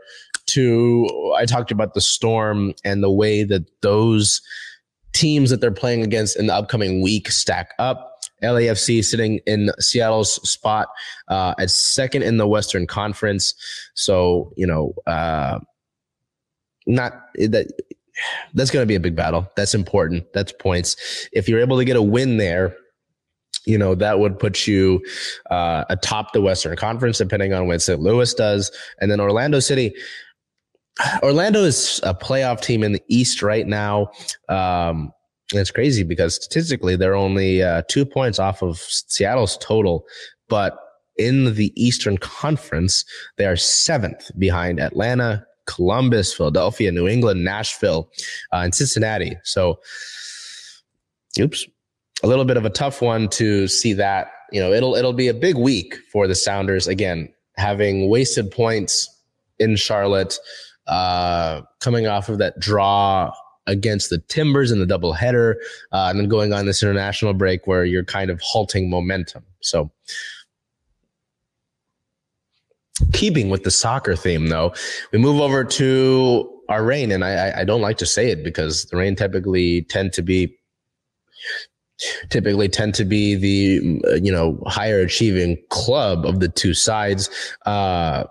to 0.47 1.07
I 1.37 1.45
talked 1.45 1.71
about 1.71 1.93
the 1.93 2.01
Storm 2.01 2.73
and 2.83 3.01
the 3.01 3.11
way 3.11 3.43
that 3.45 3.63
those 3.81 4.41
teams 5.13 5.49
that 5.51 5.61
they're 5.61 5.71
playing 5.71 6.03
against 6.03 6.37
in 6.37 6.47
the 6.47 6.53
upcoming 6.53 7.01
week 7.01 7.29
stack 7.31 7.69
up. 7.79 8.09
LAFC 8.41 9.05
sitting 9.05 9.39
in 9.45 9.71
Seattle's 9.79 10.33
spot 10.49 10.89
uh, 11.29 11.53
at 11.57 11.69
second 11.69 12.23
in 12.23 12.35
the 12.35 12.47
Western 12.47 12.87
Conference. 12.87 13.53
So 13.93 14.51
you 14.57 14.67
know, 14.67 14.93
uh, 15.07 15.59
not 16.85 17.13
that 17.35 17.71
that's 18.53 18.69
going 18.69 18.83
to 18.83 18.87
be 18.87 18.95
a 18.95 18.99
big 18.99 19.15
battle. 19.15 19.49
That's 19.55 19.73
important. 19.73 20.25
That's 20.33 20.51
points. 20.51 20.97
If 21.31 21.47
you're 21.47 21.61
able 21.61 21.77
to 21.77 21.85
get 21.85 21.95
a 21.95 22.01
win 22.01 22.35
there, 22.35 22.75
you 23.65 23.77
know, 23.77 23.95
that 23.95 24.19
would 24.19 24.39
put 24.39 24.67
you 24.67 25.01
uh, 25.49 25.85
atop 25.89 26.33
the 26.33 26.41
Western 26.41 26.75
Conference, 26.75 27.17
depending 27.17 27.53
on 27.53 27.67
what 27.67 27.81
St. 27.81 27.99
Louis 27.99 28.33
does. 28.33 28.71
And 28.99 29.09
then 29.09 29.19
Orlando 29.19 29.59
City. 29.59 29.93
Orlando 31.23 31.63
is 31.63 31.99
a 32.03 32.13
playoff 32.13 32.61
team 32.61 32.83
in 32.83 32.93
the 32.93 33.01
East 33.07 33.41
right 33.41 33.65
now. 33.65 34.11
Um, 34.47 35.11
it's 35.51 35.71
crazy 35.71 36.03
because 36.03 36.35
statistically, 36.35 36.95
they're 36.95 37.15
only 37.15 37.63
uh, 37.63 37.83
two 37.87 38.05
points 38.05 38.39
off 38.39 38.61
of 38.61 38.77
Seattle's 38.79 39.57
total. 39.57 40.05
But 40.49 40.77
in 41.17 41.55
the 41.55 41.71
Eastern 41.75 42.17
Conference, 42.17 43.05
they 43.37 43.45
are 43.45 43.55
seventh 43.55 44.31
behind 44.37 44.79
Atlanta, 44.79 45.45
Columbus, 45.65 46.33
Philadelphia, 46.33 46.91
New 46.91 47.07
England, 47.07 47.43
Nashville, 47.43 48.09
uh, 48.51 48.57
and 48.57 48.75
Cincinnati. 48.75 49.37
So, 49.43 49.79
oops, 51.39 51.65
a 52.23 52.27
little 52.27 52.45
bit 52.45 52.57
of 52.57 52.65
a 52.65 52.69
tough 52.69 53.01
one 53.01 53.27
to 53.29 53.67
see 53.67 53.93
that. 53.93 54.31
You 54.51 54.61
know, 54.61 54.71
it'll 54.71 54.95
it'll 54.95 55.13
be 55.13 55.27
a 55.27 55.33
big 55.33 55.57
week 55.57 55.95
for 56.11 56.27
the 56.27 56.35
Sounders 56.35 56.87
again, 56.87 57.31
having 57.57 58.09
wasted 58.09 58.49
points 58.49 59.09
in 59.59 59.75
Charlotte, 59.75 60.37
uh, 60.87 61.61
coming 61.79 62.07
off 62.07 62.29
of 62.29 62.37
that 62.39 62.59
draw 62.59 63.31
against 63.67 64.09
the 64.09 64.19
Timbers 64.19 64.71
in 64.71 64.79
the 64.79 64.85
doubleheader, 64.85 65.55
uh, 65.91 66.07
and 66.09 66.19
then 66.19 66.27
going 66.27 66.53
on 66.53 66.65
this 66.65 66.81
international 66.81 67.33
break 67.33 67.67
where 67.67 67.85
you're 67.85 68.03
kind 68.03 68.29
of 68.29 68.39
halting 68.41 68.89
momentum. 68.89 69.43
So, 69.61 69.91
keeping 73.11 73.49
with 73.49 73.63
the 73.63 73.71
soccer 73.71 74.15
theme, 74.15 74.47
though, 74.47 74.73
we 75.11 75.19
move 75.19 75.39
over 75.41 75.63
to 75.63 76.49
our 76.69 76.83
Reign, 76.83 77.11
and 77.11 77.23
I, 77.23 77.61
I 77.61 77.63
don't 77.63 77.81
like 77.81 77.97
to 77.97 78.05
say 78.05 78.29
it 78.31 78.43
because 78.43 78.85
the 78.85 78.97
Reign 78.97 79.15
typically 79.15 79.83
tend 79.83 80.13
to 80.13 80.21
be 80.21 80.55
typically 82.29 82.69
tend 82.69 82.93
to 82.95 83.05
be 83.05 83.35
the 83.35 84.19
you 84.21 84.31
know 84.31 84.61
higher 84.67 84.99
achieving 84.99 85.57
club 85.69 86.25
of 86.25 86.39
the 86.39 86.49
two 86.49 86.73
sides. 86.73 87.29
Uh, 87.65 88.25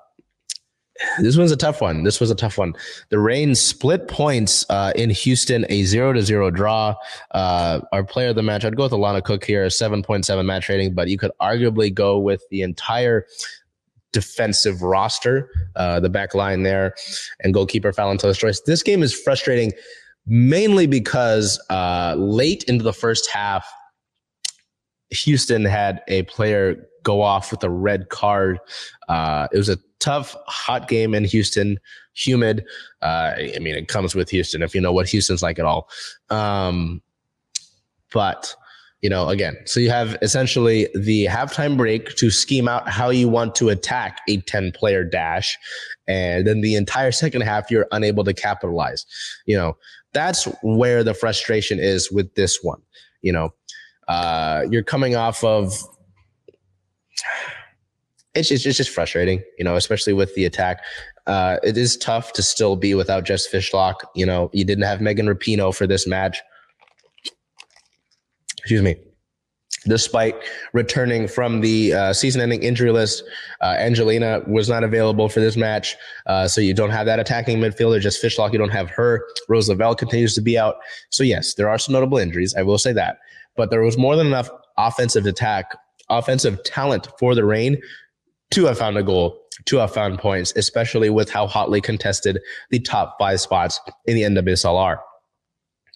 this 1.20 1.36
one's 1.36 1.50
a 1.50 1.56
tough 1.56 1.80
one. 1.80 2.04
This 2.04 2.20
was 2.20 2.30
a 2.30 2.34
tough 2.34 2.58
one. 2.58 2.74
The 3.08 3.18
Reign 3.18 3.54
split 3.54 4.08
points 4.08 4.64
uh, 4.70 4.92
in 4.94 5.10
Houston, 5.10 5.66
a 5.68 5.82
zero 5.84 6.12
to 6.12 6.22
zero 6.22 6.50
draw. 6.50 6.94
Uh, 7.32 7.80
our 7.92 8.04
player 8.04 8.28
of 8.28 8.36
the 8.36 8.42
match, 8.42 8.64
I'd 8.64 8.76
go 8.76 8.84
with 8.84 8.92
Alana 8.92 9.22
Cook 9.24 9.44
here, 9.44 9.68
seven 9.70 10.02
point 10.02 10.24
seven 10.24 10.46
match 10.46 10.68
rating, 10.68 10.94
but 10.94 11.08
you 11.08 11.18
could 11.18 11.32
arguably 11.40 11.92
go 11.92 12.18
with 12.18 12.42
the 12.50 12.62
entire 12.62 13.26
defensive 14.12 14.82
roster, 14.82 15.48
uh, 15.74 15.98
the 15.98 16.10
back 16.10 16.34
line 16.34 16.62
there, 16.62 16.94
and 17.40 17.54
goalkeeper 17.54 17.92
Phallon 17.92 18.18
Torres. 18.18 18.62
This 18.66 18.82
game 18.82 19.02
is 19.02 19.14
frustrating 19.14 19.72
mainly 20.26 20.86
because 20.86 21.60
uh, 21.70 22.14
late 22.16 22.64
into 22.64 22.84
the 22.84 22.92
first 22.92 23.30
half, 23.30 23.66
Houston 25.10 25.64
had 25.64 26.02
a 26.08 26.22
player 26.24 26.88
go 27.02 27.20
off 27.20 27.50
with 27.50 27.62
a 27.64 27.70
red 27.70 28.08
card. 28.08 28.58
Uh, 29.08 29.48
it 29.52 29.58
was 29.58 29.68
a 29.68 29.78
tough, 29.98 30.36
hot 30.46 30.88
game 30.88 31.14
in 31.14 31.24
Houston, 31.24 31.78
humid. 32.14 32.64
Uh, 33.02 33.34
I 33.36 33.58
mean, 33.60 33.74
it 33.74 33.88
comes 33.88 34.14
with 34.14 34.30
Houston 34.30 34.62
if 34.62 34.74
you 34.74 34.80
know 34.80 34.92
what 34.92 35.08
Houston's 35.08 35.42
like 35.42 35.58
at 35.58 35.64
all. 35.64 35.88
Um, 36.30 37.02
but 38.12 38.54
you 39.02 39.10
know, 39.10 39.28
again, 39.28 39.56
so 39.64 39.80
you 39.80 39.90
have 39.90 40.16
essentially 40.22 40.88
the 40.94 41.26
halftime 41.26 41.76
break 41.76 42.14
to 42.14 42.30
scheme 42.30 42.68
out 42.68 42.88
how 42.88 43.10
you 43.10 43.28
want 43.28 43.56
to 43.56 43.68
attack 43.68 44.18
a 44.28 44.36
10 44.42 44.70
player 44.70 45.02
dash. 45.02 45.58
And 46.06 46.46
then 46.46 46.60
the 46.60 46.76
entire 46.76 47.10
second 47.10 47.40
half, 47.40 47.68
you're 47.68 47.88
unable 47.90 48.22
to 48.22 48.32
capitalize. 48.32 49.04
You 49.44 49.56
know, 49.56 49.76
that's 50.12 50.44
where 50.62 51.02
the 51.02 51.14
frustration 51.14 51.78
is 51.78 52.10
with 52.10 52.34
this 52.34 52.62
one. 52.62 52.80
You 53.22 53.32
know, 53.32 53.54
uh, 54.08 54.64
you're 54.70 54.82
coming 54.82 55.16
off 55.16 55.42
of 55.44 55.72
it's 58.34 58.48
just, 58.48 58.66
it's 58.66 58.76
just 58.76 58.90
frustrating, 58.90 59.42
you 59.58 59.64
know, 59.64 59.76
especially 59.76 60.12
with 60.12 60.34
the 60.34 60.44
attack. 60.44 60.82
Uh, 61.26 61.58
it 61.62 61.76
is 61.76 61.96
tough 61.96 62.32
to 62.32 62.42
still 62.42 62.76
be 62.76 62.94
without 62.94 63.24
Jess 63.24 63.46
Fishlock. 63.46 63.96
You 64.14 64.26
know, 64.26 64.50
you 64.52 64.64
didn't 64.64 64.84
have 64.84 65.00
Megan 65.00 65.26
Rapinoe 65.26 65.74
for 65.74 65.86
this 65.86 66.06
match. 66.06 66.40
Excuse 68.58 68.82
me. 68.82 68.96
Despite 69.86 70.36
returning 70.72 71.26
from 71.26 71.60
the 71.60 71.92
uh, 71.92 72.12
season-ending 72.12 72.62
injury 72.62 72.92
list, 72.92 73.24
uh, 73.60 73.74
Angelina 73.78 74.42
was 74.46 74.68
not 74.68 74.84
available 74.84 75.28
for 75.28 75.40
this 75.40 75.56
match, 75.56 75.96
uh, 76.26 76.46
so 76.46 76.60
you 76.60 76.72
don't 76.72 76.90
have 76.90 77.06
that 77.06 77.18
attacking 77.18 77.58
midfielder. 77.58 78.00
Jess 78.00 78.22
Fishlock, 78.22 78.52
you 78.52 78.58
don't 78.58 78.70
have 78.70 78.90
her. 78.90 79.24
Rose 79.48 79.68
Lavelle 79.68 79.94
continues 79.94 80.34
to 80.34 80.40
be 80.40 80.56
out. 80.56 80.76
So 81.10 81.24
yes, 81.24 81.54
there 81.54 81.68
are 81.68 81.78
some 81.78 81.94
notable 81.94 82.18
injuries. 82.18 82.54
I 82.56 82.62
will 82.62 82.78
say 82.78 82.92
that, 82.92 83.18
but 83.56 83.70
there 83.70 83.82
was 83.82 83.98
more 83.98 84.14
than 84.14 84.26
enough 84.26 84.48
offensive 84.78 85.26
attack, 85.26 85.76
offensive 86.08 86.62
talent 86.64 87.08
for 87.18 87.34
the 87.34 87.44
Reign 87.44 87.76
to 88.52 88.66
have 88.66 88.78
found 88.78 88.96
a 88.96 89.02
goal, 89.02 89.40
to 89.64 89.76
have 89.78 89.92
found 89.92 90.18
points, 90.18 90.52
especially 90.56 91.10
with 91.10 91.30
how 91.30 91.46
hotly 91.46 91.80
contested 91.80 92.38
the 92.70 92.78
top 92.78 93.16
five 93.18 93.40
spots 93.40 93.80
in 94.06 94.14
the 94.14 94.22
NWSL 94.22 94.76
are. 94.76 95.00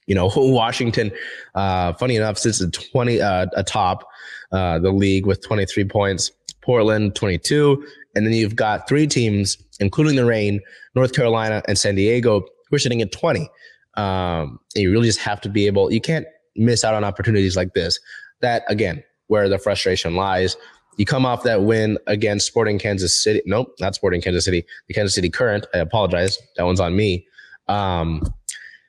You 0.07 0.15
know, 0.15 0.31
Washington, 0.37 1.11
uh, 1.55 1.93
funny 1.95 2.17
enough, 2.17 2.39
sits 2.39 2.61
at 2.63 2.73
20, 2.73 3.21
uh, 3.21 3.47
atop 3.57 4.09
uh, 4.53 4.79
the 4.79 4.91
league 4.91 5.27
with 5.27 5.45
23 5.45 5.85
points, 5.85 6.31
Portland 6.61 7.15
22. 7.15 7.85
And 8.15 8.27
then 8.27 8.33
you've 8.33 8.57
got 8.57 8.89
three 8.89 9.07
teams, 9.07 9.59
including 9.81 10.17
the 10.17 10.25
Reign, 10.25 10.61
North 10.95 11.13
Carolina, 11.13 11.63
and 11.69 11.79
San 11.79 11.95
Diego, 11.95 12.41
who 12.41 12.77
are 12.77 12.79
sitting 12.79 13.03
at 13.03 13.13
20. 13.13 13.49
Um, 13.97 14.59
and 14.75 14.83
you 14.83 14.93
really 14.93 15.07
just 15.07 15.21
have 15.21 15.41
to 15.43 15.49
be 15.49 15.67
able, 15.67 15.93
you 15.93 16.01
can't 16.01 16.27
miss 16.55 16.85
out 16.85 16.95
on 16.95 17.05
opportunities 17.05 17.57
like 17.57 17.75
this. 17.75 17.99
That, 18.41 18.65
again, 18.69 19.03
where 19.29 19.49
the 19.49 19.59
frustration 19.59 20.15
lies. 20.15 20.57
You 20.97 21.05
come 21.05 21.27
off 21.27 21.43
that 21.43 21.63
win 21.63 21.99
against 22.07 22.47
Sporting 22.47 22.79
Kansas 22.79 23.23
City. 23.23 23.43
Nope, 23.45 23.75
not 23.81 23.95
Sporting 23.95 24.23
Kansas 24.23 24.45
City. 24.45 24.65
The 24.89 24.95
Kansas 24.95 25.15
City 25.15 25.29
Current. 25.29 25.67
I 25.75 25.79
apologize. 25.79 26.39
That 26.57 26.65
one's 26.65 26.81
on 26.81 26.97
me. 26.97 27.27
Um, 27.69 28.23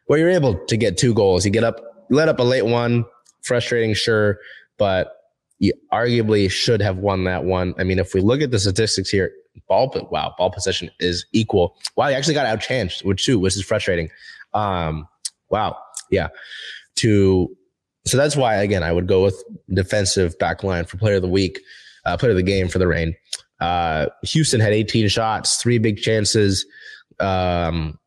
where 0.08 0.20
you're 0.20 0.30
able 0.30 0.56
to 0.66 0.78
get 0.78 0.98
two 0.98 1.14
goals. 1.14 1.46
You 1.46 1.52
get 1.52 1.64
up, 1.64 1.80
let 2.10 2.28
up 2.30 2.40
a 2.40 2.44
late 2.44 2.66
one. 2.66 3.06
Frustrating, 3.44 3.94
sure, 3.94 4.40
but 4.78 5.14
you 5.60 5.74
arguably 5.94 6.52
should 6.52 6.82
have 6.82 6.98
won 6.98 7.24
that 7.24 7.46
one. 7.46 7.74
I 7.78 7.84
mean, 7.84 8.00
if 8.00 8.14
we 8.14 8.22
look 8.22 8.42
at 8.42 8.52
the 8.52 8.60
statistics 8.60 9.10
here, 9.10 9.32
ball, 9.68 9.92
wow, 10.12 10.36
ball 10.38 10.52
possession 10.52 10.92
is 11.00 11.26
equal. 11.32 11.76
Wow, 11.96 12.08
you 12.08 12.16
actually 12.16 12.34
got 12.34 12.46
outchanced 12.46 13.06
with 13.06 13.18
two, 13.18 13.40
which 13.40 13.56
is 13.56 13.64
frustrating. 13.64 14.10
Um, 14.54 15.08
wow, 15.50 15.78
yeah. 16.12 16.28
To 16.98 17.56
so 18.06 18.18
that's 18.18 18.36
why 18.36 18.56
again 18.56 18.84
I 18.84 18.92
would 18.92 19.08
go 19.08 19.24
with 19.24 19.44
defensive 19.74 20.38
back 20.40 20.64
line 20.64 20.86
for 20.86 20.98
player 20.98 21.16
of 21.16 21.22
the 21.22 21.28
week 21.28 21.60
uh, 22.08 22.18
player 22.18 22.32
of 22.32 22.38
the 22.38 22.44
game 22.44 22.68
for 22.68 22.80
the 22.80 22.88
Reign. 22.88 23.16
Uh, 23.60 24.08
Houston 24.24 24.60
had 24.60 24.74
18 24.74 25.10
shots, 25.10 25.58
three 25.58 25.78
big 25.78 25.98
chances, 25.98 26.66
um, 27.20 28.00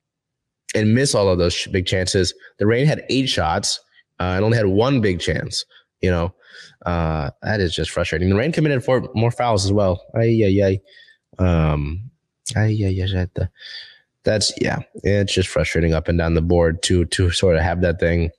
and 0.74 0.94
miss 0.94 1.14
all 1.14 1.28
of 1.28 1.38
those 1.38 1.66
big 1.68 1.86
chances. 1.86 2.34
The 2.58 2.66
Reign 2.66 2.86
had 2.86 3.04
eight 3.08 3.28
shots 3.28 3.80
uh, 4.18 4.34
and 4.36 4.44
only 4.44 4.56
had 4.56 4.66
one 4.66 5.00
big 5.00 5.20
chance. 5.20 5.64
You 6.00 6.10
know, 6.10 6.34
uh, 6.86 7.30
that 7.42 7.60
is 7.60 7.74
just 7.74 7.90
frustrating. 7.90 8.30
The 8.30 8.36
Reign 8.36 8.52
committed 8.52 8.84
four 8.84 9.08
more 9.14 9.30
fouls 9.30 9.64
as 9.64 9.72
well. 9.72 10.04
Ay, 10.14 10.42
ay, 10.44 10.80
ay. 11.38 11.72
Um, 11.72 12.10
ay, 12.56 12.76
ay. 12.84 13.38
That's 14.22 14.52
yeah, 14.60 14.80
it's 15.02 15.32
just 15.32 15.48
frustrating 15.48 15.94
up 15.94 16.08
and 16.08 16.18
down 16.18 16.34
the 16.34 16.42
board 16.42 16.82
to 16.84 17.06
to 17.06 17.30
sort 17.30 17.56
of 17.56 17.62
have 17.62 17.80
that 17.80 17.98
thing, 17.98 18.30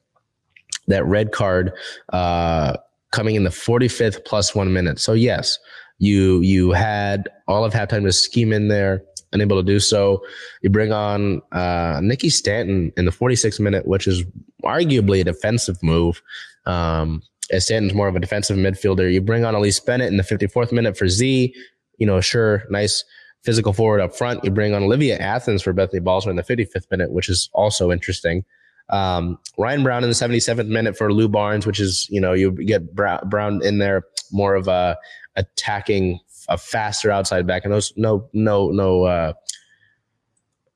that 0.88 1.05
red 1.05 1.32
card. 1.32 1.73
Uh, 2.13 2.77
coming 3.11 3.36
in 3.36 3.43
the 3.43 3.49
45th 3.49 4.23
plus 4.25 4.55
one 4.55 4.71
minute. 4.73 4.99
So 4.99 5.13
yes, 5.13 5.59
you 5.99 6.41
you 6.41 6.71
had 6.71 7.29
all 7.47 7.63
of 7.63 7.73
halftime 7.73 8.03
to 8.03 8.11
scheme 8.11 8.51
in 8.51 8.69
there, 8.69 9.03
unable 9.34 9.57
to 9.57 9.63
do 9.63 9.79
so. 9.79 10.23
You 10.61 10.69
bring 10.69 10.91
on 10.91 11.41
uh, 11.51 11.99
Nikki 12.03 12.29
Stanton 12.29 12.91
in 12.97 13.05
the 13.05 13.11
46th 13.11 13.59
minute, 13.59 13.88
which 13.88 14.07
is 14.07 14.23
arguably 14.63 15.21
a 15.21 15.23
defensive 15.23 15.82
move. 15.82 16.21
Um, 16.65 17.23
as 17.51 17.65
Stanton's 17.65 17.93
more 17.93 18.07
of 18.07 18.15
a 18.15 18.19
defensive 18.19 18.57
midfielder. 18.57 19.11
You 19.11 19.21
bring 19.21 19.45
on 19.45 19.55
Elise 19.55 19.79
Bennett 19.79 20.07
in 20.07 20.17
the 20.17 20.23
54th 20.23 20.71
minute 20.71 20.97
for 20.97 21.07
Z. 21.07 21.53
You 21.97 22.05
know, 22.05 22.21
sure, 22.21 22.63
nice 22.69 23.03
physical 23.43 23.73
forward 23.73 24.01
up 24.01 24.15
front. 24.15 24.43
You 24.43 24.51
bring 24.51 24.73
on 24.73 24.84
Olivia 24.84 25.17
Athens 25.17 25.61
for 25.61 25.73
Bethany 25.73 25.99
Balcer 25.99 26.29
in 26.29 26.36
the 26.36 26.43
55th 26.43 26.89
minute, 26.89 27.11
which 27.11 27.29
is 27.29 27.49
also 27.53 27.91
interesting. 27.91 28.45
Um, 28.89 29.39
Ryan 29.57 29.84
Brown 29.84 30.03
in 30.03 30.09
the 30.09 30.15
77th 30.15 30.67
minute 30.67 30.97
for 30.97 31.13
Lou 31.13 31.27
Barnes, 31.27 31.65
which 31.65 31.79
is, 31.79 32.07
you 32.09 32.19
know, 32.19 32.34
you 32.34 32.51
get 32.51 32.93
Brown 32.93 33.63
in 33.63 33.77
there 33.77 34.03
more 34.32 34.55
of 34.55 34.67
a 34.67 34.97
attacking, 35.36 36.19
a 36.52 36.58
faster 36.58 37.12
outside 37.12 37.47
back. 37.47 37.64
And 37.64 37.74
those, 37.74 37.93
no, 37.95 38.30
no, 38.34 38.70
no, 38.70 39.04
uh, 39.04 39.34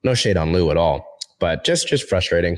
no 0.04 0.14
shade 0.14 0.38
on 0.38 0.54
Lou 0.54 0.72
at 0.72 0.78
all, 0.78 1.06
but 1.40 1.64
just, 1.64 1.88
just 1.88 2.08
frustrating 2.08 2.58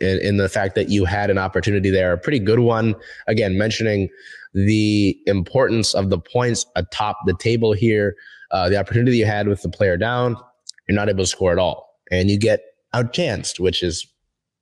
in, 0.00 0.18
in 0.18 0.36
the 0.36 0.48
fact 0.48 0.74
that 0.74 0.88
you 0.88 1.04
had 1.04 1.30
an 1.30 1.38
opportunity 1.38 1.90
there, 1.90 2.12
a 2.12 2.18
pretty 2.18 2.38
good 2.38 2.60
one. 2.60 2.94
Again, 3.26 3.58
mentioning 3.58 4.08
the 4.54 5.18
importance 5.26 5.94
of 5.94 6.10
the 6.10 6.18
points 6.18 6.66
atop 6.76 7.16
the 7.26 7.34
table 7.34 7.72
here, 7.72 8.14
uh, 8.50 8.68
the 8.68 8.76
opportunity 8.76 9.16
you 9.16 9.26
had 9.26 9.48
with 9.48 9.62
the 9.62 9.70
player 9.70 9.96
down, 9.96 10.36
you're 10.88 10.96
not 10.96 11.08
able 11.08 11.24
to 11.24 11.26
score 11.26 11.52
at 11.52 11.58
all. 11.58 11.98
And 12.10 12.30
you 12.30 12.38
get 12.38 12.60
outchanced, 12.94 13.58
which 13.58 13.82
is 13.82 14.06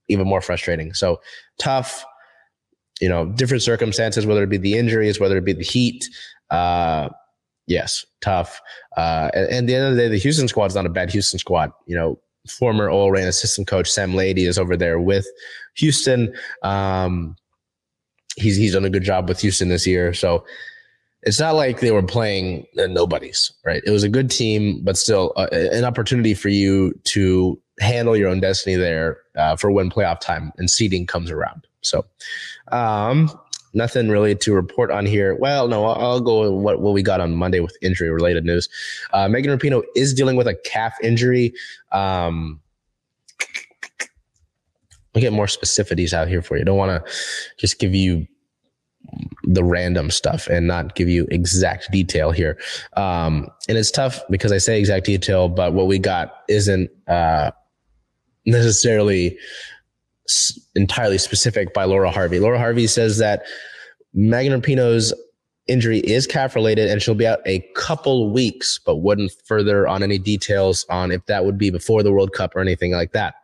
even 0.08 0.26
more 0.26 0.40
frustrating. 0.40 0.94
So 0.94 1.20
tough, 1.58 2.04
you 3.00 3.08
know, 3.08 3.26
different 3.26 3.62
circumstances, 3.62 4.26
whether 4.26 4.42
it 4.44 4.50
be 4.50 4.58
the 4.58 4.76
injuries, 4.76 5.18
whether 5.18 5.36
it 5.38 5.44
be 5.44 5.52
the 5.52 5.64
heat. 5.64 6.08
Uh, 6.50 7.08
yes, 7.70 8.04
tough. 8.20 8.60
Uh, 8.96 9.30
and, 9.32 9.46
and 9.46 9.56
at 9.58 9.66
the 9.66 9.74
end 9.74 9.86
of 9.86 9.96
the 9.96 10.02
day, 10.02 10.08
the 10.08 10.18
Houston 10.18 10.48
squad 10.48 10.66
is 10.66 10.74
not 10.74 10.84
a 10.84 10.90
bad 10.90 11.10
Houston 11.12 11.38
squad. 11.38 11.72
You 11.86 11.96
know, 11.96 12.18
former 12.48 12.90
OL 12.90 13.12
Reign 13.12 13.28
assistant 13.28 13.68
coach 13.68 13.90
Sam 13.90 14.14
Laity 14.14 14.44
is 14.44 14.58
over 14.58 14.76
there 14.76 15.00
with 15.00 15.26
Houston. 15.76 16.34
Um, 16.62 17.36
he's 18.36 18.56
he's 18.56 18.74
done 18.74 18.84
a 18.84 18.90
good 18.90 19.04
job 19.04 19.28
with 19.28 19.40
Houston 19.40 19.68
this 19.68 19.86
year. 19.86 20.12
So 20.12 20.44
it's 21.22 21.38
not 21.38 21.54
like 21.54 21.80
they 21.80 21.92
were 21.92 22.02
playing 22.02 22.66
nobodies, 22.74 23.52
right? 23.64 23.82
It 23.86 23.90
was 23.90 24.02
a 24.02 24.08
good 24.08 24.30
team, 24.30 24.80
but 24.82 24.96
still 24.96 25.32
uh, 25.36 25.48
an 25.52 25.84
opportunity 25.84 26.34
for 26.34 26.48
you 26.48 26.92
to 27.04 27.60
handle 27.78 28.16
your 28.16 28.28
own 28.28 28.40
destiny 28.40 28.76
there 28.76 29.18
uh, 29.36 29.54
for 29.56 29.70
when 29.70 29.90
playoff 29.90 30.20
time 30.20 30.52
and 30.56 30.68
seeding 30.70 31.06
comes 31.06 31.30
around. 31.30 31.66
So, 31.82 32.04
um, 32.72 33.30
nothing 33.72 34.08
really 34.08 34.34
to 34.34 34.54
report 34.54 34.90
on 34.90 35.06
here. 35.06 35.34
Well, 35.34 35.68
no, 35.68 35.84
I'll, 35.84 36.00
I'll 36.00 36.20
go 36.20 36.40
with 36.40 36.62
what, 36.62 36.80
what 36.80 36.92
we 36.92 37.02
got 37.02 37.20
on 37.20 37.34
Monday 37.34 37.60
with 37.60 37.76
injury 37.82 38.10
related 38.10 38.44
news. 38.44 38.68
Uh, 39.12 39.28
Megan 39.28 39.56
Rapinoe 39.56 39.82
is 39.94 40.14
dealing 40.14 40.36
with 40.36 40.48
a 40.48 40.54
calf 40.54 40.94
injury. 41.02 41.52
Um, 41.92 42.60
I'll 45.14 45.22
get 45.22 45.32
more 45.32 45.46
specificities 45.46 46.12
out 46.12 46.28
here 46.28 46.42
for 46.42 46.56
you. 46.56 46.64
Don't 46.64 46.78
want 46.78 47.04
to 47.04 47.12
just 47.58 47.78
give 47.78 47.94
you 47.94 48.26
the 49.44 49.64
random 49.64 50.10
stuff 50.10 50.46
and 50.46 50.66
not 50.66 50.94
give 50.94 51.08
you 51.08 51.26
exact 51.30 51.90
detail 51.90 52.30
here. 52.30 52.58
Um, 52.96 53.48
and 53.68 53.76
it's 53.76 53.90
tough 53.90 54.20
because 54.30 54.52
I 54.52 54.58
say 54.58 54.78
exact 54.78 55.06
detail, 55.06 55.48
but 55.48 55.72
what 55.72 55.86
we 55.86 55.98
got 55.98 56.42
isn't 56.48 56.90
uh, 57.08 57.50
necessarily 58.46 59.38
entirely 60.74 61.18
specific 61.18 61.72
by 61.74 61.84
Laura 61.84 62.10
Harvey. 62.10 62.40
Laura 62.40 62.58
Harvey 62.58 62.86
says 62.86 63.18
that 63.18 63.42
Megan 64.12 64.60
Rapinoe's 64.60 65.12
injury 65.66 66.00
is 66.00 66.26
calf 66.26 66.54
related 66.54 66.90
and 66.90 67.00
she'll 67.00 67.14
be 67.14 67.26
out 67.26 67.40
a 67.46 67.64
couple 67.74 68.32
weeks, 68.32 68.78
but 68.84 68.96
wouldn't 68.96 69.32
further 69.46 69.86
on 69.86 70.02
any 70.02 70.18
details 70.18 70.84
on 70.90 71.12
if 71.12 71.24
that 71.26 71.44
would 71.44 71.56
be 71.56 71.70
before 71.70 72.02
the 72.02 72.12
World 72.12 72.32
Cup 72.32 72.54
or 72.56 72.60
anything 72.60 72.92
like 72.92 73.12
that. 73.12 73.34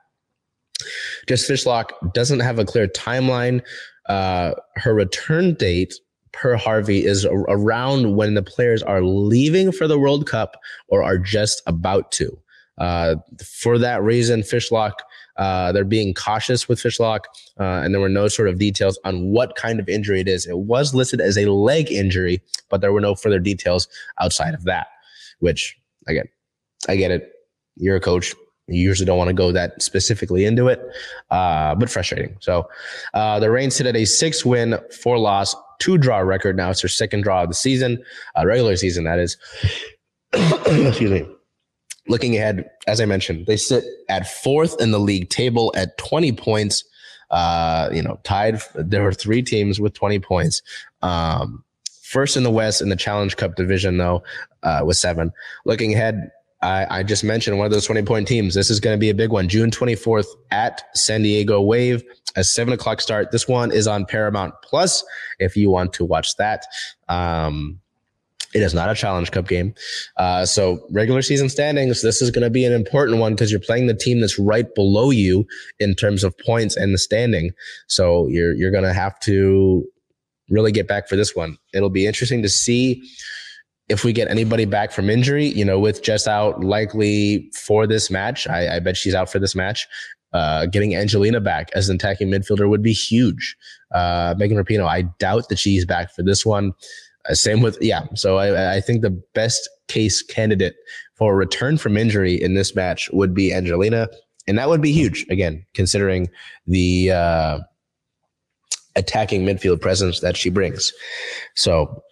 Jess 1.27 1.49
Fishlock 1.49 1.91
doesn't 2.13 2.41
have 2.41 2.59
a 2.59 2.65
clear 2.65 2.87
timeline. 2.87 3.63
Uh, 4.09 4.53
her 4.77 4.95
return 4.95 5.55
date 5.55 5.95
per 6.33 6.57
Harvey 6.57 7.05
is 7.05 7.25
around 7.25 8.17
when 8.17 8.35
the 8.35 8.43
players 8.43 8.83
are 8.83 9.03
leaving 9.03 9.73
for 9.73 9.89
the 9.89 9.99
World 9.99 10.27
Cup 10.27 10.57
or 10.89 11.03
are 11.03 11.19
just 11.19 11.63
about 11.67 12.13
to. 12.13 12.39
Uh, 12.79 13.17
for 13.43 13.79
that 13.79 14.03
reason, 14.03 14.43
Fishlock, 14.43 14.93
uh, 15.37 15.73
they're 15.73 15.85
being 15.85 16.15
cautious 16.15 16.69
with 16.69 16.81
Fishlock, 16.81 17.21
uh, 17.61 17.83
and 17.83 17.95
there 17.95 18.01
were 18.01 18.09
no 18.09 18.29
sort 18.29 18.49
of 18.49 18.59
details 18.59 18.99
on 19.05 19.31
what 19.31 19.57
kind 19.57 19.81
of 19.81 19.89
injury 19.89 20.21
it 20.21 20.29
is. 20.29 20.47
It 20.47 20.59
was 20.59 20.95
listed 20.95 21.21
as 21.21 21.37
a 21.37 21.51
leg 21.51 21.91
injury, 21.91 22.41
but 22.71 22.81
there 22.81 22.93
were 22.93 23.01
no 23.01 23.15
further 23.15 23.39
details 23.39 23.89
outside 24.21 24.55
of 24.55 24.65
that, 24.65 24.89
which, 25.41 25.77
again, 26.07 26.29
I 26.89 26.97
get 26.97 27.11
it. 27.11 27.33
You're 27.77 27.97
a 27.97 28.01
coach. 28.01 28.35
You 28.69 28.81
usually 28.81 29.07
don't 29.07 29.19
want 29.19 29.29
to 29.29 29.35
go 29.35 29.53
that 29.53 29.81
specifically 29.81 30.45
into 30.45 30.67
it, 30.69 30.83
uh, 31.31 31.75
but 31.77 31.89
frustrating. 31.89 32.37
So 32.41 32.69
uh, 33.15 33.39
the 33.39 33.51
Reigns 33.51 33.77
sit 33.77 33.87
at 33.87 33.95
a 33.95 34.05
six 34.05 34.45
win, 34.45 34.77
four 35.03 35.19
loss, 35.19 35.55
two 35.79 35.99
draw 35.99 36.19
record. 36.19 36.57
Now 36.57 36.71
it's 36.71 36.83
their 36.83 36.89
second 36.89 37.23
draw 37.23 37.43
of 37.43 37.49
the 37.49 37.55
season, 37.55 38.03
regular 38.43 38.75
season, 38.77 39.05
that 39.05 39.21
is. 39.21 39.37
Excuse 40.33 41.11
me. 41.11 41.36
Looking 42.09 42.37
ahead, 42.37 42.71
as 42.87 43.01
I 43.01 43.05
mentioned, 43.05 43.47
they 43.47 43.57
sit 43.57 43.85
at 44.09 44.29
fourth 44.29 44.81
in 44.81 44.91
the 44.91 45.01
league 45.01 45.29
table 45.29 45.73
at 45.77 45.99
20 45.99 46.33
points. 46.33 46.85
Uh, 47.31 47.89
you 47.93 48.03
know, 48.03 48.21
tied. 48.23 48.61
There 48.77 49.03
were 49.03 49.13
three 49.13 49.43
teams 49.43 49.81
with 49.81 49.95
20 49.95 50.21
points. 50.21 50.63
Um, 51.03 51.65
first 52.03 52.37
in 52.37 52.45
the 52.45 52.51
West 52.51 52.81
in 52.81 52.89
the 52.89 52.97
Challenge 52.97 53.37
Cup 53.37 53.57
division, 53.57 53.99
though, 53.99 54.23
uh, 54.63 54.83
with 54.85 54.97
seven. 54.97 55.33
Looking 55.65 55.93
ahead, 55.93 56.31
I, 56.63 56.99
I, 56.99 57.03
just 57.03 57.25
mentioned 57.25 57.59
one 57.59 57.67
of 57.67 57.73
those 57.73 57.85
20 57.85 58.03
point 58.03 58.29
teams. 58.29 58.55
This 58.55 58.71
is 58.71 58.81
going 58.81 58.97
to 58.97 59.01
be 59.01 59.11
a 59.11 59.15
big 59.15 59.31
one. 59.31 59.49
June 59.49 59.71
24th 59.71 60.27
at 60.51 60.83
San 60.95 61.23
Diego 61.23 61.61
Wave, 61.61 62.03
a 62.37 62.45
seven 62.45 62.73
o'clock 62.73 63.01
start. 63.01 63.31
This 63.33 63.47
one 63.47 63.73
is 63.73 63.87
on 63.87 64.07
Paramount 64.07 64.55
Plus 64.63 65.05
if 65.39 65.57
you 65.57 65.69
want 65.69 65.93
to 65.95 66.05
watch 66.05 66.37
that. 66.37 66.65
Um, 67.09 67.81
it 68.57 68.63
is 68.63 68.73
not 68.73 68.89
a 68.89 68.95
challenge 68.95 69.33
cup 69.33 69.47
game. 69.47 69.75
Uh, 70.17 70.47
so 70.47 70.81
regular 70.91 71.21
season 71.21 71.51
standings, 71.51 72.01
this 72.01 72.23
is 72.23 72.31
going 72.31 72.43
to 72.43 72.49
be 72.49 72.65
an 72.65 72.73
important 72.73 73.19
one 73.19 73.35
because 73.35 73.51
you're 73.51 73.61
playing 73.61 73.87
the 73.87 73.95
team 73.95 74.23
that's 74.23 74.39
right 74.39 74.75
below 74.75 75.11
you 75.11 75.47
in 75.79 75.95
terms 75.95 76.25
of 76.25 76.37
points 76.39 76.75
and 76.75 76.95
the 76.95 76.99
standing. 76.99 77.51
So 77.87 78.27
you're, 78.29 78.55
you're 78.55 78.71
going 78.71 78.85
to 78.85 78.95
have 78.95 79.21
to 79.21 79.85
really 80.49 80.73
get 80.73 80.89
back 80.89 81.07
for 81.07 81.17
this 81.17 81.37
one. 81.37 81.59
It'll 81.75 81.91
be 81.91 82.07
interesting 82.07 82.43
to 82.43 82.49
see 82.49 83.03
if 83.91 84.05
we 84.05 84.15
get 84.15 84.29
anybody 84.29 84.65
back 84.65 84.91
from 84.91 85.11
injury, 85.11 85.47
you 85.47 85.65
know, 85.65 85.79
with 85.79 86.03
Jess 86.03 86.27
out 86.27 86.65
likely 86.65 87.51
for 87.55 87.87
this 87.87 88.11
match, 88.11 88.49
I, 88.49 88.77
I 88.77 88.79
bet 88.81 88.97
she's 88.97 89.15
out 89.15 89.31
for 89.31 89.39
this 89.39 89.55
match. 89.55 89.87
Uh, 90.33 90.67
getting 90.67 90.97
Angelina 90.97 91.41
back 91.41 91.71
as 91.75 91.89
an 91.89 91.97
attacking 91.97 92.29
midfielder 92.29 92.69
would 92.69 92.83
be 92.83 92.93
huge. 92.93 93.55
Uh, 93.95 94.35
Megan 94.37 94.57
Rapinoe, 94.57 94.89
I 94.89 95.03
doubt 95.19 95.51
that 95.51 95.59
she's 95.59 95.85
back 95.85 96.11
for 96.11 96.23
this 96.23 96.45
one. 96.45 96.73
Uh, 97.29 97.35
same 97.35 97.63
with, 97.63 97.79
yeah. 97.81 98.05
So 98.15 98.39
I, 98.39 98.77
I 98.77 98.81
think 98.81 99.03
the 99.03 99.23
best 99.35 99.69
case 99.89 100.23
candidate 100.23 100.75
for 101.15 101.33
a 101.33 101.37
return 101.37 101.79
from 101.79 101.97
injury 101.97 102.41
in 102.41 102.55
this 102.55 102.75
match 102.75 103.09
would 103.13 103.35
be 103.35 103.53
Angelina. 103.53 104.09
And 104.47 104.59
that 104.59 104.69
would 104.69 104.83
be 104.83 104.93
huge, 104.93 105.27
again, 105.29 105.65
considering 105.75 106.29
the 106.67 107.11
uh, 107.11 107.59
attacking 108.95 109.45
midfield 109.45 109.81
presence 109.81 110.21
that 110.21 110.37
she 110.37 110.51
brings. 110.51 110.93
So 111.55 112.03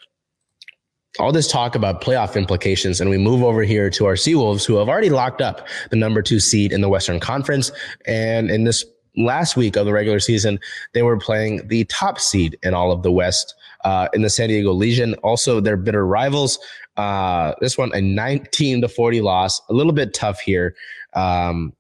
all 1.21 1.31
this 1.31 1.47
talk 1.47 1.77
about 1.77 2.03
playoff 2.03 2.35
implications, 2.35 3.01
and 3.01 3.09
we 3.09 3.19
move 3.19 3.45
over 3.45 3.63
here 3.63 3.89
to 3.91 4.07
our 4.07 4.15
Seawolves, 4.15 4.65
who 4.65 4.77
have 4.77 4.89
already 4.89 5.11
locked 5.11 5.41
up 5.41 5.69
the 5.91 5.97
number 5.97 6.23
two 6.23 6.41
seed 6.41 6.73
in 6.73 6.81
the 6.81 6.89
Western 6.89 7.21
Conference. 7.21 7.71
And 8.07 8.51
in 8.51 8.65
this 8.65 8.85
last 9.17 9.57
week 9.57 9.77
of 9.77 9.87
the 9.87 9.93
regular 9.93 10.19
season, 10.19 10.59
they 10.93 11.03
were 11.03 11.17
playing 11.17 11.69
the 11.69 11.85
top 11.85 12.19
seed 12.19 12.59
in 12.65 12.75
all 12.75 12.91
of 12.91 13.05
the 13.05 13.13
West 13.13 13.55
uh, 13.85 14.09
in 14.13 14.23
the 14.23 14.31
San 14.31 14.49
Diego 14.49 14.73
Legion. 14.73 15.15
Also, 15.23 15.61
their 15.61 15.77
bitter 15.77 16.07
rivals. 16.07 16.59
Uh, 16.97 17.55
this 17.61 17.79
one, 17.79 17.93
a 17.95 18.01
19 18.01 18.81
to 18.81 18.89
40 18.89 19.21
loss, 19.21 19.61
a 19.69 19.75
little 19.75 19.93
bit 19.93 20.15
tough 20.15 20.41
here. 20.41 20.75
Um, 21.15 21.73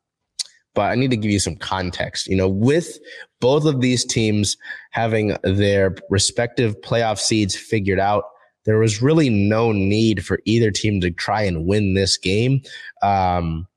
but 0.74 0.90
I 0.90 0.96
need 0.96 1.10
to 1.10 1.16
give 1.16 1.30
you 1.30 1.38
some 1.38 1.56
context. 1.56 2.26
You 2.26 2.36
know, 2.36 2.48
with 2.48 2.98
both 3.40 3.64
of 3.64 3.80
these 3.80 4.04
teams 4.04 4.56
having 4.90 5.36
their 5.44 5.94
respective 6.10 6.80
playoff 6.80 7.18
seeds 7.18 7.56
figured 7.56 8.00
out, 8.00 8.24
there 8.64 8.78
was 8.78 9.02
really 9.02 9.28
no 9.28 9.72
need 9.72 10.24
for 10.24 10.40
either 10.46 10.70
team 10.70 11.00
to 11.00 11.10
try 11.10 11.42
and 11.42 11.66
win 11.66 11.94
this 11.94 12.16
game. 12.16 12.62
Um, 13.02 13.68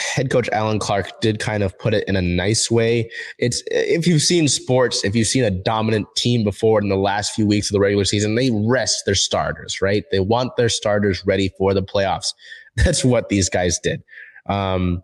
head 0.00 0.30
coach 0.30 0.48
Allen 0.52 0.78
Clarke 0.78 1.20
did 1.20 1.38
kind 1.38 1.62
of 1.62 1.78
put 1.78 1.94
it 1.94 2.06
in 2.08 2.16
a 2.16 2.22
nice 2.22 2.70
way. 2.70 3.10
It's 3.38 3.62
if 3.66 4.06
you've 4.06 4.22
seen 4.22 4.48
sports, 4.48 5.04
if 5.04 5.14
you've 5.14 5.26
seen 5.26 5.44
a 5.44 5.50
dominant 5.50 6.08
team 6.16 6.44
before 6.44 6.80
in 6.80 6.88
the 6.88 6.96
last 6.96 7.34
few 7.34 7.46
weeks 7.46 7.68
of 7.68 7.74
the 7.74 7.80
regular 7.80 8.04
season, 8.04 8.34
they 8.34 8.50
rest 8.50 9.04
their 9.06 9.14
starters, 9.14 9.80
right? 9.80 10.04
They 10.10 10.20
want 10.20 10.56
their 10.56 10.68
starters 10.68 11.24
ready 11.26 11.50
for 11.56 11.74
the 11.74 11.82
playoffs. 11.82 12.32
That's 12.76 13.04
what 13.04 13.28
these 13.28 13.48
guys 13.48 13.78
did. 13.78 14.02
Um, 14.46 15.02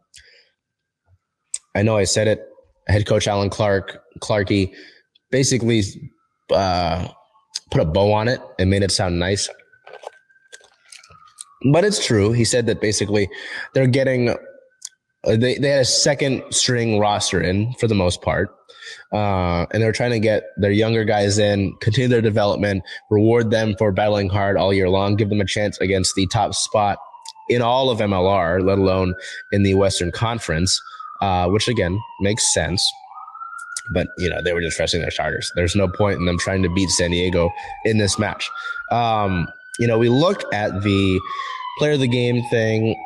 I 1.74 1.82
know 1.82 1.96
I 1.96 2.04
said 2.04 2.28
it. 2.28 2.46
Head 2.88 3.06
coach 3.06 3.26
Allen 3.26 3.50
Clarke, 3.50 4.02
Clarky, 4.20 4.72
basically 5.30 5.82
uh, 6.50 7.08
put 7.70 7.80
a 7.80 7.84
bow 7.84 8.12
on 8.12 8.28
it 8.28 8.40
and 8.58 8.70
made 8.70 8.82
it 8.82 8.90
sound 8.90 9.18
nice. 9.18 9.48
But 11.72 11.84
it's 11.84 12.04
true. 12.04 12.32
He 12.32 12.44
said 12.44 12.66
that 12.66 12.80
basically 12.80 13.28
they're 13.74 13.86
getting 13.86 14.36
they 15.26 15.58
they 15.58 15.68
had 15.68 15.80
a 15.80 15.84
second 15.84 16.42
string 16.50 16.98
roster 16.98 17.40
in 17.40 17.72
for 17.74 17.88
the 17.88 17.94
most 17.94 18.22
part, 18.22 18.50
uh, 19.12 19.66
and 19.72 19.82
they're 19.82 19.92
trying 19.92 20.12
to 20.12 20.20
get 20.20 20.44
their 20.56 20.70
younger 20.70 21.04
guys 21.04 21.38
in, 21.38 21.74
continue 21.80 22.08
their 22.08 22.20
development, 22.20 22.82
reward 23.10 23.50
them 23.50 23.74
for 23.76 23.90
battling 23.92 24.28
hard 24.28 24.56
all 24.56 24.72
year 24.72 24.88
long, 24.88 25.16
give 25.16 25.28
them 25.28 25.40
a 25.40 25.46
chance 25.46 25.78
against 25.80 26.14
the 26.14 26.26
top 26.28 26.54
spot 26.54 26.98
in 27.48 27.62
all 27.62 27.90
of 27.90 27.98
MLR, 27.98 28.62
let 28.62 28.78
alone 28.78 29.14
in 29.52 29.62
the 29.62 29.74
Western 29.74 30.12
Conference, 30.12 30.80
uh, 31.20 31.48
which 31.48 31.68
again 31.68 31.98
makes 32.20 32.52
sense 32.54 32.88
but 33.92 34.08
you 34.18 34.28
know 34.28 34.42
they 34.42 34.52
were 34.52 34.60
just 34.60 34.78
resting 34.78 35.00
their 35.00 35.10
starters. 35.10 35.52
There's 35.54 35.76
no 35.76 35.88
point 35.88 36.18
in 36.18 36.26
them 36.26 36.38
trying 36.38 36.62
to 36.62 36.68
beat 36.68 36.90
San 36.90 37.10
Diego 37.10 37.50
in 37.84 37.98
this 37.98 38.18
match. 38.18 38.50
Um, 38.90 39.46
you 39.78 39.86
know, 39.86 39.98
we 39.98 40.08
look 40.08 40.42
at 40.52 40.82
the 40.82 41.20
player 41.78 41.92
of 41.92 42.00
the 42.00 42.08
game 42.08 42.42
thing. 42.50 42.96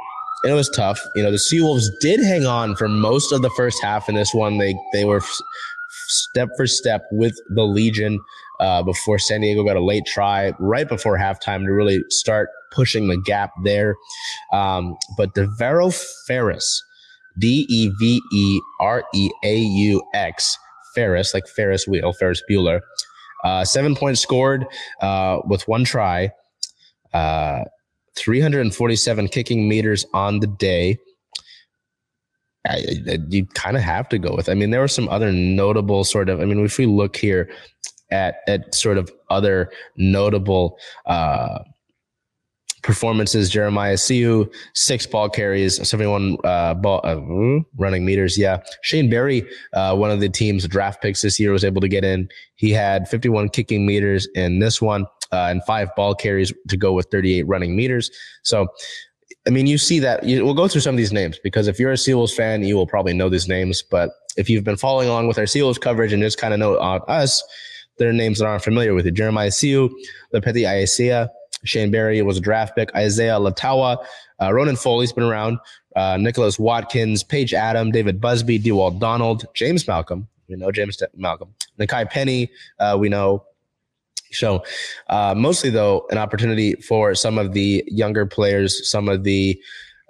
And 0.42 0.52
it 0.52 0.54
was 0.54 0.70
tough. 0.70 1.00
You 1.14 1.22
know, 1.22 1.30
the 1.30 1.36
Seawolves 1.36 1.88
did 2.00 2.20
hang 2.20 2.46
on 2.46 2.74
for 2.76 2.88
most 2.88 3.32
of 3.32 3.42
the 3.42 3.50
first 3.50 3.82
half 3.82 4.08
in 4.08 4.14
this 4.14 4.32
one. 4.32 4.58
They 4.58 4.74
they 4.92 5.04
were 5.04 5.20
step 6.08 6.48
for 6.56 6.66
step 6.66 7.06
with 7.12 7.36
the 7.50 7.64
Legion 7.64 8.20
uh, 8.58 8.82
before 8.82 9.18
San 9.18 9.40
Diego 9.40 9.64
got 9.64 9.76
a 9.76 9.84
late 9.84 10.04
try 10.06 10.52
right 10.58 10.88
before 10.88 11.18
halftime 11.18 11.64
to 11.64 11.72
really 11.72 12.04
start 12.08 12.50
pushing 12.72 13.08
the 13.08 13.16
gap 13.16 13.50
there. 13.64 13.96
Um, 14.52 14.96
but 15.16 15.34
Devereaux 15.34 15.90
Ferris, 16.26 16.82
D 17.38 17.66
E 17.68 17.90
V 17.98 18.20
E 18.32 18.60
R 18.80 19.04
E 19.14 19.30
A 19.44 19.56
U 19.56 20.02
X, 20.14 20.56
Ferris, 20.94 21.34
like 21.34 21.46
Ferris 21.48 21.86
wheel, 21.86 22.12
Ferris 22.12 22.42
Bueller. 22.50 22.80
Uh, 23.44 23.64
seven 23.64 23.94
points 23.94 24.20
scored 24.20 24.66
uh, 25.00 25.38
with 25.46 25.66
one 25.66 25.84
try, 25.84 26.30
uh, 27.14 27.64
347 28.16 29.28
kicking 29.28 29.68
meters 29.68 30.04
on 30.12 30.40
the 30.40 30.46
day. 30.46 30.98
I, 32.66 32.84
I, 33.08 33.18
you 33.28 33.46
kind 33.46 33.76
of 33.76 33.82
have 33.82 34.08
to 34.10 34.18
go 34.18 34.34
with. 34.34 34.48
I 34.48 34.54
mean, 34.54 34.70
there 34.70 34.80
were 34.80 34.88
some 34.88 35.08
other 35.08 35.32
notable 35.32 36.04
sort 36.04 36.28
of. 36.28 36.40
I 36.40 36.44
mean, 36.44 36.62
if 36.64 36.76
we 36.76 36.86
look 36.86 37.16
here 37.16 37.50
at 38.10 38.40
at 38.46 38.74
sort 38.74 38.98
of 38.98 39.10
other 39.30 39.70
notable 39.96 40.78
uh, 41.06 41.60
performances. 42.82 43.50
Jeremiah 43.50 43.96
Siu, 43.96 44.50
six 44.74 45.06
ball 45.06 45.28
carries, 45.28 45.76
71 45.88 46.36
uh, 46.44 46.74
ball 46.74 47.00
uh, 47.04 47.20
running 47.76 48.04
meters. 48.04 48.38
Yeah. 48.38 48.62
Shane 48.82 49.10
Barry, 49.10 49.46
uh, 49.74 49.96
one 49.96 50.10
of 50.10 50.20
the 50.20 50.28
team's 50.28 50.66
draft 50.66 51.02
picks 51.02 51.22
this 51.22 51.38
year, 51.38 51.52
was 51.52 51.64
able 51.64 51.80
to 51.80 51.88
get 51.88 52.04
in. 52.04 52.28
He 52.54 52.70
had 52.70 53.08
51 53.08 53.50
kicking 53.50 53.86
meters 53.86 54.28
in 54.34 54.60
this 54.60 54.80
one 54.80 55.06
uh, 55.32 55.48
and 55.50 55.64
five 55.64 55.94
ball 55.96 56.14
carries 56.14 56.52
to 56.68 56.76
go 56.76 56.92
with 56.92 57.06
38 57.10 57.46
running 57.46 57.76
meters. 57.76 58.10
So, 58.42 58.68
I 59.46 59.50
mean, 59.50 59.66
you 59.66 59.78
see 59.78 59.98
that. 60.00 60.24
You, 60.24 60.44
we'll 60.44 60.54
go 60.54 60.68
through 60.68 60.82
some 60.82 60.94
of 60.94 60.98
these 60.98 61.12
names 61.12 61.38
because 61.42 61.66
if 61.68 61.78
you're 61.78 61.92
a 61.92 61.96
Seals 61.98 62.34
fan, 62.34 62.62
you 62.62 62.76
will 62.76 62.86
probably 62.86 63.14
know 63.14 63.28
these 63.28 63.48
names. 63.48 63.82
But 63.82 64.10
if 64.36 64.50
you've 64.50 64.64
been 64.64 64.76
following 64.76 65.08
along 65.08 65.28
with 65.28 65.38
our 65.38 65.46
Seals 65.46 65.78
coverage 65.78 66.12
and 66.12 66.22
just 66.22 66.38
kind 66.38 66.52
of 66.52 66.60
know 66.60 66.78
on 66.78 67.00
us, 67.08 67.42
there 67.98 68.08
are 68.08 68.12
names 68.12 68.38
that 68.38 68.46
aren't 68.46 68.64
familiar 68.64 68.94
with 68.94 69.06
you. 69.06 69.12
Jeremiah 69.12 69.50
Siu, 69.50 69.88
Lepeti 70.34 70.66
Ayesea, 70.66 71.28
Shane 71.64 71.90
Barry 71.90 72.20
was 72.22 72.38
a 72.38 72.40
draft 72.40 72.74
pick. 72.74 72.94
Isaiah 72.94 73.38
Latawa, 73.38 74.04
uh, 74.40 74.52
Ronan 74.52 74.76
Foley's 74.76 75.12
been 75.12 75.24
around. 75.24 75.58
Uh, 75.96 76.16
Nicholas 76.18 76.58
Watkins, 76.58 77.22
Paige 77.22 77.52
Adam, 77.52 77.90
David 77.90 78.20
Busby, 78.20 78.58
Dewald 78.58 79.00
Donald, 79.00 79.44
James 79.54 79.86
Malcolm. 79.86 80.28
We 80.48 80.56
know 80.56 80.72
James 80.72 81.02
Malcolm. 81.16 81.54
Nakai 81.78 82.08
Penny, 82.08 82.50
uh, 82.78 82.96
we 82.98 83.08
know. 83.08 83.44
So, 84.32 84.62
uh, 85.08 85.34
mostly 85.36 85.70
though, 85.70 86.06
an 86.10 86.18
opportunity 86.18 86.74
for 86.74 87.14
some 87.14 87.38
of 87.38 87.52
the 87.52 87.84
younger 87.88 88.26
players, 88.26 88.88
some 88.88 89.08
of 89.08 89.24
the 89.24 89.60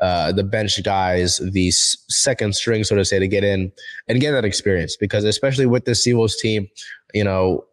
uh, 0.01 0.33
the 0.33 0.45
bench 0.45 0.83
guys, 0.83 1.39
the 1.53 1.71
second 1.71 2.55
string, 2.55 2.85
so 2.85 2.97
to 2.97 3.05
say, 3.05 3.19
to 3.19 3.29
get 3.29 3.45
in 3.45 3.71
and 4.09 4.19
get 4.19 4.33
that 4.33 4.47
experience. 4.47 4.97
Because 4.97 5.25
especially 5.25 5.67
with 5.67 5.85
the 5.85 5.93
Seawolves 5.93 6.39
team, 6.39 6.69
you 7.13 7.23
know, 7.23 7.67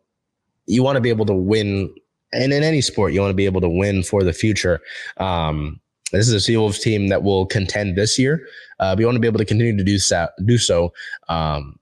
you 0.65 0.83
want 0.83 0.97
to 0.97 1.01
be 1.01 1.09
able 1.09 1.25
to 1.25 1.33
win 1.33 1.93
and 2.33 2.51
in 2.51 2.63
any 2.63 2.81
sport, 2.81 3.13
you 3.13 3.21
want 3.21 3.31
to 3.31 3.35
be 3.35 3.45
able 3.45 3.61
to 3.61 3.69
win 3.69 4.03
for 4.03 4.23
the 4.23 4.33
future. 4.33 4.81
Um, 5.17 5.79
this 6.11 6.27
is 6.27 6.33
a 6.33 6.51
Seawolves 6.51 6.81
team 6.81 7.07
that 7.07 7.23
will 7.23 7.45
contend 7.45 7.95
this 7.95 8.17
year. 8.17 8.47
Uh, 8.79 8.95
we 8.97 9.05
want 9.05 9.15
to 9.15 9.19
be 9.19 9.27
able 9.27 9.39
to 9.39 9.45
continue 9.45 9.75
to 9.77 9.83
do 9.83 9.97
so. 9.97 10.27
Do 10.45 10.57
so. 10.57 10.93
Um, 11.29 11.79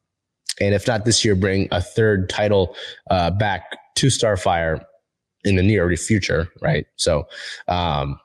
and 0.61 0.73
if 0.73 0.87
not 0.87 1.05
this 1.05 1.25
year, 1.25 1.35
bring 1.35 1.67
a 1.71 1.81
third 1.81 2.29
title 2.29 2.75
uh, 3.09 3.31
back 3.31 3.77
to 3.95 4.07
Starfire 4.07 4.83
in 5.43 5.55
the 5.55 5.63
near 5.63 5.95
future, 5.95 6.49
right? 6.61 6.85
So, 6.95 7.27
um, 7.67 8.19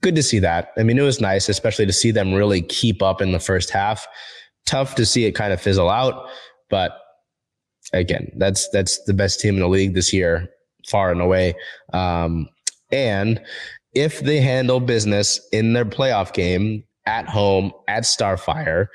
good 0.00 0.14
to 0.16 0.22
see 0.22 0.38
that. 0.40 0.72
I 0.76 0.82
mean, 0.82 0.98
it 0.98 1.02
was 1.02 1.20
nice, 1.20 1.48
especially 1.48 1.86
to 1.86 1.92
see 1.92 2.10
them 2.10 2.32
really 2.32 2.62
keep 2.62 3.02
up 3.02 3.20
in 3.20 3.32
the 3.32 3.40
first 3.40 3.70
half. 3.70 4.06
Tough 4.66 4.94
to 4.96 5.06
see 5.06 5.24
it 5.24 5.32
kind 5.32 5.52
of 5.52 5.60
fizzle 5.60 5.90
out, 5.90 6.28
but 6.70 6.98
again, 7.92 8.30
that's 8.36 8.68
that's 8.70 9.02
the 9.04 9.14
best 9.14 9.40
team 9.40 9.54
in 9.54 9.60
the 9.60 9.68
league 9.68 9.94
this 9.94 10.12
year, 10.12 10.48
far 10.86 11.10
and 11.10 11.20
away. 11.20 11.54
Um, 11.92 12.48
and 12.90 13.40
if 13.94 14.20
they 14.20 14.40
handle 14.40 14.80
business 14.80 15.40
in 15.52 15.72
their 15.72 15.84
playoff 15.84 16.32
game 16.32 16.84
at 17.06 17.28
home 17.28 17.72
at 17.88 18.04
Starfire, 18.04 18.86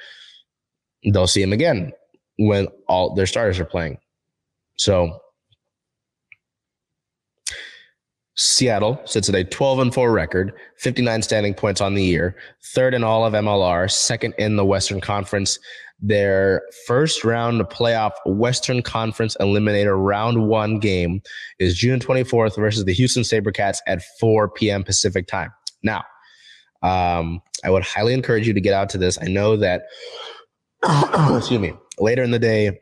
they'll 1.12 1.28
see 1.28 1.42
them 1.42 1.54
again 1.54 1.92
when 2.38 2.68
all 2.88 3.14
their 3.14 3.26
starters 3.26 3.60
are 3.60 3.66
playing. 3.66 3.98
So 4.78 5.20
Seattle 8.38 9.02
sits 9.06 9.30
at 9.30 9.36
a 9.36 9.44
12 9.44 9.80
and 9.80 9.94
4 9.94 10.12
record, 10.12 10.54
59 10.78 11.24
standing 11.24 11.54
points 11.56 11.82
on 11.82 11.96
the 11.96 12.04
year, 12.04 12.36
third 12.74 12.94
in 12.94 13.04
all 13.04 13.26
of 13.26 13.34
MLR, 13.34 13.92
second 13.92 14.36
in 14.38 14.56
the 14.56 14.66
Western 14.66 15.02
Conference. 15.02 15.58
Their 16.00 16.62
first 16.86 17.24
round 17.24 17.60
playoff 17.64 18.12
Western 18.28 18.84
Conference 18.84 19.36
Eliminator 19.42 19.98
round 19.98 20.48
one 20.48 20.78
game 20.78 21.22
is 21.58 21.76
June 21.76 22.00
24th 22.00 22.56
versus 22.56 22.86
the 22.86 22.94
Houston 22.94 23.24
Sabercats 23.24 23.80
at 23.88 24.04
4 24.20 24.50
p.m. 24.50 24.84
Pacific 24.84 25.26
time. 25.26 25.52
Now, 25.82 26.04
um, 26.84 27.42
I 27.64 27.72
would 27.72 27.84
highly 27.84 28.14
encourage 28.14 28.48
you 28.48 28.54
to 28.54 28.62
get 28.62 28.74
out 28.74 28.90
to 28.90 29.00
this. 29.00 29.18
I 29.20 29.26
know 29.26 29.58
that, 29.58 29.86
excuse 31.36 31.60
me, 31.60 31.74
later 31.98 32.22
in 32.22 32.30
the 32.30 32.38
day, 32.38 32.80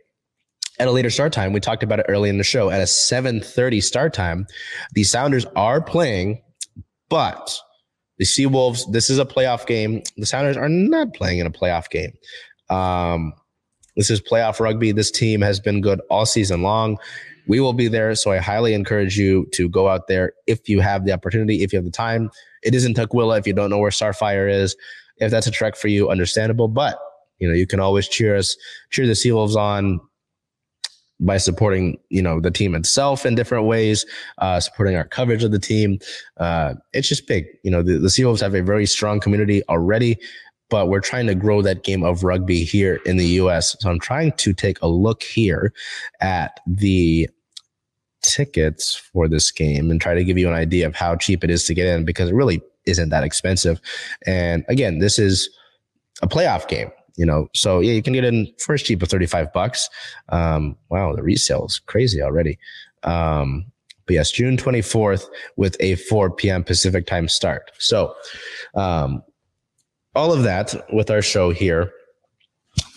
at 0.80 0.88
a 0.88 0.92
later 0.92 1.10
start 1.10 1.34
time, 1.34 1.54
we 1.54 1.60
talked 1.60 1.84
about 1.84 2.00
it 2.00 2.06
early 2.10 2.30
in 2.30 2.38
the 2.38 2.44
show. 2.44 2.70
At 2.70 2.82
a 2.82 2.86
7:30 2.86 3.82
start 3.82 4.14
time, 4.14 4.48
the 4.94 5.04
Sounders 5.04 5.46
are 5.56 5.82
playing, 5.82 6.42
but 7.10 7.58
the 8.18 8.26
Seawolves. 8.26 8.92
This 8.92 9.10
is 9.10 9.20
a 9.20 9.26
playoff 9.26 9.66
game. 9.66 10.02
The 10.18 10.26
Sounders 10.26 10.58
are 10.58 10.70
not 10.70 11.14
playing 11.14 11.40
in 11.40 11.48
a 11.48 11.52
playoff 11.52 11.90
game. 11.90 12.14
Um, 12.70 13.34
this 13.96 14.10
is 14.10 14.22
playoff 14.22 14.60
rugby. 14.60 14.92
This 14.92 15.12
team 15.12 15.42
has 15.42 15.60
been 15.60 15.82
good 15.82 16.02
all 16.10 16.26
season 16.26 16.62
long. 16.62 16.98
We 17.48 17.60
will 17.60 17.74
be 17.74 17.88
there. 17.88 18.16
So 18.16 18.32
I 18.32 18.38
highly 18.38 18.74
encourage 18.74 19.18
you 19.18 19.48
to 19.54 19.70
go 19.70 19.88
out 19.88 20.08
there 20.08 20.34
if 20.48 20.68
you 20.68 20.80
have 20.82 21.06
the 21.06 21.14
opportunity, 21.14 21.64
if 21.64 21.72
you 21.72 21.78
have 21.78 21.86
the 21.86 21.92
time. 21.92 22.32
It 22.64 22.74
is 22.74 22.86
in 22.86 22.94
Tukwila 22.94 23.38
if 23.38 23.46
you 23.46 23.54
don't 23.54 23.70
know 23.70 23.78
where 23.78 23.92
Starfire 23.92 24.52
is. 24.52 24.76
If 25.18 25.32
that's 25.32 25.48
a 25.48 25.52
trek 25.52 25.76
for 25.76 25.88
you, 25.88 26.10
understandable. 26.10 26.68
But, 26.68 26.98
you 27.40 27.48
know, 27.48 27.54
you 27.54 27.68
can 27.68 27.80
always 27.80 28.08
cheer 28.08 28.36
us, 28.36 28.58
cheer 28.90 29.06
the 29.06 29.14
Seawolves 29.14 29.56
on 29.56 30.02
by 31.20 31.38
supporting, 31.38 31.98
you 32.10 32.22
know, 32.22 32.40
the 32.40 32.52
team 32.52 32.76
itself 32.76 33.26
in 33.26 33.36
different 33.36 33.66
ways, 33.66 34.06
uh, 34.40 34.60
supporting 34.60 34.96
our 34.96 35.06
coverage 35.06 35.44
of 35.44 35.52
the 35.52 35.60
team. 35.60 36.00
Uh, 36.38 36.74
it's 36.94 37.08
just 37.08 37.28
big. 37.28 37.46
You 37.64 37.72
know, 37.72 37.82
the, 37.82 37.98
the 37.98 38.10
Seawolves 38.10 38.42
have 38.42 38.54
a 38.54 38.62
very 38.62 38.86
strong 38.86 39.20
community 39.20 39.64
already 39.70 40.18
but 40.70 40.90
we're 40.90 41.00
trying 41.00 41.28
to 41.28 41.36
grow 41.36 41.62
that 41.62 41.84
game 41.84 42.04
of 42.04 42.24
rugby 42.24 42.64
here 42.64 43.00
in 43.06 43.18
the 43.18 43.26
US. 43.26 43.76
So 43.80 43.90
I'm 43.90 44.00
trying 44.00 44.32
to 44.34 44.54
take 44.54 44.82
a 44.82 44.88
look 44.88 45.24
here 45.24 45.74
at 46.22 46.60
the 46.66 47.30
tickets 48.22 48.96
for 48.96 49.28
this 49.28 49.52
game 49.52 49.92
and 49.92 50.02
try 50.02 50.16
to 50.16 50.24
give 50.24 50.38
you 50.38 50.48
an 50.48 50.54
idea 50.54 50.88
of 50.88 50.96
how 50.96 51.16
cheap 51.16 51.44
it 51.44 51.50
is 51.50 51.66
to 51.66 51.74
get 51.74 51.88
in 51.88 52.06
because 52.06 52.30
it 52.30 52.36
really 52.36 52.62
isn't 52.86 53.10
that 53.10 53.24
expensive. 53.24 53.80
And 54.26 54.66
again, 54.68 55.00
this 55.00 55.20
is 55.20 55.50
a 56.22 56.28
playoff 56.28 56.68
game, 56.68 56.92
you 57.16 57.26
know. 57.26 57.48
So 57.54 57.80
yeah, 57.80 57.94
you 57.94 58.02
can 58.02 58.14
get 58.14 58.24
in 58.24 58.52
first 58.60 58.86
cheap 58.86 59.02
of 59.02 59.10
35 59.10 59.52
bucks. 59.54 59.90
Um, 60.30 60.78
wow, 60.90 61.14
the 61.16 61.24
resale 61.24 61.66
is 61.66 61.80
crazy 61.80 62.22
already. 62.22 62.58
Um, 63.04 63.66
but 64.06 64.14
yes, 64.14 64.32
June 64.32 64.58
24th 64.58 65.26
with 65.56 65.78
a 65.80 65.96
4 65.96 66.32
p.m. 66.32 66.64
Pacific 66.64 67.08
time 67.08 67.28
start. 67.28 67.72
So, 67.80 68.14
um, 68.76 69.24
all 70.16 70.32
of 70.32 70.44
that 70.44 70.86
with 70.94 71.10
our 71.12 71.22
show 71.22 71.52
here. 71.52 71.92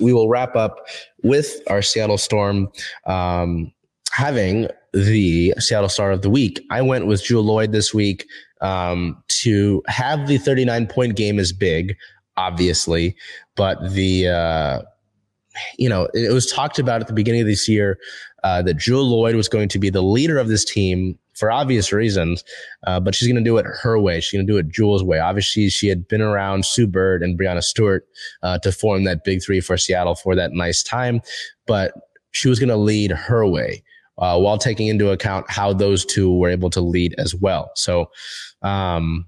We 0.01 0.12
will 0.12 0.29
wrap 0.29 0.57
up 0.57 0.87
with 1.23 1.61
our 1.69 1.83
Seattle 1.83 2.19
Storm 2.19 2.69
um, 3.07 3.73
having 4.12 4.69
the 4.93 5.55
Seattle 5.59 5.89
Star 5.89 6.11
of 6.11 6.23
the 6.23 6.31
Week. 6.31 6.61
I 6.71 6.83
went 6.83 7.07
with 7.07 7.23
Jewell 7.23 7.45
Loyd 7.45 7.73
this 7.73 7.93
week 7.93 8.27
um, 8.61 9.23
to 9.29 9.83
have 9.87 10.27
the 10.27 10.39
39 10.39 10.87
point 10.87 11.16
game 11.16 11.39
is 11.39 11.53
big, 11.53 11.97
obviously, 12.39 13.16
but 13.57 13.93
the 13.93 14.28
uh, 14.28 14.82
you 15.76 15.89
know 15.89 16.09
it 16.14 16.32
was 16.32 16.51
talked 16.51 16.78
about 16.78 17.01
at 17.01 17.09
the 17.09 17.12
beginning 17.12 17.41
of 17.41 17.47
this 17.47 17.68
year 17.68 17.99
uh, 18.45 18.62
that 18.62 18.74
Jewell 18.74 19.11
Loyd 19.11 19.34
was 19.34 19.49
going 19.49 19.68
to 19.68 19.78
be 19.78 19.91
the 19.91 20.03
leader 20.03 20.39
of 20.39 20.49
this 20.49 20.64
team 20.64 21.18
for 21.34 21.51
obvious 21.51 21.93
reasons, 21.93 22.43
uh, 22.86 22.99
but 22.99 23.14
she's 23.14 23.28
going 23.28 23.43
to 23.43 23.49
do 23.49 23.59
it 23.59 23.66
her 23.66 23.99
way. 23.99 24.20
She's 24.20 24.36
going 24.39 24.47
to 24.47 24.53
do 24.53 24.59
it 24.59 24.68
Jewell's 24.68 25.05
way. 25.05 25.18
Obviously, 25.18 25.68
she 25.68 25.89
had 25.89 26.07
been 26.09 26.22
around 26.22 26.64
Sue 26.64 26.86
Bird 26.86 27.22
and 27.22 27.39
Breanna 27.39 27.62
Stewart 27.62 28.07
uh, 28.43 28.59
to 28.59 28.72
form 28.72 29.05
that 29.05 29.24
big 29.24 29.43
three 29.43 29.61
for 29.61 29.76
Seattle 29.76 30.14
for 30.14 30.34
that 30.36 30.53
nice 30.53 30.82
time, 30.82 31.20
but 31.66 31.93
she 32.30 32.49
was 32.49 32.59
going 32.59 32.68
to 32.68 32.76
lead 32.76 33.11
her 33.11 33.47
way. 33.47 33.82
Uh, 34.20 34.36
while 34.36 34.59
taking 34.59 34.89
into 34.89 35.11
account 35.11 35.49
how 35.49 35.72
those 35.72 36.05
two 36.05 36.36
were 36.36 36.49
able 36.49 36.68
to 36.68 36.80
lead 36.80 37.14
as 37.18 37.36
well. 37.36 37.70
So, 37.76 38.11
um, 38.62 39.24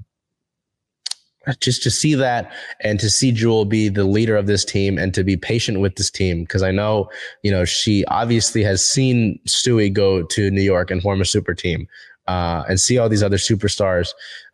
just 1.61 1.83
to 1.83 1.91
see 1.91 2.15
that 2.15 2.53
and 2.81 3.01
to 3.01 3.11
see 3.11 3.33
Jewell 3.33 3.65
be 3.65 3.89
the 3.89 4.05
leader 4.05 4.37
of 4.37 4.47
this 4.47 4.65
team 4.65 4.99
and 4.99 5.13
to 5.15 5.25
be 5.25 5.37
patient 5.37 5.81
with 5.81 5.97
this 5.97 6.11
team. 6.11 6.47
Cause 6.47 6.63
I 6.63 6.71
know, 6.71 7.11
you 7.43 7.51
know, 7.51 7.65
she 7.65 8.05
obviously 8.07 8.63
has 8.63 8.87
seen 8.87 9.39
Stewie 9.49 9.93
go 9.93 10.23
to 10.23 10.51
New 10.51 10.63
York 10.63 10.91
and 10.91 11.03
form 11.03 11.21
a 11.21 11.25
super 11.25 11.55
team, 11.55 11.89
uh, 12.29 12.65
and 12.69 12.81
see 12.81 12.99
all 12.99 13.09
these 13.09 13.23
other 13.23 13.39
superstars. 13.39 14.11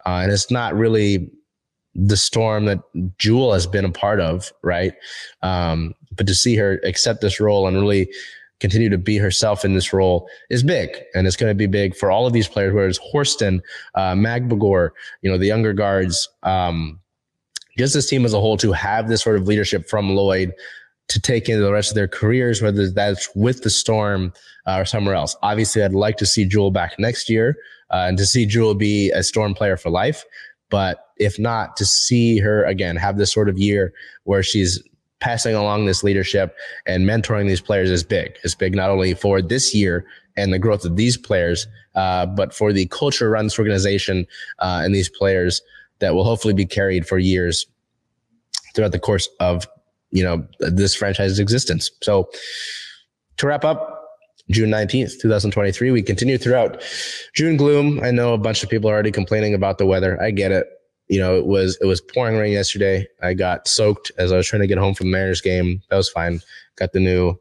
Uh, 0.07 0.21
and 0.23 0.33
it's 0.33 0.51
not 0.51 0.75
really 0.75 1.31
the 1.95 2.17
storm 2.17 2.67
that 2.67 2.81
Jewell 3.19 3.53
has 3.53 3.67
been 3.67 3.85
a 3.85 3.91
part 3.91 4.21
of, 4.21 4.53
right? 4.63 4.95
Um, 5.43 5.95
but 6.15 6.27
to 6.27 6.35
see 6.35 6.57
her 6.57 6.81
accept 6.85 7.21
this 7.21 7.41
role 7.41 7.67
and 7.67 7.77
really 7.77 8.09
continue 8.61 8.89
to 8.89 8.99
be 8.99 9.19
herself 9.19 9.65
in 9.65 9.75
this 9.75 9.93
role 9.93 10.29
is 10.51 10.63
big. 10.63 10.91
And 11.15 11.27
it's 11.27 11.37
going 11.37 11.51
to 11.51 11.55
be 11.55 11.67
big 11.67 11.95
for 11.95 12.11
all 12.11 12.27
of 12.27 12.33
these 12.33 12.49
players, 12.49 12.73
Whereas 12.73 12.99
Horston, 12.99 13.61
uh, 13.95 14.15
Magbegor, 14.15 14.91
you 15.23 15.31
know, 15.31 15.39
the 15.39 15.47
younger 15.47 15.73
guards, 15.73 16.29
um, 16.43 17.01
just 17.77 17.95
this 17.95 18.09
team 18.09 18.25
as 18.25 18.33
a 18.33 18.41
whole 18.41 18.57
to 18.57 18.73
have 18.73 19.09
this 19.09 19.23
sort 19.23 19.37
of 19.37 19.47
leadership 19.47 19.89
from 19.89 20.09
Loyd 20.11 20.53
to 21.09 21.21
take 21.21 21.49
into 21.49 21.63
the 21.63 21.73
rest 21.73 21.91
of 21.91 21.95
their 21.95 22.09
careers, 22.09 22.63
whether 22.63 22.91
that's 22.91 23.29
with 23.37 23.63
the 23.63 23.71
Storm 23.71 24.33
uh, 24.67 24.79
or 24.79 24.85
somewhere 24.85 25.15
else. 25.15 25.37
Obviously, 25.43 25.83
I'd 25.83 25.93
like 25.93 26.17
to 26.17 26.27
see 26.27 26.45
Jewell 26.45 26.71
back 26.71 26.99
next 26.99 27.29
year 27.29 27.57
uh, 27.91 28.07
and 28.09 28.19
to 28.19 28.27
see 28.27 28.47
Jewell 28.47 28.75
be 28.75 29.11
a 29.11 29.23
Storm 29.23 29.55
player 29.55 29.77
for 29.77 29.91
life. 29.91 30.25
But 30.71 30.99
if 31.19 31.39
not, 31.39 31.77
to 31.77 31.85
see 31.85 32.39
her 32.39 32.65
again 32.65 32.97
have 32.97 33.19
this 33.19 33.33
sort 33.33 33.49
of 33.49 33.59
year 33.59 33.93
where 34.25 34.43
she's 34.43 34.83
passing 35.21 35.55
along 35.55 35.87
this 35.87 36.03
leadership 36.03 36.55
and 36.87 37.09
mentoring 37.09 37.47
these 37.47 37.61
players 37.61 37.91
is 37.91 38.05
big. 38.05 38.37
It's 38.45 38.55
big 38.55 38.75
not 38.75 38.91
only 38.91 39.15
for 39.15 39.41
this 39.41 39.75
year 39.75 40.07
and 40.37 40.53
the 40.53 40.59
growth 40.59 40.85
of 40.85 40.97
these 40.97 41.17
players, 41.17 41.67
uh, 41.95 42.27
but 42.27 42.55
for 42.55 42.73
the 42.73 42.87
culture 42.87 43.29
around 43.29 43.47
this 43.47 43.59
organization 43.59 44.27
uh, 44.59 44.83
and 44.85 44.95
these 44.95 45.09
players 45.09 45.63
that 46.01 46.15
will 46.15 46.25
hopefully 46.25 46.55
be 46.55 46.67
carried 46.67 47.07
for 47.07 47.19
years 47.19 47.67
throughout 48.75 48.93
the 48.93 48.99
course 48.99 49.29
of 49.41 49.67
you 50.11 50.23
know 50.23 50.47
this 50.61 50.95
franchise's 50.95 51.39
existence. 51.39 51.91
So 52.03 52.29
to 53.39 53.47
wrap 53.47 53.65
up. 53.65 53.93
June 54.49 54.71
19th, 54.71 55.21
2023. 55.21 55.91
We 55.91 56.03
continue 56.03 56.39
throughout 56.39 56.81
June 57.35 57.57
gloom. 57.57 57.99
I 58.05 58.13
know 58.13 58.33
a 58.33 58.39
bunch 58.39 58.63
of 58.63 58.71
people 58.71 58.89
are 58.89 58.93
already 58.93 59.11
complaining 59.11 59.55
about 59.55 59.79
the 59.79 59.87
weather. 59.87 60.23
I 60.23 60.31
get 60.31 60.53
it 60.53 60.69
you 61.09 61.21
know, 61.21 61.37
it 61.37 61.47
was 61.47 61.79
it 61.81 61.87
was 61.87 62.01
pouring 62.01 62.37
rain 62.37 62.53
yesterday. 62.53 63.07
I 63.23 63.35
got 63.35 63.69
soaked 63.69 64.11
as 64.19 64.33
I 64.33 64.37
was 64.37 64.47
trying 64.47 64.63
to 64.63 64.67
get 64.67 64.79
home 64.79 64.95
from 64.95 65.07
the 65.07 65.13
Mariners 65.13 65.41
game. 65.41 65.83
That 65.91 65.97
was 65.97 66.09
fine. 66.09 66.41
Got 66.77 66.93
the 66.93 67.01
new. 67.01 67.39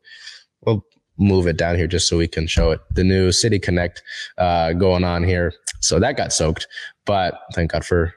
We'll 0.65 0.85
move 1.17 1.47
it 1.47 1.57
down 1.57 1.75
here 1.75 1.87
just 1.87 2.07
so 2.07 2.17
we 2.17 2.27
can 2.27 2.47
show 2.47 2.71
it. 2.71 2.81
The 2.91 3.03
new 3.03 3.31
City 3.31 3.59
Connect 3.59 4.03
uh, 4.37 4.73
going 4.73 5.03
on 5.03 5.23
here. 5.23 5.53
So 5.81 5.99
that 5.99 6.17
got 6.17 6.33
soaked, 6.33 6.67
but 7.05 7.39
thank 7.53 7.71
God 7.71 7.85
for 7.85 8.13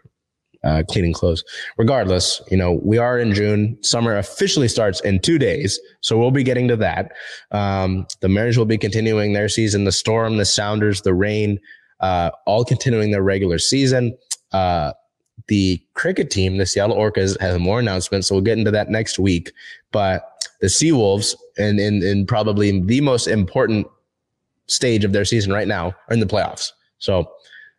uh, 0.64 0.82
cleaning 0.88 1.12
clothes. 1.12 1.44
Regardless, 1.76 2.42
you 2.50 2.56
know, 2.56 2.80
we 2.82 2.98
are 2.98 3.18
in 3.18 3.32
June. 3.32 3.78
Summer 3.82 4.16
officially 4.16 4.68
starts 4.68 5.00
in 5.00 5.20
two 5.20 5.38
days. 5.38 5.78
So 6.00 6.18
we'll 6.18 6.30
be 6.30 6.42
getting 6.42 6.66
to 6.68 6.76
that. 6.76 7.12
Um, 7.52 8.06
the 8.20 8.28
Mariners 8.28 8.58
will 8.58 8.64
be 8.64 8.78
continuing 8.78 9.32
their 9.32 9.48
season. 9.48 9.84
The 9.84 9.92
storm, 9.92 10.36
the 10.36 10.44
Sounders, 10.44 11.02
the 11.02 11.14
Reign, 11.14 11.58
uh, 12.00 12.30
all 12.46 12.64
continuing 12.64 13.10
their 13.10 13.22
regular 13.22 13.58
season. 13.58 14.16
Uh, 14.52 14.92
the 15.46 15.80
cricket 15.94 16.30
team, 16.30 16.58
the 16.58 16.66
Seattle 16.66 16.96
Orcas, 16.96 17.40
has 17.40 17.58
more 17.58 17.78
announcements. 17.78 18.28
So 18.28 18.34
we'll 18.34 18.44
get 18.44 18.58
into 18.58 18.70
that 18.72 18.90
next 18.90 19.18
week. 19.18 19.52
But 19.92 20.44
the 20.60 20.66
Seawolves, 20.66 21.34
and 21.56 21.78
in, 21.78 22.02
in 22.02 22.26
probably 22.26 22.80
the 22.80 23.00
most 23.00 23.26
important 23.26 23.86
stage 24.66 25.04
of 25.04 25.12
their 25.12 25.24
season 25.24 25.52
right 25.52 25.68
now, 25.68 25.94
are 26.08 26.14
in 26.14 26.20
the 26.20 26.26
playoffs. 26.26 26.72
So 26.98 27.30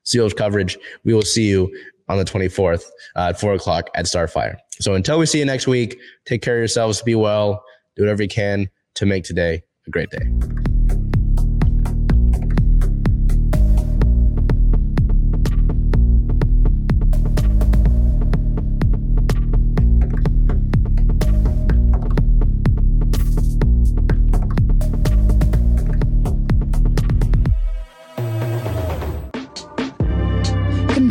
Seals 0.03 0.33
coverage. 0.33 0.77
We 1.03 1.13
will 1.13 1.21
see 1.21 1.47
you 1.47 1.71
on 2.07 2.17
the 2.17 2.25
24th 2.25 2.85
uh, 3.15 3.29
at 3.29 3.39
four 3.39 3.53
o'clock 3.53 3.89
at 3.93 4.05
Starfire. 4.05 4.57
So 4.79 4.95
until 4.95 5.19
we 5.19 5.25
see 5.25 5.39
you 5.39 5.45
next 5.45 5.67
week, 5.67 5.99
take 6.25 6.41
care 6.41 6.55
of 6.55 6.59
yourselves, 6.59 7.01
be 7.01 7.15
well, 7.15 7.63
do 7.95 8.03
whatever 8.03 8.23
you 8.23 8.29
can 8.29 8.69
to 8.95 9.05
make 9.05 9.23
today 9.23 9.61
a 9.85 9.89
great 9.91 10.09
day. 10.09 10.78